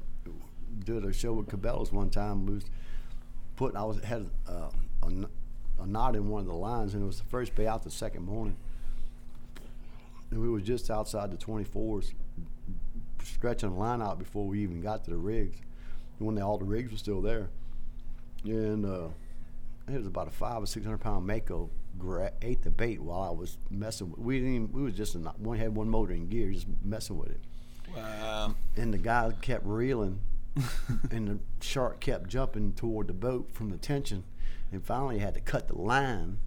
doing 0.85 1.05
a 1.05 1.13
show 1.13 1.33
with 1.33 1.47
Cabela's 1.47 1.91
one 1.91 2.09
time. 2.09 2.45
We 2.45 2.55
was 2.55 2.65
putting, 3.55 3.77
I 3.77 3.83
was 3.83 4.03
had 4.03 4.29
uh, 4.47 4.69
a, 5.03 5.83
a 5.83 5.87
knot 5.87 6.15
in 6.15 6.29
one 6.29 6.41
of 6.41 6.47
the 6.47 6.53
lines, 6.53 6.93
and 6.93 7.03
it 7.03 7.05
was 7.05 7.19
the 7.19 7.25
first 7.25 7.55
bait 7.55 7.67
out 7.67 7.83
the 7.83 7.91
second 7.91 8.23
morning. 8.25 8.57
And 10.29 10.41
we 10.41 10.49
was 10.49 10.63
just 10.63 10.89
outside 10.89 11.31
the 11.31 11.37
24s, 11.37 12.13
stretching 13.23 13.69
the 13.69 13.75
line 13.75 14.01
out 14.01 14.17
before 14.17 14.47
we 14.47 14.61
even 14.61 14.81
got 14.81 15.03
to 15.05 15.11
the 15.11 15.17
rigs. 15.17 15.57
And 16.17 16.27
when 16.27 16.35
they, 16.35 16.41
all 16.41 16.57
the 16.57 16.65
rigs 16.65 16.91
were 16.91 16.97
still 16.97 17.21
there, 17.21 17.49
and 18.45 18.85
uh, 18.85 19.09
it 19.87 19.97
was 19.97 20.07
about 20.07 20.27
a 20.27 20.31
five 20.31 20.63
or 20.63 20.65
six 20.65 20.85
hundred 20.85 20.99
pound 20.99 21.25
mako 21.25 21.69
gra- 21.97 22.31
ate 22.41 22.61
the 22.63 22.71
bait 22.71 23.01
while 23.01 23.21
I 23.21 23.31
was 23.31 23.57
messing. 23.69 24.11
with 24.11 24.19
We 24.19 24.39
didn't. 24.39 24.55
Even, 24.55 24.71
we 24.71 24.81
was 24.83 24.93
just 24.95 25.15
in, 25.15 25.23
one 25.23 25.57
had 25.57 25.75
one 25.75 25.89
motor 25.89 26.13
in 26.13 26.27
gear, 26.29 26.51
just 26.51 26.67
messing 26.83 27.17
with 27.17 27.29
it. 27.29 27.41
Wow. 27.95 28.55
And 28.75 28.93
the 28.93 28.97
guy 28.97 29.31
kept 29.41 29.65
reeling, 29.65 30.21
and 31.11 31.27
the 31.27 31.39
shark 31.59 31.99
kept 31.99 32.29
jumping 32.29 32.73
toward 32.73 33.07
the 33.07 33.13
boat 33.13 33.49
from 33.53 33.69
the 33.69 33.77
tension, 33.77 34.23
and 34.71 34.83
finally 34.83 35.19
had 35.19 35.33
to 35.33 35.41
cut 35.41 35.67
the 35.67 35.77
line 35.77 36.37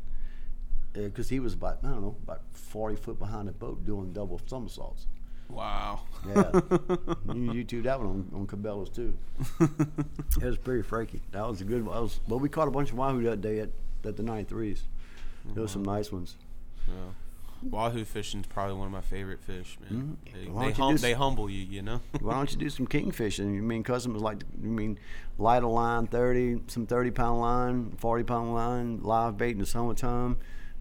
uh, 0.97 1.01
because 1.01 1.29
he 1.29 1.41
was 1.41 1.55
about 1.55 1.79
I 1.83 1.89
don't 1.89 2.03
know 2.03 2.17
about 2.23 2.43
forty 2.53 2.97
foot 2.97 3.19
behind 3.19 3.49
the 3.49 3.53
boat 3.53 3.85
doing 3.85 4.13
double 4.13 4.41
somersaults. 4.47 5.07
Wow. 5.49 6.01
Yeah, 6.27 6.51
you 7.35 7.53
YouTube 7.53 7.85
that 7.85 8.01
one 8.01 8.09
on, 8.09 8.31
on 8.35 8.47
Cabela's 8.47 8.91
too. 8.91 9.17
It 10.41 10.47
was 10.47 10.59
pretty 10.59 10.83
freaky. 10.83 11.21
That 11.31 11.47
was 11.47 11.61
a 11.61 11.65
good 11.65 11.87
one. 11.87 12.01
Was, 12.01 12.19
well, 12.27 12.41
we 12.41 12.49
caught 12.49 12.67
a 12.67 12.71
bunch 12.71 12.91
of 12.91 12.97
wahoo 12.97 13.23
that 13.25 13.41
day 13.41 13.61
at, 13.61 13.71
at 14.05 14.17
the 14.17 14.23
93s. 14.23 14.81
There 15.53 15.63
was 15.63 15.71
some 15.71 15.87
uh-huh. 15.87 15.97
nice 15.97 16.11
ones. 16.11 16.35
Yeah. 16.89 16.95
Wahoo 17.71 18.05
fishing 18.05 18.41
is 18.41 18.47
probably 18.47 18.75
one 18.75 18.87
of 18.87 18.93
my 18.93 19.01
favorite 19.01 19.41
fish, 19.43 19.79
man. 19.81 20.19
Mhm. 20.27 20.33
They, 20.33 20.45
they, 20.67 20.73
hum- 20.73 20.97
they 20.97 21.13
humble 21.15 21.49
you, 21.51 21.65
you 21.65 21.83
know. 21.83 22.01
Why 22.21 22.35
don't 22.35 22.51
you 22.53 22.59
do 22.59 22.69
some 22.71 22.87
king 22.87 23.11
fishing? 23.11 23.55
You 23.55 23.63
mean 23.63 23.83
customers 23.83 24.23
like, 24.23 24.43
you 24.63 24.71
mean 24.71 24.99
light 25.39 25.63
a 25.63 25.69
line, 25.69 26.07
30, 26.07 26.63
some 26.69 26.87
30 26.87 27.11
pound 27.11 27.41
line, 27.41 27.93
40 27.99 28.25
pound 28.25 28.55
line, 28.55 29.01
live 29.03 29.37
bait 29.37 29.53
in 29.53 29.59
the 29.59 29.67
summertime. 29.67 30.37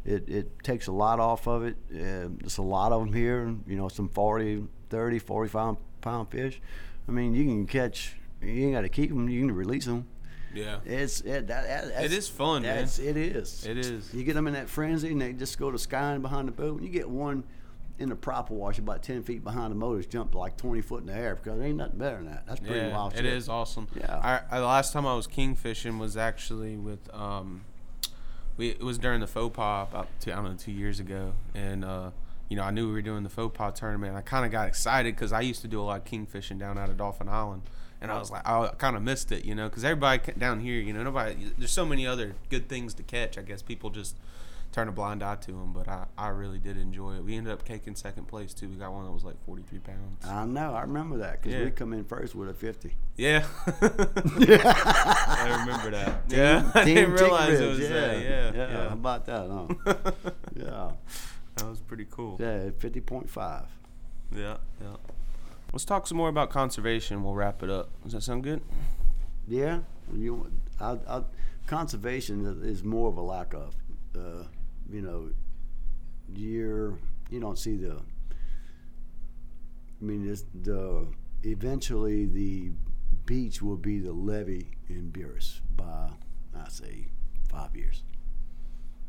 It, 0.06 0.28
it 0.28 0.64
takes 0.64 0.88
a 0.88 0.92
lot 0.92 1.20
off 1.20 1.48
of 1.48 1.64
it. 1.64 1.78
Uh, 1.90 2.28
there's 2.40 2.58
a 2.58 2.62
lot 2.62 2.92
of 2.92 3.00
them 3.06 3.14
here, 3.14 3.56
you 3.66 3.76
know, 3.78 3.88
some 3.88 4.10
40, 4.10 4.66
30, 4.90 5.20
45 5.20 5.78
pound 6.02 6.30
fish. 6.30 6.62
I 7.08 7.12
mean, 7.12 7.34
you 7.34 7.46
can 7.46 7.66
catch, 7.68 8.16
you 8.42 8.66
ain't 8.66 8.74
got 8.74 8.82
to 8.82 8.90
keep 8.90 9.10
them, 9.10 9.30
you 9.30 9.40
can 9.48 9.52
release 9.56 9.86
them. 9.86 10.08
Yeah. 10.54 10.78
It's 10.86 11.22
it, 11.22 11.48
that, 11.48 11.64
that, 11.68 11.88
that's, 11.90 12.06
It 12.06 12.14
is 12.14 12.28
fun, 12.30 12.62
man. 12.64 12.84
It 12.84 13.18
is. 13.18 13.66
It 13.66 13.78
is. 13.78 14.14
You 14.14 14.24
get 14.24 14.34
them 14.36 14.48
in 14.48 14.54
that 14.54 14.70
frenzy, 14.70 15.12
and 15.12 15.22
they 15.22 15.34
just 15.34 15.58
go 15.58 15.72
to 15.72 15.78
skying 15.80 16.22
behind 16.22 16.48
the 16.48 16.52
boat. 16.52 16.78
And 16.78 16.86
you 16.86 16.92
get 16.92 17.10
one 17.10 17.44
in 18.00 18.10
the 18.10 18.16
proper 18.16 18.54
wash 18.54 18.80
about 18.80 19.04
ten 19.04 19.22
feet 19.24 19.44
behind 19.44 19.72
the 19.72 19.76
motors, 19.76 20.06
jump 20.08 20.34
like 20.36 20.58
twenty 20.58 20.82
foot 20.82 21.02
in 21.02 21.08
the 21.08 21.14
air 21.16 21.36
because 21.36 21.60
there 21.60 21.68
ain't 21.68 21.78
nothing 21.78 21.98
better 22.00 22.18
than 22.18 22.26
that. 22.26 22.46
That's 22.48 22.60
pretty 22.60 22.76
Yeah, 22.88 22.92
wild. 22.96 23.14
it 23.14 23.18
shit. 23.18 23.26
is 23.26 23.48
awesome. 23.50 23.88
Yeah. 23.96 24.18
I, 24.18 24.58
I, 24.58 24.60
the 24.60 24.66
last 24.66 24.94
time 24.94 25.06
I 25.06 25.14
was 25.16 25.28
king 25.28 25.56
fishing 25.56 26.00
was 26.00 26.18
actually 26.18 26.76
with 26.76 27.00
um, 27.14 27.64
we 28.58 28.70
it 28.70 28.82
was 28.84 28.98
during 28.98 29.20
the 29.20 29.28
faux 29.28 29.56
pas 29.56 29.88
about 29.90 30.08
two, 30.20 30.32
I 30.32 30.36
don't 30.36 30.46
know 30.46 30.56
two 30.56 30.72
years 30.72 31.00
ago, 31.00 31.34
and 31.54 31.86
uh, 31.86 32.10
you 32.50 32.58
know 32.58 32.64
I 32.64 32.72
knew 32.72 32.88
we 32.88 32.94
were 32.94 33.02
doing 33.04 33.24
the 33.24 33.30
faux 33.30 33.56
pas 33.56 33.80
tournament. 33.80 34.16
I 34.16 34.22
kind 34.22 34.44
of 34.46 34.52
got 34.52 34.68
excited 34.68 35.16
because 35.16 35.32
I 35.32 35.42
used 35.42 35.62
to 35.62 35.68
do 35.68 35.80
a 35.80 35.84
lot 35.84 35.98
of 36.00 36.06
king 36.06 36.26
fishing 36.26 36.58
down 36.58 36.78
out 36.80 36.90
of 36.90 36.98
Dauphin 36.98 37.30
Island, 37.30 37.62
and 38.04 38.12
I 38.12 38.20
was 38.20 38.30
like 38.30 38.48
I 38.48 38.68
kind 38.78 38.96
of 38.96 39.02
missed 39.02 39.32
it, 39.32 39.44
you 39.46 39.56
know, 39.56 39.68
because 39.70 39.84
everybody 39.84 40.32
down 40.34 40.60
here, 40.60 40.80
you 40.80 40.94
know, 40.94 41.02
nobody 41.02 41.36
there's 41.58 41.72
so 41.72 41.86
many 41.86 42.06
other 42.06 42.36
good 42.50 42.70
things 42.70 42.94
to 42.96 43.04
catch. 43.04 43.38
I 43.38 43.42
guess 43.42 43.64
people 43.64 43.90
just 43.90 44.16
turn 44.72 44.88
a 44.88 44.92
blind 44.92 45.22
eye 45.22 45.36
to 45.36 45.52
them, 45.52 45.72
but 45.72 45.88
I, 45.88 46.06
I 46.18 46.30
really 46.30 46.58
did 46.58 46.78
enjoy 46.78 47.14
it. 47.18 47.24
We 47.24 47.36
ended 47.36 47.54
up 47.54 47.64
taking 47.64 47.96
second 47.96 48.28
place 48.28 48.56
too. 48.56 48.68
We 48.70 48.76
got 48.76 48.92
one 48.92 49.06
that 49.06 49.12
was 49.12 49.24
like 49.24 49.36
43 49.46 49.78
pounds. 49.80 50.26
I 50.26 50.46
know. 50.46 50.74
I 50.74 50.82
remember 50.82 51.18
that 51.20 51.42
because 51.42 51.56
Yeah. 51.58 51.66
we 51.66 51.72
come 51.72 51.94
in 51.94 52.04
first 52.06 52.34
with 52.34 52.50
a 52.50 52.54
fifty. 52.56 52.96
Yeah. 53.16 53.46
I 53.68 55.58
remember 55.62 55.92
that. 55.92 56.24
yeah. 56.30 56.72
I 56.76 56.86
didn't 56.86 57.12
realize 57.14 57.60
it 57.60 57.68
was 57.68 57.80
Ribs, 57.80 57.90
that. 57.92 58.18
yeah. 58.18 58.30
Yeah. 58.30 58.52
yeah. 58.56 58.68
Yeah. 58.72 58.88
How 58.90 58.94
about 58.94 59.26
that? 59.26 59.50
Huh? 59.50 60.12
yeah. 60.56 60.92
that 61.56 61.70
was 61.70 61.80
pretty 61.80 62.08
cool. 62.10 62.38
Yeah. 62.40 62.70
Fifty 62.80 63.02
point 63.02 63.30
five. 63.30 63.66
Yeah. 64.36 64.58
Yeah. 64.82 64.96
Let's 65.74 65.86
talk 65.86 66.06
some 66.06 66.18
more 66.18 66.30
about 66.30 66.52
conservation. 66.52 67.24
We'll 67.24 67.34
wrap 67.34 67.64
it 67.64 67.70
up. 67.72 67.90
Does 68.04 68.14
that 68.14 68.22
sound 68.22 68.44
good? 68.44 68.62
Yeah, 69.48 69.80
you. 70.14 70.52
I, 70.80 70.98
I, 71.08 71.24
conservation 71.66 72.46
is- 72.64 72.84
more 72.84 73.10
of 73.10 73.18
a 73.18 73.22
lack 73.22 73.54
of. 73.56 73.76
Uh, 74.16 74.44
you 74.90 75.02
know, 75.02 75.32
you're 76.32 77.00
you 77.32 77.40
don't 77.40 77.58
see 77.58 77.76
the. 77.76 77.94
I 80.00 80.06
mean, 80.06 80.30
it's 80.30 80.46
the 80.54 81.08
eventually 81.42 82.28
the 82.28 82.72
beach 83.26 83.62
will 83.64 83.78
be 83.78 83.98
the 83.98 84.14
levee 84.14 84.68
in 84.90 85.12
Buras 85.12 85.60
by 85.76 86.10
I 86.56 86.70
say 86.70 87.08
five 87.50 87.76
years. 87.76 88.04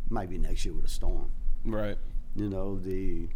Might 0.08 0.30
be 0.30 0.38
next 0.38 0.64
year 0.64 0.72
with 0.72 0.86
a 0.86 0.88
storm. 0.88 1.30
Right. 1.66 1.98
You 2.34 2.48
know 2.48 2.78
the 2.78 3.28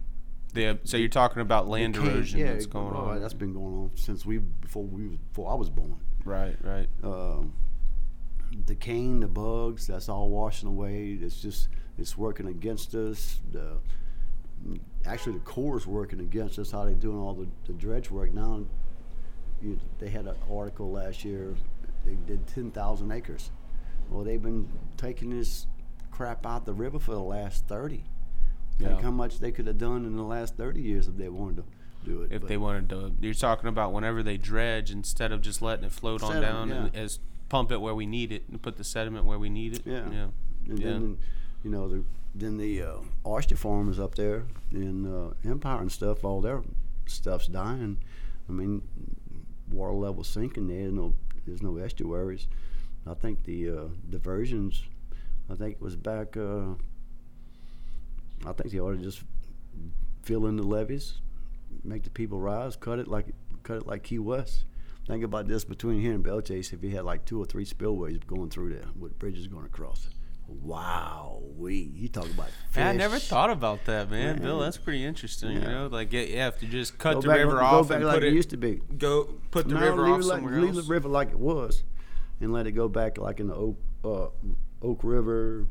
The, 0.54 0.78
so 0.84 0.96
you're 0.96 1.08
talking 1.08 1.42
about 1.42 1.68
land 1.68 1.94
cane- 1.94 2.06
erosion 2.06 2.40
yeah, 2.40 2.52
that's 2.52 2.66
going 2.66 2.94
well, 2.94 3.10
on. 3.10 3.20
That's 3.20 3.34
been 3.34 3.52
going 3.52 3.74
on 3.74 3.90
since 3.94 4.24
we 4.24 4.38
before 4.38 4.84
we 4.84 5.18
before 5.28 5.50
I 5.50 5.54
was 5.54 5.68
born. 5.70 5.98
right. 6.24 6.56
Right. 6.62 6.88
um, 7.04 7.52
the 8.66 8.74
cane, 8.74 9.20
the 9.20 9.28
bugs, 9.28 9.86
that's 9.86 10.08
all 10.08 10.30
washing 10.30 10.68
away. 10.68 11.18
It's 11.20 11.40
just 11.40 11.68
it's 11.98 12.16
working 12.16 12.46
against 12.48 12.94
us. 12.94 13.40
The 13.52 13.76
actually 15.04 15.34
the 15.34 15.40
Corps 15.40 15.76
is 15.76 15.86
working 15.86 16.20
against 16.20 16.58
us. 16.58 16.70
How 16.70 16.84
they're 16.84 16.94
doing 16.94 17.18
all 17.18 17.34
the, 17.34 17.48
the 17.66 17.72
dredge 17.74 18.10
work 18.10 18.32
now? 18.32 18.64
You, 19.62 19.78
they 19.98 20.08
had 20.08 20.26
an 20.26 20.36
article 20.50 20.90
last 20.92 21.24
year. 21.24 21.54
They 22.06 22.16
did 22.26 22.46
ten 22.46 22.70
thousand 22.70 23.10
acres. 23.12 23.50
Well, 24.08 24.24
they've 24.24 24.42
been 24.42 24.68
taking 24.96 25.30
this 25.30 25.66
crap 26.10 26.46
out 26.46 26.64
the 26.64 26.72
river 26.72 26.98
for 26.98 27.12
the 27.12 27.20
last 27.20 27.66
thirty. 27.66 28.04
Yeah. 28.78 29.00
how 29.00 29.10
much 29.10 29.40
they 29.40 29.50
could 29.50 29.66
have 29.66 29.78
done 29.78 30.04
in 30.04 30.16
the 30.16 30.22
last 30.22 30.56
thirty 30.56 30.80
years 30.82 31.08
if 31.08 31.16
they 31.16 31.28
wanted 31.28 31.56
to 31.56 31.64
do 32.04 32.22
it. 32.22 32.32
If 32.32 32.42
But- 32.42 32.48
they 32.48 32.56
wanted 32.56 32.88
to, 32.90 33.12
you're 33.20 33.34
talking 33.34 33.68
about 33.68 33.92
whenever 33.92 34.22
they 34.22 34.36
dredge 34.36 34.90
instead 34.90 35.32
of 35.32 35.40
just 35.40 35.60
letting 35.62 35.84
it 35.84 35.92
float 35.92 36.22
on 36.22 36.40
down 36.40 36.68
yeah. 36.68 36.74
and 36.86 36.96
as 36.96 37.18
pump 37.48 37.72
it 37.72 37.80
where 37.80 37.94
we 37.94 38.06
need 38.06 38.30
it 38.30 38.44
and 38.48 38.60
put 38.62 38.76
the 38.76 38.84
sediment 38.84 39.24
where 39.24 39.38
we 39.38 39.48
need 39.48 39.74
it. 39.74 39.82
Yeah. 39.84 40.10
Yeah. 40.10 40.26
And 40.68 40.78
Yeah. 40.78 40.84
then, 40.90 41.18
you 41.64 41.70
know, 41.70 41.88
the, 41.88 42.04
then 42.34 42.58
the 42.58 42.82
uh, 42.82 42.96
oyster 43.26 43.56
farmers 43.56 43.98
up 43.98 44.14
there 44.14 44.44
in 44.70 45.06
uh, 45.06 45.32
Empire 45.48 45.80
and 45.80 45.90
stuff, 45.90 46.24
all 46.24 46.40
their 46.40 46.62
stuff's 47.06 47.46
dying. 47.48 47.98
I 48.48 48.52
mean, 48.52 48.82
water 49.72 49.94
level 49.94 50.24
sinking. 50.24 50.68
There's 50.68 50.92
no, 50.92 51.14
there's 51.46 51.62
no 51.62 51.78
estuaries. 51.78 52.46
I 53.06 53.14
think 53.14 53.44
the 53.44 53.70
uh, 53.70 53.84
diversions. 54.10 54.84
I 55.50 55.54
think 55.54 55.76
it 55.76 55.80
was 55.80 55.96
back. 55.96 56.36
Uh, 56.36 56.74
I 58.46 58.52
think 58.52 58.70
they 58.72 58.80
ought 58.80 58.92
to 58.92 58.98
just 58.98 59.22
fill 60.22 60.46
in 60.46 60.56
the 60.56 60.62
levees, 60.62 61.20
make 61.84 62.04
the 62.04 62.10
people 62.10 62.38
rise, 62.40 62.76
cut 62.76 62.98
it 62.98 63.08
like 63.08 63.26
cut 63.62 63.78
it 63.78 63.86
like 63.86 64.02
Key 64.04 64.18
West. 64.18 64.64
Think 65.06 65.24
about 65.24 65.48
this 65.48 65.64
between 65.64 66.00
here 66.02 66.12
and 66.12 66.22
Belle 66.22 66.42
Chasse. 66.42 66.72
If 66.72 66.82
you 66.84 66.90
had 66.90 67.04
like 67.04 67.24
two 67.24 67.40
or 67.40 67.46
three 67.46 67.64
spillways 67.64 68.18
going 68.26 68.50
through 68.50 68.74
there 68.74 68.84
with 68.98 69.18
bridges 69.18 69.46
going 69.46 69.64
across, 69.64 70.10
wow, 70.46 71.40
we 71.56 71.90
you 71.94 72.08
talk 72.08 72.26
about 72.30 72.50
fish. 72.70 72.82
I 72.84 72.92
never 72.92 73.18
thought 73.18 73.50
about 73.50 73.84
that, 73.86 74.10
man. 74.10 74.38
Bill, 74.40 74.58
that's 74.60 74.76
pretty 74.76 75.04
interesting. 75.04 75.52
You 75.52 75.60
know, 75.60 75.86
like 75.90 76.12
yeah, 76.12 76.20
yeah, 76.22 76.48
if 76.48 76.62
you 76.62 76.68
just 76.68 76.98
cut 76.98 77.14
Go 77.14 77.20
the 77.22 77.28
back, 77.28 77.38
river 77.38 77.52
go 77.52 77.64
off 77.64 77.88
back 77.88 77.96
and 77.96 78.06
like 78.06 78.14
put 78.16 78.24
it 78.24 78.28
it, 78.28 78.34
used 78.34 78.50
to 78.50 78.56
be. 78.58 78.80
go 78.98 79.24
put 79.50 79.68
the 79.68 79.74
No, 79.74 79.80
river 79.80 80.06
off 80.06 80.20
it 80.20 80.24
like, 80.26 80.36
somewhere 80.40 80.60
leave 80.60 80.76
else. 80.76 80.86
the 80.86 80.92
river 80.92 81.08
like 81.08 81.30
it 81.30 81.38
was, 81.38 81.84
and 82.40 82.52
let 82.52 82.66
it 82.66 82.72
go 82.72 82.88
back 82.88 83.16
like 83.18 83.40
in 83.40 83.46
the 83.48 83.54
Oak 83.54 83.78
uh, 84.04 84.26
Oak 84.82 85.00
River, 85.02 85.66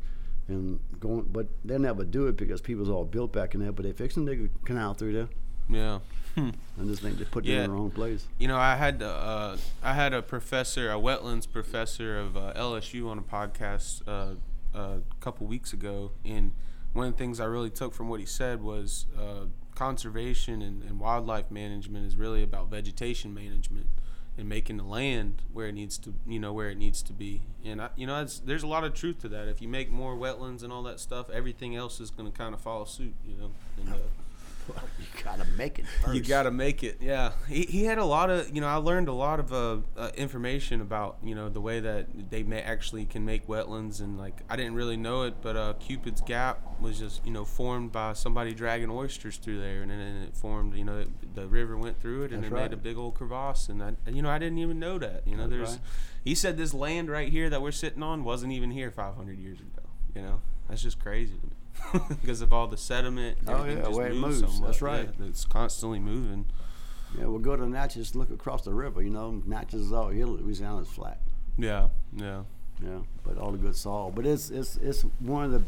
and 0.47 0.79
going, 0.99 1.23
but 1.31 1.47
they 1.65 1.77
never 1.77 2.03
do 2.05 2.27
it 2.27 2.37
because 2.37 2.61
people's 2.61 2.89
all 2.89 3.05
built 3.05 3.33
back 3.33 3.53
in 3.53 3.59
there. 3.61 3.71
But 3.71 3.83
they 3.85 3.91
fixing 3.93 4.25
the 4.25 4.49
canal 4.65 4.93
through 4.93 5.13
there. 5.13 5.29
Yeah. 5.69 5.99
I 6.37 6.51
just 6.85 7.01
think 7.01 7.17
they 7.17 7.25
put 7.25 7.45
it 7.45 7.49
Yeah. 7.51 7.63
in 7.63 7.71
the 7.71 7.75
wrong 7.75 7.91
place. 7.91 8.27
You 8.37 8.47
know, 8.47 8.57
I 8.57 8.75
had 8.75 9.01
uh, 9.01 9.57
I 9.83 9.93
had 9.93 10.13
a 10.13 10.21
professor, 10.21 10.89
a 10.91 10.95
wetlands 10.95 11.49
professor 11.51 12.17
of 12.19 12.37
uh, 12.37 12.53
LSU, 12.55 13.09
on 13.09 13.17
a 13.17 13.21
podcast 13.21 14.01
uh, 14.07 14.35
a 14.77 14.99
couple 15.19 15.47
weeks 15.47 15.73
ago, 15.73 16.11
and 16.23 16.51
one 16.93 17.07
of 17.07 17.13
the 17.13 17.17
things 17.17 17.39
I 17.39 17.45
really 17.45 17.69
took 17.71 17.93
from 17.93 18.07
what 18.07 18.19
he 18.19 18.25
said 18.25 18.61
was 18.61 19.07
uh, 19.19 19.45
conservation 19.75 20.61
and, 20.61 20.83
and 20.83 20.99
wildlife 20.99 21.51
management 21.51 22.05
is 22.05 22.15
really 22.15 22.43
about 22.43 22.69
vegetation 22.69 23.33
management 23.33 23.87
and 24.37 24.47
making 24.47 24.77
the 24.77 24.83
land 24.83 25.41
where 25.51 25.67
it 25.67 25.73
needs 25.73 25.97
to, 25.97 26.13
you 26.27 26.39
know, 26.39 26.53
where 26.53 26.69
it 26.69 26.77
needs 26.77 27.01
to 27.03 27.13
be. 27.13 27.41
And 27.65 27.81
I, 27.81 27.89
you 27.95 28.05
know, 28.05 28.25
there's 28.45 28.63
a 28.63 28.67
lot 28.67 28.83
of 28.83 28.93
truth 28.93 29.19
to 29.21 29.29
that. 29.29 29.47
If 29.47 29.61
you 29.61 29.67
make 29.67 29.89
more 29.89 30.15
wetlands 30.15 30.63
and 30.63 30.71
all 30.71 30.83
that 30.83 30.99
stuff, 30.99 31.29
everything 31.29 31.75
else 31.75 31.99
is 31.99 32.11
going 32.11 32.31
to 32.31 32.37
kind 32.37 32.53
of 32.53 32.61
follow 32.61 32.85
suit. 32.85 33.13
You 33.27 33.35
know. 33.35 33.51
And, 33.77 33.89
uh, 33.89 33.97
You 34.99 35.23
gotta 35.23 35.45
make 35.57 35.77
it 35.79 35.85
first. 36.01 36.15
you 36.15 36.21
got 36.21 36.43
to 36.43 36.51
make 36.51 36.83
it. 36.83 36.97
Yeah. 37.01 37.31
He, 37.47 37.63
he 37.63 37.83
had 37.83 37.97
a 37.97 38.05
lot 38.05 38.29
of, 38.29 38.53
you 38.55 38.61
know, 38.61 38.67
I 38.67 38.75
learned 38.75 39.07
a 39.09 39.13
lot 39.13 39.39
of 39.39 39.51
uh, 39.53 39.77
uh, 39.97 40.09
information 40.15 40.79
about, 40.79 41.17
you 41.23 41.35
know, 41.35 41.49
the 41.49 41.59
way 41.59 41.79
that 41.81 42.29
they 42.31 42.43
may 42.43 42.61
actually 42.61 43.05
can 43.05 43.25
make 43.25 43.45
wetlands. 43.47 43.99
And, 43.99 44.17
like, 44.17 44.41
I 44.49 44.55
didn't 44.55 44.75
really 44.75 44.95
know 44.95 45.23
it, 45.23 45.35
but 45.41 45.55
uh, 45.57 45.73
Cubit's 45.79 46.21
Gap 46.21 46.61
was 46.81 46.97
just, 46.99 47.25
you 47.25 47.31
know, 47.31 47.43
formed 47.45 47.91
by 47.91 48.13
somebody 48.13 48.53
dragging 48.53 48.89
oysters 48.89 49.37
through 49.37 49.59
there. 49.59 49.81
And 49.81 49.91
then 49.91 49.99
it 50.23 50.35
formed, 50.35 50.75
you 50.75 50.83
know, 50.85 51.03
the 51.35 51.47
river 51.47 51.77
went 51.77 51.99
through 51.99 52.23
it 52.23 52.31
and 52.31 52.43
That's 52.43 52.51
it 52.51 52.55
right. 52.55 52.63
made 52.69 52.73
a 52.73 52.77
big 52.77 52.97
old 52.97 53.15
crevasse. 53.15 53.67
And, 53.69 53.83
I, 53.83 53.93
you 54.09 54.21
know, 54.21 54.29
I 54.29 54.39
didn't 54.39 54.59
even 54.59 54.79
know 54.79 54.97
that. 54.97 55.23
You 55.27 55.35
know, 55.35 55.47
That's 55.47 55.51
there's, 55.51 55.69
right. 55.71 55.79
he 56.23 56.35
said 56.35 56.57
this 56.57 56.73
land 56.73 57.09
right 57.09 57.29
here 57.29 57.49
that 57.49 57.61
we're 57.61 57.71
sitting 57.71 58.01
on 58.01 58.23
wasn't 58.23 58.53
even 58.53 58.71
here 58.71 58.91
500 58.91 59.37
years 59.39 59.59
ago. 59.59 59.83
You 60.15 60.21
know, 60.21 60.39
that's 60.69 60.81
just 60.81 60.99
crazy 60.99 61.35
to 61.37 61.45
me. 61.45 61.53
because 62.09 62.41
of 62.41 62.53
all 62.53 62.67
the 62.67 62.77
sediment. 62.77 63.37
Oh, 63.47 63.65
yeah, 63.65 63.75
just 63.75 63.91
where 63.91 64.07
it 64.07 64.15
moves 64.15 64.39
so 64.39 64.65
That's 64.65 64.81
right. 64.81 65.09
Yeah, 65.19 65.25
it's 65.27 65.45
constantly 65.45 65.99
moving. 65.99 66.45
Yeah, 67.17 67.25
we'll 67.25 67.39
go 67.39 67.55
to 67.55 67.67
Natchez, 67.67 68.15
look 68.15 68.29
across 68.31 68.63
the 68.63 68.73
river. 68.73 69.01
You 69.01 69.09
know, 69.09 69.41
Natchez 69.45 69.81
is 69.81 69.93
all 69.93 70.09
hill. 70.09 70.29
Louisiana's 70.29 70.89
flat. 70.89 71.21
Yeah, 71.57 71.89
yeah. 72.15 72.43
Yeah, 72.83 72.99
but 73.23 73.37
all 73.37 73.51
the 73.51 73.57
good 73.57 73.75
soil. 73.75 74.11
But 74.15 74.25
it's 74.25 74.49
it's 74.49 74.77
it's 74.77 75.01
one 75.19 75.45
of 75.45 75.51
the, 75.51 75.63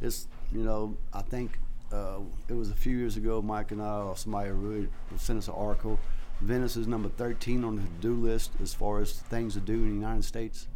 it's 0.00 0.26
you 0.52 0.62
know 0.62 0.96
I 1.12 1.20
think 1.20 1.58
uh, 1.92 2.20
it 2.48 2.54
was 2.54 2.70
a 2.70 2.74
few 2.74 2.96
years 2.96 3.16
ago. 3.16 3.42
Mike 3.42 3.72
and 3.72 3.82
I 3.82 4.00
or 4.00 4.16
somebody 4.16 4.50
really 4.50 4.88
sent 5.16 5.38
us 5.38 5.48
an 5.48 5.54
article. 5.54 5.98
Venice 6.40 6.76
is 6.76 6.86
number 6.86 7.08
thirteen 7.10 7.62
on 7.64 7.76
the 7.76 7.82
to-do 7.82 8.14
list 8.14 8.52
as 8.62 8.72
far 8.72 9.00
as 9.00 9.12
things 9.12 9.54
to 9.54 9.60
do 9.60 9.74
in 9.74 9.88
the 9.88 9.94
United 9.94 10.24
States. 10.24 10.68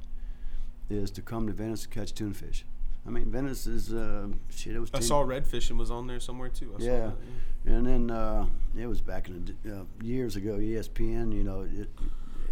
Is 0.90 1.10
to 1.12 1.22
come 1.22 1.46
to 1.46 1.52
Venice 1.52 1.82
to 1.82 1.88
catch 1.88 2.12
tuna 2.12 2.34
fish. 2.34 2.64
I 3.06 3.10
mean, 3.10 3.30
Venice 3.30 3.66
is 3.66 3.92
uh, 3.92 4.28
shit. 4.50 4.74
It 4.76 4.80
was. 4.80 4.90
I 4.92 4.98
10 4.98 5.02
saw 5.06 5.20
red 5.22 5.46
fishing 5.46 5.78
was 5.78 5.90
on 5.90 6.06
there 6.06 6.20
somewhere 6.20 6.48
too. 6.50 6.74
I 6.76 6.80
saw 6.80 6.84
Yeah. 6.84 6.98
that, 7.06 7.16
yeah. 7.64 7.72
And 7.72 7.86
then 7.86 8.10
uh, 8.10 8.46
it 8.78 8.86
was 8.86 9.00
back 9.00 9.28
in 9.28 9.56
the 9.62 9.80
uh, 9.80 9.82
years 10.02 10.36
ago. 10.36 10.56
ESPN, 10.58 11.32
you 11.34 11.44
know, 11.44 11.62
it 11.62 11.88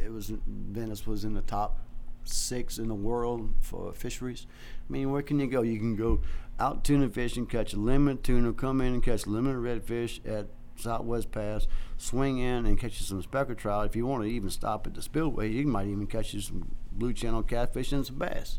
it 0.03 0.11
was 0.13 0.33
Venice 0.47 1.07
was 1.07 1.25
in 1.25 1.35
the 1.35 1.43
top 1.43 1.79
six 2.25 2.79
in 2.79 2.89
the 2.89 2.95
world 2.95 3.53
for 3.61 3.93
fisheries. 3.93 4.47
I 4.89 4.93
mean, 4.93 5.11
where 5.11 5.23
can 5.23 5.39
you 5.41 5.47
go? 5.47 5.63
You 5.63 5.79
can 5.79 5.97
go 5.97 6.21
out 6.59 6.83
tuna 6.85 7.09
fishing, 7.09 7.47
catch 7.47 7.73
a 7.75 7.79
lemon 7.79 8.19
tuna, 8.19 8.53
come 8.53 8.81
in 8.81 8.95
and 8.95 9.03
catch 9.03 9.27
limited 9.27 9.59
redfish 9.59 10.21
at 10.27 10.47
Southwest 10.77 11.31
Pass, 11.33 11.67
swing 11.97 12.39
in 12.39 12.65
and 12.67 12.79
catch 12.79 13.01
you 13.01 13.07
some 13.07 13.23
speckled 13.23 13.59
trout. 13.59 13.87
If 13.87 13.97
you 13.97 14.07
want 14.07 14.25
to 14.25 14.29
even 14.31 14.51
stop 14.51 14.87
at 14.87 14.95
the 14.95 15.03
spillway, 15.03 15.51
you 15.51 15.67
might 15.67 15.89
even 15.89 16.07
catch 16.07 16.35
you 16.35 16.41
some 16.41 16.75
blue 16.99 17.13
channel 17.13 17.43
catfish 17.43 17.93
and 17.93 18.05
some 18.05 18.17
bass 18.17 18.59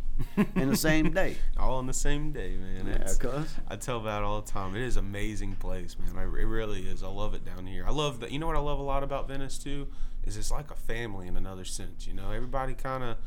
in 0.56 0.70
the 0.70 0.76
same 0.76 1.12
day. 1.14 1.36
All 1.58 1.76
on 1.76 1.88
the 1.88 1.94
same 1.94 2.32
day, 2.32 2.56
man. 2.56 2.88
Yeah, 2.88 3.14
cuz. 3.20 3.54
I 3.68 3.76
tell 3.76 4.02
that 4.04 4.24
all 4.24 4.42
the 4.42 4.52
time. 4.52 4.76
It 4.76 4.82
is 4.82 4.98
an 4.98 5.06
amazing 5.06 5.56
place, 5.56 5.98
man. 6.00 6.18
I, 6.18 6.24
it 6.24 6.46
really 6.46 6.82
is. 6.82 7.04
I 7.04 7.08
love 7.08 7.34
it 7.34 7.46
down 7.46 7.66
here. 7.66 7.86
I 7.86 7.92
love 7.92 8.20
that. 8.22 8.32
You 8.32 8.40
know 8.40 8.48
what 8.48 8.56
I 8.56 8.60
love 8.60 8.80
a 8.80 8.84
lot 8.84 9.04
about 9.04 9.28
Venice 9.28 9.58
too 9.58 9.88
is 10.24 10.38
it's 10.38 10.52
like 10.52 10.72
a 10.72 10.76
family 10.76 11.28
in 11.28 11.36
another 11.38 11.66
sense. 11.66 12.08
You 12.08 12.14
know, 12.14 12.32
everybody 12.32 12.74
kind 12.74 13.04
of. 13.04 13.18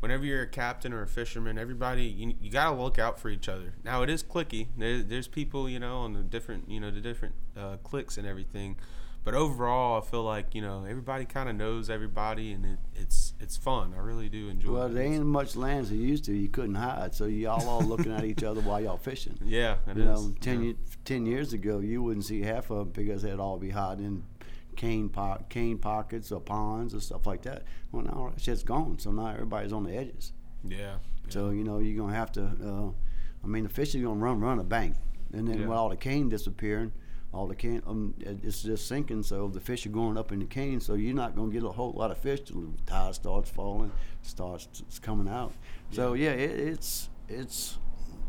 Whenever 0.00 0.24
you're 0.24 0.42
a 0.42 0.46
captain 0.46 0.92
or 0.92 1.02
a 1.02 1.08
fisherman, 1.08 1.58
everybody 1.58 2.04
you, 2.04 2.32
you 2.40 2.52
gotta 2.52 2.76
look 2.76 3.00
out 3.00 3.18
for 3.18 3.30
each 3.30 3.48
other. 3.48 3.74
Now 3.82 4.04
it 4.04 4.10
is 4.10 4.22
clicky. 4.22 4.68
There, 4.76 5.02
there's 5.02 5.26
people, 5.26 5.68
you 5.68 5.80
know, 5.80 5.98
on 6.02 6.12
the 6.12 6.22
different, 6.22 6.70
you 6.70 6.78
know, 6.78 6.92
the 6.92 7.00
different 7.00 7.34
uh, 7.56 7.78
cliques 7.82 8.16
and 8.16 8.24
everything. 8.24 8.76
But 9.24 9.34
overall, 9.34 10.00
I 10.00 10.04
feel 10.06 10.22
like 10.22 10.54
you 10.54 10.62
know 10.62 10.84
everybody 10.88 11.24
kind 11.26 11.48
of 11.50 11.56
knows 11.56 11.90
everybody, 11.90 12.52
and 12.52 12.64
it, 12.64 12.78
it's 12.94 13.34
it's 13.40 13.56
fun. 13.58 13.92
I 13.94 14.00
really 14.00 14.28
do 14.30 14.48
enjoy. 14.48 14.68
It. 14.70 14.72
Well, 14.72 14.86
it. 14.86 14.94
there 14.94 15.02
ain't 15.04 15.26
much 15.26 15.54
land 15.54 15.80
as 15.80 15.88
there 15.90 15.98
used 15.98 16.24
to. 16.26 16.32
You 16.34 16.48
couldn't 16.48 16.76
hide, 16.76 17.14
so 17.14 17.26
y'all 17.26 17.68
all 17.68 17.82
looking 17.82 18.12
at 18.12 18.24
each 18.24 18.42
other 18.42 18.60
while 18.62 18.80
y'all 18.80 18.96
fishing. 18.96 19.38
Yeah, 19.44 19.76
it 19.86 19.96
you 19.98 20.04
know, 20.04 20.12
is. 20.14 20.32
ten, 20.40 20.62
Yeah. 20.62 20.72
10 21.04 21.26
years 21.26 21.52
ago, 21.52 21.80
you 21.80 22.02
wouldn't 22.02 22.24
see 22.24 22.40
half 22.42 22.70
of 22.70 22.78
them 22.78 22.88
because 22.90 23.22
they'd 23.22 23.38
all 23.38 23.58
be 23.58 23.70
hiding 23.70 24.04
in 24.04 24.24
cane, 24.76 25.08
po- 25.10 25.42
cane 25.50 25.78
pockets 25.78 26.30
or 26.32 26.40
ponds 26.40 26.94
or 26.94 27.00
stuff 27.00 27.26
like 27.26 27.42
that. 27.42 27.64
Well, 27.92 28.02
now 28.04 28.32
shit's 28.38 28.62
gone, 28.62 28.98
so 28.98 29.10
now 29.12 29.28
everybody's 29.28 29.72
on 29.72 29.84
the 29.84 29.94
edges. 29.94 30.32
Yeah. 30.64 30.96
So, 31.28 31.50
you 31.50 31.64
know, 31.64 31.78
you're 31.80 31.96
going 31.96 32.12
to 32.12 32.16
have 32.18 32.32
to, 32.32 32.42
uh, 32.44 32.90
I 33.44 33.46
mean, 33.46 33.64
the 33.64 33.68
fish 33.70 33.94
is 33.94 34.02
going 34.02 34.18
to 34.18 34.24
run, 34.24 34.40
run 34.40 34.58
a 34.58 34.64
bank. 34.64 34.94
And 35.32 35.46
then 35.48 35.60
Yeah. 35.60 35.66
with 35.66 35.76
all 35.76 35.88
the 35.90 35.96
cane 35.96 36.28
disappearing, 36.30 36.92
all 37.32 37.46
the 37.46 37.54
can 37.54 37.82
um, 37.86 38.14
it's 38.20 38.62
just 38.62 38.88
sinking, 38.88 39.22
so 39.22 39.48
the 39.48 39.60
fish 39.60 39.84
are 39.86 39.90
going 39.90 40.16
up 40.16 40.32
in 40.32 40.38
the 40.38 40.46
cane, 40.46 40.80
so 40.80 40.94
you're 40.94 41.14
not 41.14 41.36
going 41.36 41.50
to 41.50 41.52
get 41.52 41.66
a 41.66 41.72
whole 41.72 41.92
lot 41.92 42.10
of 42.10 42.18
fish 42.18 42.40
till 42.40 42.60
the 42.62 42.68
tide 42.86 43.14
starts 43.14 43.50
falling, 43.50 43.92
starts 44.22 44.82
coming 45.02 45.28
out. 45.28 45.52
So, 45.90 46.14
yeah, 46.14 46.30
it, 46.30 46.50
it's, 46.50 47.10
it's, 47.28 47.78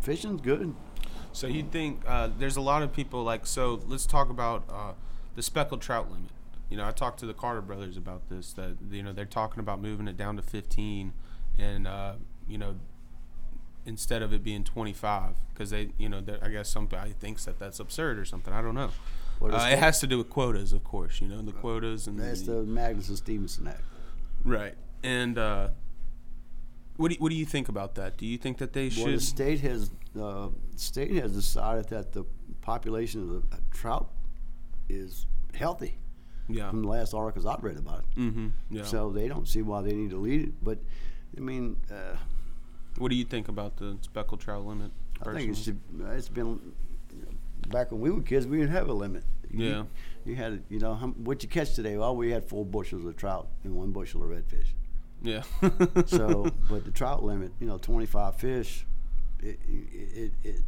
fishing's 0.01 0.41
good. 0.41 0.75
So 1.31 1.47
you 1.47 1.63
think 1.63 2.03
uh, 2.07 2.29
there's 2.37 2.57
a 2.57 2.61
lot 2.61 2.83
of 2.83 2.91
people 2.91 3.23
like 3.23 3.45
so? 3.45 3.79
Let's 3.87 4.05
talk 4.05 4.29
about 4.29 4.63
uh, 4.69 4.93
the 5.35 5.41
speckled 5.41 5.81
trout 5.81 6.09
limit. 6.11 6.31
You 6.69 6.77
know, 6.77 6.85
I 6.85 6.91
talked 6.91 7.19
to 7.19 7.25
the 7.25 7.33
Carter 7.33 7.61
brothers 7.61 7.97
about 7.97 8.29
this. 8.29 8.53
That 8.53 8.77
you 8.89 9.03
know 9.03 9.13
they're 9.13 9.25
talking 9.25 9.59
about 9.59 9.81
moving 9.81 10.07
it 10.07 10.17
down 10.17 10.35
to 10.37 10.41
15, 10.41 11.13
and 11.57 11.87
uh, 11.87 12.13
you 12.47 12.57
know 12.57 12.75
instead 13.85 14.21
of 14.21 14.33
it 14.33 14.43
being 14.43 14.63
25 14.63 15.35
because 15.53 15.69
they 15.71 15.89
you 15.97 16.07
know 16.09 16.21
I 16.41 16.49
guess 16.49 16.69
somebody 16.69 17.11
thinks 17.11 17.45
that 17.45 17.59
that's 17.59 17.79
absurd 17.79 18.17
or 18.19 18.25
something. 18.25 18.53
I 18.53 18.61
don't 18.61 18.75
know. 18.75 18.91
Uh, 19.41 19.69
it 19.71 19.79
has 19.79 19.99
to 20.01 20.07
do 20.07 20.17
with 20.17 20.29
quotas, 20.29 20.73
of 20.73 20.83
course. 20.83 21.21
You 21.21 21.27
know 21.29 21.41
the 21.41 21.53
quotas 21.53 22.07
and 22.07 22.19
That's 22.19 22.41
the- 22.41 22.53
the 22.55 22.63
Magnuson 22.65 23.15
Stevenson 23.17 23.67
Act. 23.67 23.81
right. 24.43 24.75
And 25.01 25.37
uh, 25.37 25.69
what 26.97 27.07
do 27.09 27.13
you, 27.15 27.21
what 27.21 27.29
do 27.29 27.35
you 27.35 27.45
think 27.45 27.69
about 27.69 27.95
that? 27.95 28.17
Do 28.17 28.25
you 28.25 28.37
think 28.37 28.57
that 28.57 28.73
they 28.73 28.89
Well, 28.97 29.05
the 29.05 29.11
should? 29.13 29.21
state 29.21 29.59
has 29.61 29.91
uh, 30.19 30.49
state 30.75 31.11
has 31.11 31.31
decided 31.31 31.87
that 31.89 32.11
the 32.11 32.25
population 32.61 33.21
of 33.21 33.49
the 33.49 33.57
trout 33.71 34.09
is 34.89 35.25
healthy. 35.53 35.97
yeah. 36.49 36.69
From 36.69 36.81
the 36.81 36.87
last 36.89 37.13
articles 37.13 37.45
I've 37.45 37.63
read 37.63 37.77
about 37.77 37.99
it, 37.99 38.19
Mm-hmm. 38.19 38.47
Yeah. 38.71 38.83
so 38.83 39.11
they 39.11 39.27
don't 39.29 39.47
see 39.47 39.61
why 39.61 39.81
they 39.81 39.93
need 39.93 40.09
to 40.09 40.17
lead 40.17 40.41
it. 40.41 40.63
But 40.63 40.79
I 41.37 41.39
mean, 41.39 41.77
uh, 41.89 42.17
what 42.99 43.09
do 43.09 43.15
you 43.15 43.25
think 43.25 43.47
about 43.47 43.77
the 43.77 43.97
speckled 44.01 44.39
trout 44.41 44.65
limit? 44.65 44.91
I 45.21 45.25
think 45.33 45.35
it 45.43 45.47
personally? 45.49 45.55
should. 45.55 45.79
It's 46.11 46.29
been 46.29 46.59
back 47.69 47.91
when 47.91 48.01
we 48.01 48.09
were 48.11 48.21
kids. 48.21 48.45
We 48.47 48.57
didn't 48.57 48.71
have 48.71 48.87
a 48.89 48.93
limit. 48.93 49.23
You- 49.51 49.65
Yeah. 49.65 49.83
You 50.25 50.35
had, 50.35 50.61
you 50.69 50.79
know, 50.79 50.93
how, 50.93 51.07
what 51.07 51.41
you 51.41 51.49
catch 51.49 51.73
today? 51.73 51.97
Well, 51.97 52.15
we 52.15 52.29
had 52.29 52.43
four 52.45 52.63
bushels 52.65 53.03
of 53.05 53.15
trout 53.17 53.47
and 53.63 53.73
one 53.75 53.91
bushel 53.91 54.21
of 54.21 54.29
redfish. 54.29 54.67
Yeah. 55.23 55.43
So, 56.05 56.51
but 56.69 56.85
the 56.85 56.91
trout 56.91 57.23
limit, 57.23 57.51
you 57.59 57.65
know, 57.65 57.77
25 57.77 58.35
fish, 58.35 58.85
it, 59.41 59.57
it, 59.67 60.13
it, 60.17 60.31
it 60.43 60.61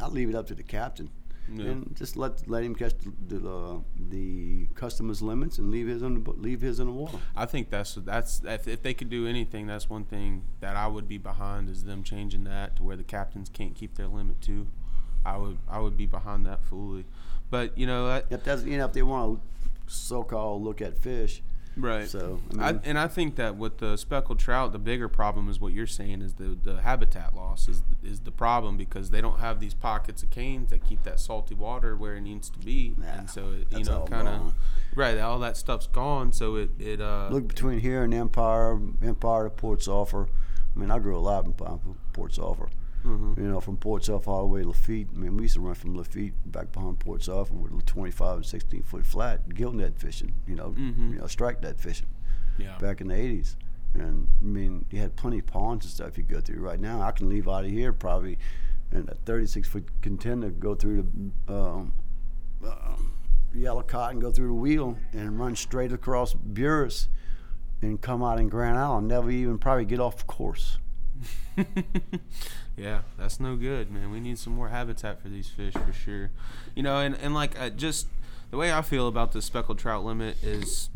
I'll 0.00 0.10
leave 0.10 0.28
it 0.28 0.34
up 0.34 0.46
to 0.48 0.54
the 0.54 0.62
captain. 0.64 1.10
Yeah. 1.52 1.70
And 1.70 1.96
just 1.96 2.16
let 2.16 2.48
let 2.48 2.62
him 2.62 2.74
catch 2.74 2.94
the 2.98 3.38
the, 3.38 3.50
uh, 3.50 3.78
the 4.10 4.66
customers 4.74 5.22
limits 5.22 5.58
and 5.58 5.70
leave 5.70 5.88
his 5.88 6.02
in 6.02 6.22
the, 6.22 6.30
leave 6.30 6.60
his 6.60 6.80
in 6.80 6.86
the 6.86 6.92
water. 6.92 7.18
I 7.36 7.46
think 7.46 7.70
that's 7.70 7.94
that's 7.94 8.42
if, 8.44 8.68
if 8.68 8.82
they 8.82 8.94
could 8.94 9.10
do 9.10 9.26
anything, 9.26 9.66
that's 9.66 9.90
one 9.90 10.04
thing 10.04 10.44
that 10.60 10.76
I 10.76 10.86
would 10.86 11.08
be 11.08 11.18
behind 11.18 11.68
is 11.68 11.84
them 11.84 12.02
changing 12.04 12.44
that 12.44 12.76
to 12.76 12.82
where 12.82 12.96
the 12.96 13.02
captains 13.02 13.48
can't 13.48 13.74
keep 13.74 13.96
their 13.96 14.06
limit 14.06 14.40
too. 14.40 14.68
I 15.24 15.36
would 15.36 15.58
I 15.68 15.80
would 15.80 15.96
be 15.96 16.06
behind 16.06 16.46
that 16.46 16.64
fully. 16.64 17.04
But 17.50 17.76
you 17.76 17.86
know, 17.86 18.06
I, 18.08 18.22
If 18.30 18.44
that's 18.44 18.64
you 18.64 18.78
know 18.78 18.86
if 18.86 18.92
they 18.92 19.02
want 19.02 19.40
to 19.40 19.92
so-called 19.92 20.62
look 20.62 20.80
at 20.80 20.96
fish, 20.96 21.42
right. 21.76 22.08
so 22.08 22.40
I 22.50 22.54
mean, 22.54 22.62
I, 22.62 22.88
and 22.88 22.98
I 22.98 23.08
think 23.08 23.36
that 23.36 23.56
with 23.56 23.78
the 23.78 23.96
speckled 23.96 24.38
trout, 24.38 24.72
the 24.72 24.78
bigger 24.78 25.08
problem 25.08 25.48
is 25.48 25.60
what 25.60 25.72
you're 25.72 25.86
saying 25.86 26.22
is 26.22 26.34
the, 26.34 26.56
the 26.62 26.82
habitat 26.82 27.34
loss 27.34 27.68
is 27.68 27.82
is 28.02 28.20
the 28.20 28.30
problem 28.30 28.76
because 28.76 29.10
they 29.10 29.20
don't 29.20 29.40
have 29.40 29.60
these 29.60 29.74
pockets 29.74 30.22
of 30.22 30.30
canes 30.30 30.70
that 30.70 30.84
keep 30.84 31.02
that 31.04 31.20
salty 31.20 31.54
water 31.54 31.96
where 31.96 32.14
it 32.14 32.20
needs 32.20 32.50
to 32.50 32.58
be, 32.58 32.94
Nah, 32.96 33.06
and 33.06 33.30
so 33.30 33.52
it, 33.52 33.78
you 33.78 33.84
know 33.84 34.06
kind 34.08 34.28
of 34.28 34.54
right 34.94 35.18
all 35.18 35.38
that 35.40 35.56
stuff's 35.56 35.86
gone. 35.86 36.32
So 36.32 36.56
it 36.56 36.70
it 36.78 37.00
uh 37.00 37.28
look 37.30 37.48
between 37.48 37.80
here 37.80 38.02
and 38.04 38.12
Empire, 38.12 38.78
Empire 39.02 39.44
to 39.44 39.50
Port 39.50 39.82
Sulphur. 39.82 40.28
I 40.74 40.78
mean, 40.78 40.90
I 40.90 40.98
grew 40.98 41.16
a 41.16 41.20
lot 41.20 41.44
in 41.44 41.52
Port- 41.52 42.34
Sulphur. 42.34 42.68
Mhm. 43.04 43.36
You 43.36 43.48
know, 43.48 43.60
from 43.60 43.76
Port 43.76 44.04
Sulphur 44.04 44.30
all 44.30 44.42
the 44.46 44.52
way 44.52 44.62
to 44.62 44.68
Lafitte. 44.68 45.08
I 45.14 45.18
mean, 45.18 45.36
we 45.36 45.42
used 45.44 45.54
to 45.54 45.60
run 45.60 45.74
from 45.74 45.96
Lafitte 45.96 46.34
back 46.46 46.70
behind 46.72 47.00
Port 47.00 47.22
Sulphur 47.22 47.54
with 47.54 47.72
a 47.72 47.82
25 47.84 48.36
and 48.36 48.46
16 48.46 48.82
foot 48.84 49.04
flat 49.06 49.48
gill 49.54 49.72
net 49.72 49.98
fishing. 49.98 50.34
You 50.46 50.54
know, 50.54 50.70
Mhm. 50.70 51.10
you 51.12 51.18
know, 51.18 51.26
strike 51.26 51.62
net 51.62 51.80
fishing 51.80 52.06
yeah 52.58 52.78
back 52.78 53.00
in 53.00 53.08
the 53.08 53.14
80s. 53.14 53.56
And 53.94 54.28
I 54.40 54.44
mean, 54.44 54.84
you 54.90 55.00
had 55.00 55.16
plenty 55.16 55.40
of 55.40 55.46
ponds 55.46 55.84
and 55.84 55.92
stuff 55.92 56.16
you 56.16 56.24
go 56.24 56.40
through. 56.40 56.60
Right 56.60 56.80
now, 56.80 57.00
I 57.02 57.10
can 57.10 57.28
leave 57.28 57.48
out 57.48 57.64
of 57.64 57.70
here 57.70 57.92
probably 57.92 58.38
and 58.90 59.08
a 59.08 59.14
36 59.14 59.68
foot 59.68 59.88
contender 60.02 60.50
go 60.50 60.74
through 60.74 61.02
the 61.48 61.54
um, 61.54 61.92
uh, 62.64 62.96
yellow 63.54 63.82
cotton, 63.82 64.20
go 64.20 64.30
through 64.30 64.48
the 64.48 64.54
wheel, 64.54 64.96
and 65.12 65.38
run 65.38 65.56
straight 65.56 65.92
across 65.92 66.34
Buras 66.34 67.08
and 67.80 68.00
come 68.00 68.22
out 68.22 68.38
in 68.38 68.48
Grand 68.48 68.78
Island. 68.78 69.08
Never 69.08 69.30
even 69.30 69.58
probably 69.58 69.84
get 69.86 69.98
off 69.98 70.26
course. 70.26 70.78
yeah, 72.76 73.00
that's 73.18 73.40
no 73.40 73.56
good, 73.56 73.90
man. 73.90 74.10
We 74.10 74.20
need 74.20 74.38
some 74.38 74.54
more 74.54 74.68
habitat 74.68 75.20
for 75.20 75.28
these 75.28 75.48
fish 75.48 75.74
for 75.74 75.92
sure. 75.92 76.30
You 76.74 76.82
know, 76.82 76.98
and, 76.98 77.16
and 77.16 77.34
like 77.34 77.58
uh, 77.60 77.70
just 77.70 78.06
the 78.50 78.56
way 78.56 78.72
I 78.72 78.82
feel 78.82 79.08
about 79.08 79.32
the 79.32 79.42
speckled 79.42 79.78
trout 79.78 80.04
limit 80.04 80.42
is 80.42 80.90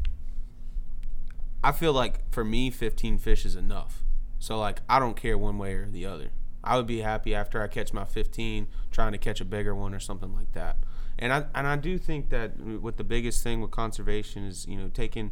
I 1.62 1.72
feel 1.72 1.92
like 1.92 2.30
for 2.30 2.44
me, 2.44 2.70
15 2.70 3.18
fish 3.18 3.44
is 3.44 3.56
enough. 3.56 4.04
So, 4.38 4.58
like, 4.58 4.82
I 4.88 4.98
don't 4.98 5.16
care 5.16 5.36
one 5.36 5.58
way 5.58 5.74
or 5.74 5.88
the 5.90 6.06
other. 6.06 6.30
I 6.62 6.76
would 6.76 6.86
be 6.86 7.00
happy 7.00 7.34
after 7.34 7.62
I 7.62 7.68
catch 7.68 7.92
my 7.92 8.04
15 8.04 8.68
trying 8.90 9.12
to 9.12 9.18
catch 9.18 9.40
a 9.40 9.44
bigger 9.44 9.74
one 9.74 9.94
or 9.94 10.00
something 10.00 10.34
like 10.34 10.52
that. 10.52 10.76
And 11.18 11.32
I 11.32 11.46
and 11.54 11.66
I 11.66 11.76
do 11.76 11.96
think 11.96 12.28
that 12.30 12.58
what 12.60 12.98
the 12.98 13.04
biggest 13.04 13.42
thing 13.42 13.60
with 13.60 13.70
conservation 13.70 14.44
is, 14.44 14.66
you 14.68 14.76
know, 14.76 14.90
taking 14.92 15.30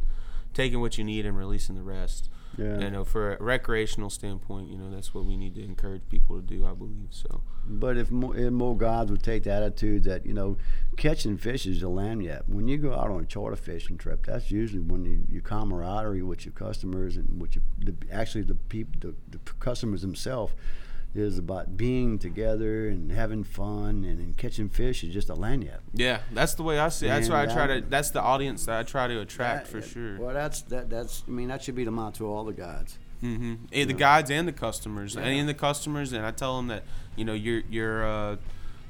taking 0.53 0.81
what 0.81 0.97
you 0.97 1.03
need 1.03 1.25
and 1.25 1.37
releasing 1.37 1.75
the 1.75 1.83
rest. 1.83 2.29
Yeah. 2.57 2.79
You 2.79 2.89
know, 2.89 3.03
for 3.03 3.35
a 3.35 3.43
recreational 3.43 4.09
standpoint, 4.09 4.69
you 4.69 4.77
know, 4.77 4.89
that's 4.89 5.13
what 5.13 5.25
we 5.25 5.35
need 5.35 5.55
to 5.55 5.63
encourage 5.63 6.01
people 6.09 6.37
to 6.37 6.41
do, 6.41 6.65
I 6.65 6.73
believe. 6.73 7.09
So. 7.11 7.41
But 7.67 7.97
if 7.97 8.11
more, 8.11 8.35
if 8.35 8.51
more 8.51 8.77
guys 8.77 9.09
would 9.09 9.23
take 9.23 9.43
the 9.43 9.51
attitude 9.51 10.03
that 10.03 10.25
you 10.25 10.33
know, 10.33 10.57
catching 10.97 11.37
fish 11.37 11.65
is 11.65 11.81
a 11.81 11.87
lagniappe. 11.87 12.47
When 12.47 12.67
you 12.67 12.77
go 12.77 12.93
out 12.93 13.09
on 13.09 13.21
a 13.21 13.25
charter 13.25 13.55
fishing 13.55 13.97
trip, 13.97 14.25
that's 14.25 14.51
usually 14.51 14.81
when 14.81 15.05
you, 15.05 15.23
your 15.29 15.41
camaraderie 15.41 16.21
with 16.21 16.45
your 16.45 16.53
customers 16.53 17.17
and 17.17 17.41
with 17.41 17.55
your 17.55 17.63
the, 17.79 17.95
actually 18.11 18.43
the 18.43 18.55
people, 18.55 18.93
the, 18.99 19.15
the 19.29 19.39
customers 19.59 20.01
themselves 20.01 20.53
is 21.17 21.37
about 21.37 21.77
being 21.77 22.19
together 22.19 22.87
and 22.87 23.11
having 23.11 23.43
fun 23.43 24.03
and, 24.03 24.19
and 24.19 24.37
catching 24.37 24.69
fish 24.69 25.03
is 25.03 25.13
just 25.13 25.29
a 25.29 25.33
lagniappe. 25.33 25.79
Yeah, 25.93 26.19
that's 26.33 26.55
the 26.55 26.63
way 26.63 26.79
I 26.79 26.89
see 26.89 27.07
it. 27.07 27.09
That's 27.09 27.29
why 27.29 27.43
I 27.43 27.45
try 27.45 27.67
to. 27.67 27.81
That's 27.81 28.11
the 28.11 28.21
audience 28.21 28.65
that 28.65 28.79
I 28.79 28.83
try 28.83 29.07
to 29.07 29.19
attract 29.21 29.65
that, 29.65 29.71
for 29.71 29.81
sure. 29.81 30.19
Well, 30.19 30.33
that's 30.33 30.61
that. 30.63 30.89
That's. 30.89 31.23
I 31.27 31.31
mean, 31.31 31.47
that 31.47 31.63
should 31.63 31.75
be 31.75 31.83
the 31.83 31.91
motto 31.91 32.25
of 32.25 32.31
all 32.31 32.43
the 32.43 32.53
guides. 32.53 32.97
Mm-hmm. 33.23 33.55
The 33.71 33.93
guides 33.93 34.29
and 34.29 34.47
the 34.47 34.53
customers, 34.53 35.15
yeah. 35.15 35.23
and 35.23 35.47
the 35.47 35.53
customers, 35.53 36.13
and 36.13 36.25
I 36.25 36.31
tell 36.31 36.57
them 36.57 36.67
that 36.67 36.83
you 37.15 37.25
know 37.25 37.33
you're 37.33 37.63
you're. 37.69 38.05
Uh, 38.05 38.35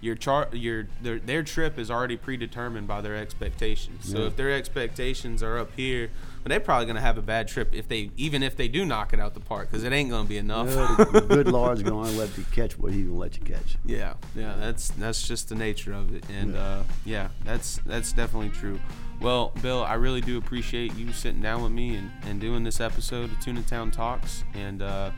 your 0.06 0.16
chart 0.16 0.54
your 0.54 0.88
their, 1.02 1.18
their 1.18 1.42
trip 1.42 1.80
is 1.80 1.90
already 1.90 2.16
predetermined 2.16 2.88
by 2.88 3.02
their 3.02 3.16
expectations. 3.16 4.10
So 4.10 4.20
yeah. 4.20 4.28
if 4.28 4.36
their 4.36 4.52
expectations 4.52 5.42
are 5.42 5.58
up 5.58 5.72
here, 5.76 6.12
but 6.44 6.50
they're 6.50 6.60
probably 6.60 6.86
gonna 6.86 7.02
have 7.02 7.18
a 7.18 7.24
bad 7.24 7.48
trip 7.48 7.74
if 7.74 7.88
they 7.88 8.12
even 8.16 8.44
if 8.44 8.56
they 8.56 8.68
do 8.68 8.86
knock 8.86 9.14
it 9.14 9.20
out 9.20 9.34
the 9.34 9.40
park 9.40 9.72
because 9.72 9.84
it 9.84 9.92
ain't 9.92 10.12
gonna 10.12 10.30
be 10.30 10.38
enough. 10.38 10.68
Good 11.12 11.48
Lord's 11.48 11.82
gonna 11.82 12.12
let 12.12 12.38
you 12.38 12.46
catch 12.52 12.78
what 12.78 12.94
He's 12.94 13.08
gonna 13.08 13.18
let 13.18 13.36
you 13.36 13.44
catch. 13.44 13.78
Yeah, 13.84 14.14
yeah, 14.36 14.56
that's 14.60 14.90
that's 14.90 15.28
just 15.28 15.50
the 15.50 15.56
nature 15.56 15.94
of 15.94 16.14
it, 16.14 16.24
and 16.30 16.54
yeah, 16.54 16.62
uh, 16.62 16.84
yeah 17.04 17.28
that's 17.44 17.80
that's 17.88 18.14
definitely 18.14 18.50
true. 18.50 18.80
Well, 19.20 19.54
Bill, 19.62 19.84
I 19.84 19.96
really 19.96 20.22
do 20.22 20.38
appreciate 20.38 20.94
you 20.96 21.14
sitting 21.14 21.42
down 21.42 21.64
with 21.64 21.72
me 21.72 21.96
and, 21.96 22.12
and 22.26 22.40
doing 22.40 22.64
this 22.64 22.80
episode 22.82 23.32
of 23.32 23.40
Tuna 23.40 23.64
Town 23.64 23.90
Talks, 23.90 24.44
and 24.54 24.82
uh, 24.82 25.12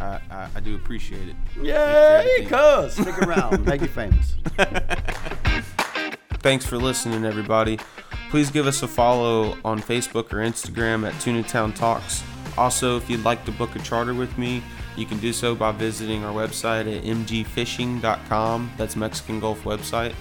I, 0.00 0.20
I, 0.30 0.48
I, 0.56 0.60
do 0.60 0.74
appreciate 0.74 1.28
it. 1.28 1.36
Yay, 1.62 2.46
cuz! 2.48 2.94
Stick 2.94 3.18
around, 3.22 3.64
make 3.66 3.80
you 3.80 3.88
famous. 3.88 4.36
Thanks 6.40 6.64
for 6.64 6.76
listening, 6.76 7.24
everybody. 7.24 7.78
Please 8.30 8.50
give 8.50 8.66
us 8.66 8.82
a 8.82 8.88
follow 8.88 9.56
on 9.64 9.80
Facebook 9.80 10.32
or 10.32 10.36
Instagram 10.36 11.06
at 11.06 11.14
Tunatown 11.14 11.74
Talks. 11.74 12.22
Also, 12.56 12.96
if 12.96 13.08
you'd 13.08 13.24
like 13.24 13.44
to 13.44 13.52
book 13.52 13.74
a 13.74 13.78
charter 13.80 14.14
with 14.14 14.36
me, 14.38 14.62
you 14.96 15.06
can 15.06 15.18
do 15.18 15.32
so 15.32 15.54
by 15.54 15.72
visiting 15.72 16.24
our 16.24 16.34
website 16.34 16.92
at 16.94 17.04
mgfishing.com. 17.04 18.72
That's 18.76 18.96
Mexican 18.96 19.40
Gulf 19.40 19.64
website, 19.64 20.14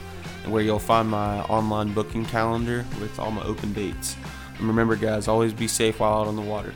and 0.44 0.52
where 0.52 0.62
you'll 0.64 0.80
find 0.80 1.10
my 1.10 1.42
online 1.44 1.94
booking 1.94 2.26
calendar 2.26 2.86
with 3.02 3.20
all 3.20 3.32
my 3.32 3.44
open 3.44 3.74
dates. 3.74 4.16
And 4.58 4.68
remember, 4.68 4.96
guys, 4.96 5.28
always 5.28 5.54
be 5.54 5.68
safe 5.68 6.00
while 6.00 6.22
out 6.22 6.28
on 6.28 6.36
the 6.36 6.42
water. 6.42 6.74